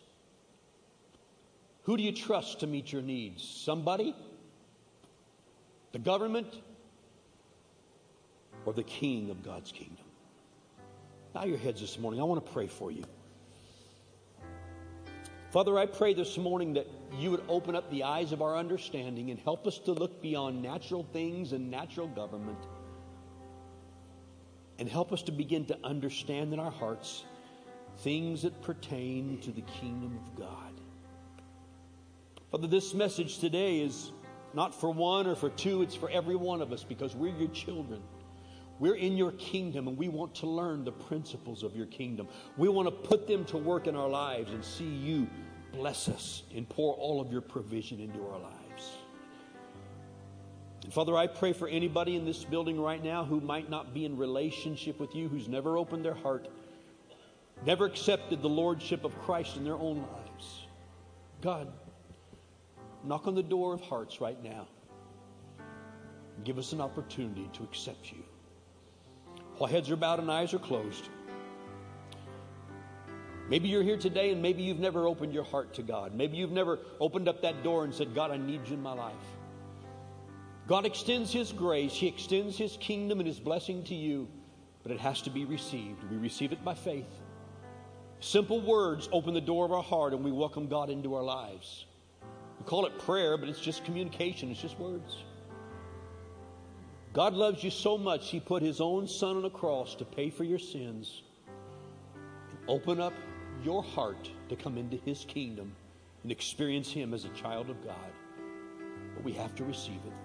Who 1.82 1.98
do 1.98 2.02
you 2.02 2.12
trust 2.12 2.60
to 2.60 2.66
meet 2.66 2.90
your 2.90 3.02
needs? 3.02 3.46
Somebody? 3.46 4.16
The 5.92 5.98
government? 5.98 6.46
Or 8.64 8.72
the 8.72 8.84
king 8.84 9.28
of 9.28 9.42
God's 9.42 9.70
kingdom? 9.70 10.06
Bow 11.34 11.44
your 11.44 11.58
heads 11.58 11.82
this 11.82 11.98
morning. 11.98 12.18
I 12.18 12.24
want 12.24 12.42
to 12.46 12.50
pray 12.50 12.66
for 12.66 12.90
you. 12.90 13.04
Father, 15.50 15.78
I 15.78 15.84
pray 15.84 16.14
this 16.14 16.38
morning 16.38 16.72
that 16.72 16.86
you 17.18 17.30
would 17.30 17.44
open 17.50 17.76
up 17.76 17.90
the 17.90 18.04
eyes 18.04 18.32
of 18.32 18.40
our 18.40 18.56
understanding 18.56 19.30
and 19.30 19.38
help 19.40 19.66
us 19.66 19.78
to 19.80 19.92
look 19.92 20.22
beyond 20.22 20.62
natural 20.62 21.06
things 21.12 21.52
and 21.52 21.70
natural 21.70 22.08
government 22.08 22.58
and 24.78 24.88
help 24.88 25.12
us 25.12 25.22
to 25.22 25.32
begin 25.32 25.64
to 25.66 25.78
understand 25.84 26.52
in 26.52 26.60
our 26.60 26.70
hearts 26.70 27.24
things 27.98 28.42
that 28.42 28.60
pertain 28.62 29.38
to 29.40 29.50
the 29.50 29.62
kingdom 29.62 30.18
of 30.18 30.38
God. 30.38 30.72
Father, 32.50 32.66
this 32.66 32.94
message 32.94 33.38
today 33.38 33.80
is 33.80 34.12
not 34.52 34.74
for 34.74 34.92
one 34.92 35.26
or 35.26 35.34
for 35.34 35.50
two, 35.50 35.82
it's 35.82 35.94
for 35.94 36.10
every 36.10 36.36
one 36.36 36.62
of 36.62 36.72
us 36.72 36.84
because 36.84 37.14
we're 37.14 37.36
your 37.36 37.48
children. 37.48 38.02
We're 38.80 38.96
in 38.96 39.16
your 39.16 39.32
kingdom 39.32 39.88
and 39.88 39.96
we 39.96 40.08
want 40.08 40.34
to 40.36 40.46
learn 40.46 40.84
the 40.84 40.92
principles 40.92 41.62
of 41.62 41.76
your 41.76 41.86
kingdom. 41.86 42.28
We 42.56 42.68
want 42.68 42.88
to 42.88 43.08
put 43.08 43.26
them 43.26 43.44
to 43.46 43.56
work 43.56 43.86
in 43.86 43.94
our 43.94 44.08
lives 44.08 44.52
and 44.52 44.64
see 44.64 44.88
you 44.88 45.28
bless 45.72 46.08
us 46.08 46.42
and 46.54 46.68
pour 46.68 46.94
all 46.94 47.20
of 47.20 47.30
your 47.30 47.40
provision 47.40 48.00
into 48.00 48.20
our 48.26 48.38
lives. 48.38 48.63
And 50.84 50.92
Father, 50.92 51.16
I 51.16 51.26
pray 51.26 51.54
for 51.54 51.66
anybody 51.66 52.14
in 52.14 52.26
this 52.26 52.44
building 52.44 52.78
right 52.78 53.02
now 53.02 53.24
who 53.24 53.40
might 53.40 53.70
not 53.70 53.94
be 53.94 54.04
in 54.04 54.18
relationship 54.18 55.00
with 55.00 55.14
you, 55.14 55.28
who's 55.28 55.48
never 55.48 55.78
opened 55.78 56.04
their 56.04 56.14
heart, 56.14 56.46
never 57.64 57.86
accepted 57.86 58.42
the 58.42 58.48
lordship 58.48 59.02
of 59.02 59.18
Christ 59.22 59.56
in 59.56 59.64
their 59.64 59.76
own 59.76 60.04
lives. 60.12 60.66
God, 61.40 61.72
knock 63.02 63.26
on 63.26 63.34
the 63.34 63.42
door 63.42 63.72
of 63.72 63.80
hearts 63.80 64.20
right 64.20 64.42
now. 64.44 64.68
Give 66.44 66.58
us 66.58 66.72
an 66.72 66.82
opportunity 66.82 67.48
to 67.54 67.62
accept 67.62 68.12
you. 68.12 68.22
While 69.56 69.70
heads 69.70 69.90
are 69.90 69.96
bowed 69.96 70.18
and 70.20 70.30
eyes 70.30 70.52
are 70.52 70.58
closed, 70.58 71.08
Maybe 73.48 73.68
you're 73.68 73.82
here 73.82 73.98
today 73.98 74.30
and 74.30 74.40
maybe 74.40 74.62
you've 74.62 74.78
never 74.78 75.06
opened 75.06 75.34
your 75.34 75.44
heart 75.44 75.74
to 75.74 75.82
God. 75.82 76.14
Maybe 76.14 76.38
you've 76.38 76.50
never 76.50 76.78
opened 76.98 77.28
up 77.28 77.42
that 77.42 77.62
door 77.62 77.84
and 77.84 77.94
said, 77.94 78.14
God, 78.14 78.30
I 78.30 78.38
need 78.38 78.66
you 78.66 78.74
in 78.74 78.82
my 78.82 78.94
life. 78.94 79.12
God 80.66 80.86
extends 80.86 81.32
His 81.32 81.52
grace, 81.52 81.92
He 81.92 82.06
extends 82.06 82.56
His 82.56 82.76
kingdom 82.78 83.20
and 83.20 83.26
His 83.26 83.38
blessing 83.38 83.84
to 83.84 83.94
you, 83.94 84.28
but 84.82 84.92
it 84.92 85.00
has 85.00 85.20
to 85.22 85.30
be 85.30 85.44
received. 85.44 86.02
We 86.10 86.16
receive 86.16 86.52
it 86.52 86.64
by 86.64 86.74
faith. 86.74 87.08
Simple 88.20 88.62
words 88.62 89.08
open 89.12 89.34
the 89.34 89.40
door 89.40 89.66
of 89.66 89.72
our 89.72 89.82
heart 89.82 90.14
and 90.14 90.24
we 90.24 90.32
welcome 90.32 90.66
God 90.66 90.88
into 90.88 91.14
our 91.14 91.22
lives. 91.22 91.84
We 92.58 92.64
call 92.64 92.86
it 92.86 92.98
prayer, 93.00 93.36
but 93.36 93.48
it's 93.50 93.60
just 93.60 93.84
communication, 93.84 94.50
it's 94.50 94.62
just 94.62 94.78
words. 94.78 95.24
God 97.12 97.34
loves 97.34 97.62
you 97.62 97.70
so 97.70 97.98
much, 97.98 98.30
He 98.30 98.40
put 98.40 98.62
His 98.62 98.80
own 98.80 99.06
Son 99.06 99.36
on 99.36 99.44
a 99.44 99.50
cross 99.50 99.94
to 99.96 100.04
pay 100.06 100.30
for 100.30 100.44
your 100.44 100.58
sins. 100.58 101.22
Open 102.66 103.00
up 103.00 103.12
your 103.62 103.82
heart 103.82 104.30
to 104.48 104.56
come 104.56 104.78
into 104.78 104.96
His 104.96 105.26
kingdom 105.26 105.74
and 106.22 106.32
experience 106.32 106.90
Him 106.90 107.12
as 107.12 107.26
a 107.26 107.30
child 107.30 107.68
of 107.68 107.84
God. 107.84 108.12
But 109.14 109.24
we 109.24 109.32
have 109.32 109.54
to 109.56 109.64
receive 109.64 110.00
it. 110.06 110.23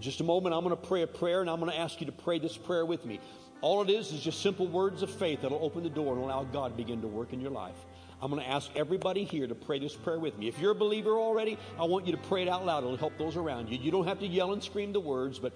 Just 0.00 0.20
a 0.20 0.24
moment, 0.24 0.54
I'm 0.54 0.64
going 0.64 0.76
to 0.76 0.88
pray 0.88 1.02
a 1.02 1.06
prayer, 1.06 1.40
and 1.40 1.48
I'm 1.48 1.60
going 1.60 1.70
to 1.70 1.78
ask 1.78 2.00
you 2.00 2.06
to 2.06 2.12
pray 2.12 2.38
this 2.38 2.56
prayer 2.56 2.84
with 2.84 3.04
me. 3.06 3.20
All 3.60 3.82
it 3.82 3.88
is 3.88 4.12
is 4.12 4.20
just 4.20 4.42
simple 4.42 4.66
words 4.66 5.02
of 5.02 5.10
faith 5.10 5.42
that'll 5.42 5.64
open 5.64 5.82
the 5.82 5.88
door 5.88 6.14
and 6.14 6.22
allow 6.22 6.44
God 6.44 6.72
to 6.72 6.76
begin 6.76 7.00
to 7.00 7.08
work 7.08 7.32
in 7.32 7.40
your 7.40 7.50
life. 7.50 7.76
I'm 8.20 8.30
going 8.30 8.42
to 8.42 8.48
ask 8.48 8.70
everybody 8.76 9.24
here 9.24 9.46
to 9.46 9.54
pray 9.54 9.78
this 9.78 9.94
prayer 9.94 10.18
with 10.18 10.38
me. 10.38 10.48
If 10.48 10.58
you're 10.58 10.72
a 10.72 10.74
believer 10.74 11.12
already, 11.12 11.58
I 11.78 11.84
want 11.84 12.06
you 12.06 12.12
to 12.12 12.18
pray 12.18 12.42
it 12.42 12.48
out 12.48 12.64
loud. 12.64 12.84
It'll 12.84 12.96
help 12.96 13.16
those 13.18 13.36
around 13.36 13.70
you. 13.70 13.78
You 13.78 13.90
don't 13.90 14.06
have 14.06 14.18
to 14.20 14.26
yell 14.26 14.52
and 14.52 14.62
scream 14.62 14.92
the 14.92 15.00
words, 15.00 15.38
but 15.38 15.52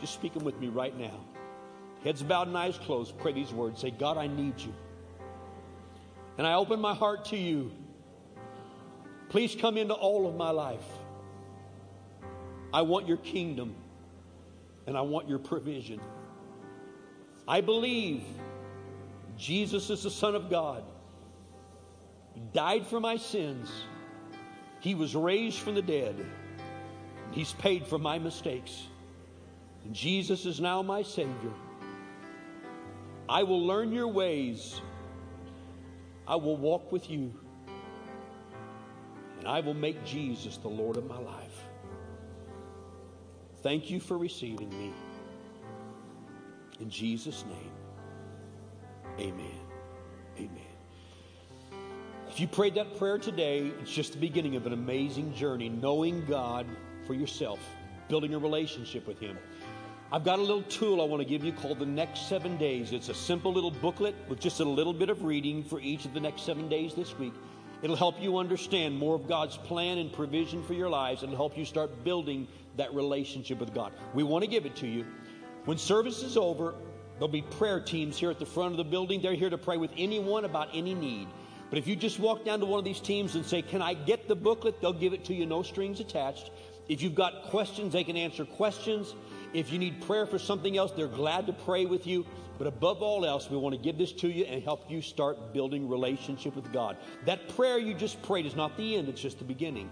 just 0.00 0.14
speak 0.14 0.34
them 0.34 0.44
with 0.44 0.58
me 0.60 0.68
right 0.68 0.96
now. 0.98 1.20
Heads 2.02 2.22
bowed 2.22 2.48
and 2.48 2.56
eyes 2.56 2.78
closed. 2.78 3.16
Pray 3.18 3.32
these 3.32 3.52
words. 3.52 3.80
Say, 3.80 3.90
God, 3.90 4.18
I 4.18 4.26
need 4.26 4.60
you. 4.60 4.74
And 6.36 6.46
I 6.46 6.54
open 6.54 6.80
my 6.80 6.94
heart 6.94 7.26
to 7.26 7.36
you. 7.36 7.72
Please 9.30 9.54
come 9.54 9.78
into 9.78 9.94
all 9.94 10.28
of 10.28 10.36
my 10.36 10.50
life. 10.50 10.84
I 12.74 12.82
want 12.82 13.06
your 13.06 13.18
kingdom 13.18 13.76
and 14.88 14.96
I 14.96 15.00
want 15.02 15.28
your 15.28 15.38
provision. 15.38 16.00
I 17.46 17.60
believe 17.60 18.24
Jesus 19.38 19.90
is 19.90 20.02
the 20.02 20.10
Son 20.10 20.34
of 20.34 20.50
God. 20.50 20.82
He 22.34 22.42
died 22.52 22.84
for 22.84 22.98
my 22.98 23.16
sins. 23.16 23.70
He 24.80 24.96
was 24.96 25.14
raised 25.14 25.60
from 25.60 25.76
the 25.76 25.82
dead. 25.82 26.16
He's 27.30 27.52
paid 27.52 27.86
for 27.86 27.96
my 27.96 28.18
mistakes. 28.18 28.88
Jesus 29.92 30.44
is 30.44 30.60
now 30.60 30.82
my 30.82 31.02
Savior. 31.02 31.52
I 33.28 33.44
will 33.44 33.64
learn 33.64 33.92
your 33.92 34.08
ways. 34.08 34.80
I 36.26 36.34
will 36.34 36.56
walk 36.56 36.90
with 36.90 37.08
you. 37.08 37.32
And 39.38 39.46
I 39.46 39.60
will 39.60 39.74
make 39.74 40.04
Jesus 40.04 40.56
the 40.56 40.68
Lord 40.68 40.96
of 40.96 41.06
my 41.06 41.20
life. 41.20 41.68
Thank 43.64 43.90
you 43.90 43.98
for 43.98 44.18
receiving 44.18 44.68
me. 44.68 44.92
In 46.80 46.90
Jesus' 46.90 47.46
name, 47.46 47.72
amen. 49.18 49.58
Amen. 50.36 51.80
If 52.28 52.38
you 52.38 52.46
prayed 52.46 52.74
that 52.74 52.98
prayer 52.98 53.16
today, 53.16 53.72
it's 53.80 53.90
just 53.90 54.12
the 54.12 54.18
beginning 54.18 54.54
of 54.56 54.66
an 54.66 54.74
amazing 54.74 55.32
journey, 55.32 55.70
knowing 55.70 56.26
God 56.26 56.66
for 57.06 57.14
yourself, 57.14 57.58
building 58.08 58.34
a 58.34 58.38
relationship 58.38 59.06
with 59.06 59.18
Him. 59.18 59.38
I've 60.12 60.24
got 60.24 60.38
a 60.38 60.42
little 60.42 60.64
tool 60.64 61.00
I 61.00 61.04
want 61.06 61.22
to 61.22 61.28
give 61.28 61.42
you 61.42 61.52
called 61.52 61.78
the 61.78 61.86
next 61.86 62.28
seven 62.28 62.58
days. 62.58 62.92
It's 62.92 63.08
a 63.08 63.14
simple 63.14 63.50
little 63.50 63.70
booklet 63.70 64.14
with 64.28 64.40
just 64.40 64.60
a 64.60 64.64
little 64.64 64.92
bit 64.92 65.08
of 65.08 65.24
reading 65.24 65.64
for 65.64 65.80
each 65.80 66.04
of 66.04 66.12
the 66.12 66.20
next 66.20 66.42
seven 66.42 66.68
days 66.68 66.92
this 66.92 67.18
week. 67.18 67.32
It'll 67.84 67.96
help 67.96 68.18
you 68.18 68.38
understand 68.38 68.96
more 68.96 69.14
of 69.14 69.28
God's 69.28 69.58
plan 69.58 69.98
and 69.98 70.10
provision 70.10 70.62
for 70.62 70.72
your 70.72 70.88
lives 70.88 71.22
and 71.22 71.30
help 71.34 71.54
you 71.54 71.66
start 71.66 72.02
building 72.02 72.48
that 72.78 72.94
relationship 72.94 73.60
with 73.60 73.74
God. 73.74 73.92
We 74.14 74.22
want 74.22 74.42
to 74.42 74.50
give 74.50 74.64
it 74.64 74.74
to 74.76 74.86
you. 74.86 75.04
When 75.66 75.76
service 75.76 76.22
is 76.22 76.38
over, 76.38 76.76
there'll 77.16 77.28
be 77.28 77.42
prayer 77.42 77.80
teams 77.80 78.16
here 78.16 78.30
at 78.30 78.38
the 78.38 78.46
front 78.46 78.70
of 78.70 78.78
the 78.78 78.84
building. 78.84 79.20
They're 79.20 79.34
here 79.34 79.50
to 79.50 79.58
pray 79.58 79.76
with 79.76 79.90
anyone 79.98 80.46
about 80.46 80.70
any 80.72 80.94
need. 80.94 81.28
But 81.68 81.78
if 81.78 81.86
you 81.86 81.94
just 81.94 82.18
walk 82.18 82.42
down 82.42 82.58
to 82.60 82.64
one 82.64 82.78
of 82.78 82.86
these 82.86 83.00
teams 83.00 83.34
and 83.34 83.44
say, 83.44 83.60
Can 83.60 83.82
I 83.82 83.92
get 83.92 84.28
the 84.28 84.34
booklet? 84.34 84.80
They'll 84.80 84.94
give 84.94 85.12
it 85.12 85.22
to 85.26 85.34
you, 85.34 85.44
no 85.44 85.62
strings 85.62 86.00
attached. 86.00 86.52
If 86.88 87.02
you've 87.02 87.14
got 87.14 87.50
questions, 87.50 87.92
they 87.92 88.04
can 88.04 88.16
answer 88.16 88.46
questions. 88.46 89.14
If 89.54 89.72
you 89.72 89.78
need 89.78 90.02
prayer 90.02 90.26
for 90.26 90.38
something 90.38 90.76
else, 90.76 90.90
they're 90.90 91.06
glad 91.06 91.46
to 91.46 91.52
pray 91.52 91.86
with 91.86 92.06
you. 92.06 92.26
But 92.58 92.66
above 92.66 93.02
all 93.02 93.24
else, 93.24 93.48
we 93.48 93.56
want 93.56 93.74
to 93.74 93.80
give 93.80 93.96
this 93.96 94.12
to 94.12 94.28
you 94.28 94.44
and 94.44 94.62
help 94.62 94.90
you 94.90 95.00
start 95.00 95.52
building 95.52 95.88
relationship 95.88 96.54
with 96.54 96.72
God. 96.72 96.96
That 97.24 97.48
prayer 97.56 97.78
you 97.78 97.94
just 97.94 98.20
prayed 98.22 98.46
is 98.46 98.56
not 98.56 98.76
the 98.76 98.96
end, 98.96 99.08
it's 99.08 99.20
just 99.20 99.38
the 99.38 99.44
beginning. 99.44 99.90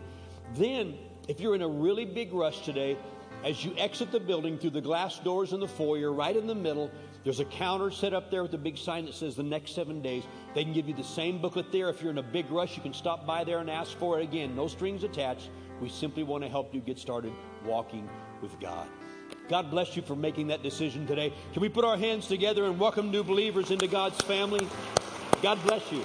Then, 0.55 0.99
if 1.29 1.41
you're 1.41 1.55
in 1.55 1.63
a 1.63 1.69
really 1.69 2.05
big 2.05 2.33
rush 2.33 2.61
today, 2.61 2.97
as 3.45 3.65
you 3.65 3.75
exit 3.77 4.13
the 4.13 4.21
building 4.21 4.59
through 4.59 4.71
the 4.71 4.81
glass 4.81 5.19
doors 5.19 5.53
in 5.53 5.61
the 5.61 5.67
foyer, 5.67 6.13
right 6.13 6.37
in 6.37 6.47
the 6.47 6.55
middle, 6.55 6.91
there's 7.25 7.41
a 7.41 7.45
counter 7.45 7.91
set 7.91 8.13
up 8.13 8.31
there 8.31 8.43
with 8.43 8.55
a 8.55 8.59
big 8.59 8.77
sign 8.77 9.07
that 9.07 9.15
says 9.15 9.37
the 9.37 9.43
next 9.43 9.75
seven 9.75 10.01
days. 10.03 10.25
They 10.55 10.65
can 10.65 10.73
give 10.73 10.89
you 10.89 10.95
the 10.95 11.05
same 11.05 11.41
booklet 11.41 11.71
there. 11.73 11.89
If 11.89 12.03
you're 12.03 12.11
in 12.11 12.19
a 12.19 12.23
big 12.23 12.51
rush, 12.51 12.77
you 12.77 12.83
can 12.83 12.95
stop 12.95 13.27
by 13.27 13.45
there 13.45 13.59
and 13.59 13.71
ask 13.71 13.97
for 13.97 14.21
it 14.21 14.25
again. 14.25 14.55
No 14.55 14.67
strings 14.67 15.05
attached. 15.05 15.51
We 15.81 15.89
simply 15.89 16.23
want 16.23 16.45
to 16.45 16.51
help 16.51 16.75
you 16.75 16.81
get 16.81 16.99
started 16.99 17.33
walking 17.65 18.09
with 18.41 18.59
God. 18.61 18.89
God 19.53 19.71
bless 19.71 19.97
you 19.97 20.01
for 20.01 20.17
making 20.17 20.47
that 20.47 20.63
decision 20.63 21.07
today. 21.07 21.31
Can 21.53 21.61
we 21.61 21.69
put 21.69 21.85
our 21.85 21.99
hands 21.99 22.27
together 22.27 22.65
and 22.65 22.79
welcome 22.79 23.11
new 23.11 23.23
believers 23.23 23.71
into 23.71 23.87
God's 23.87 24.19
family? 24.23 24.67
God 25.43 25.63
bless 25.67 25.93
you. 25.93 26.03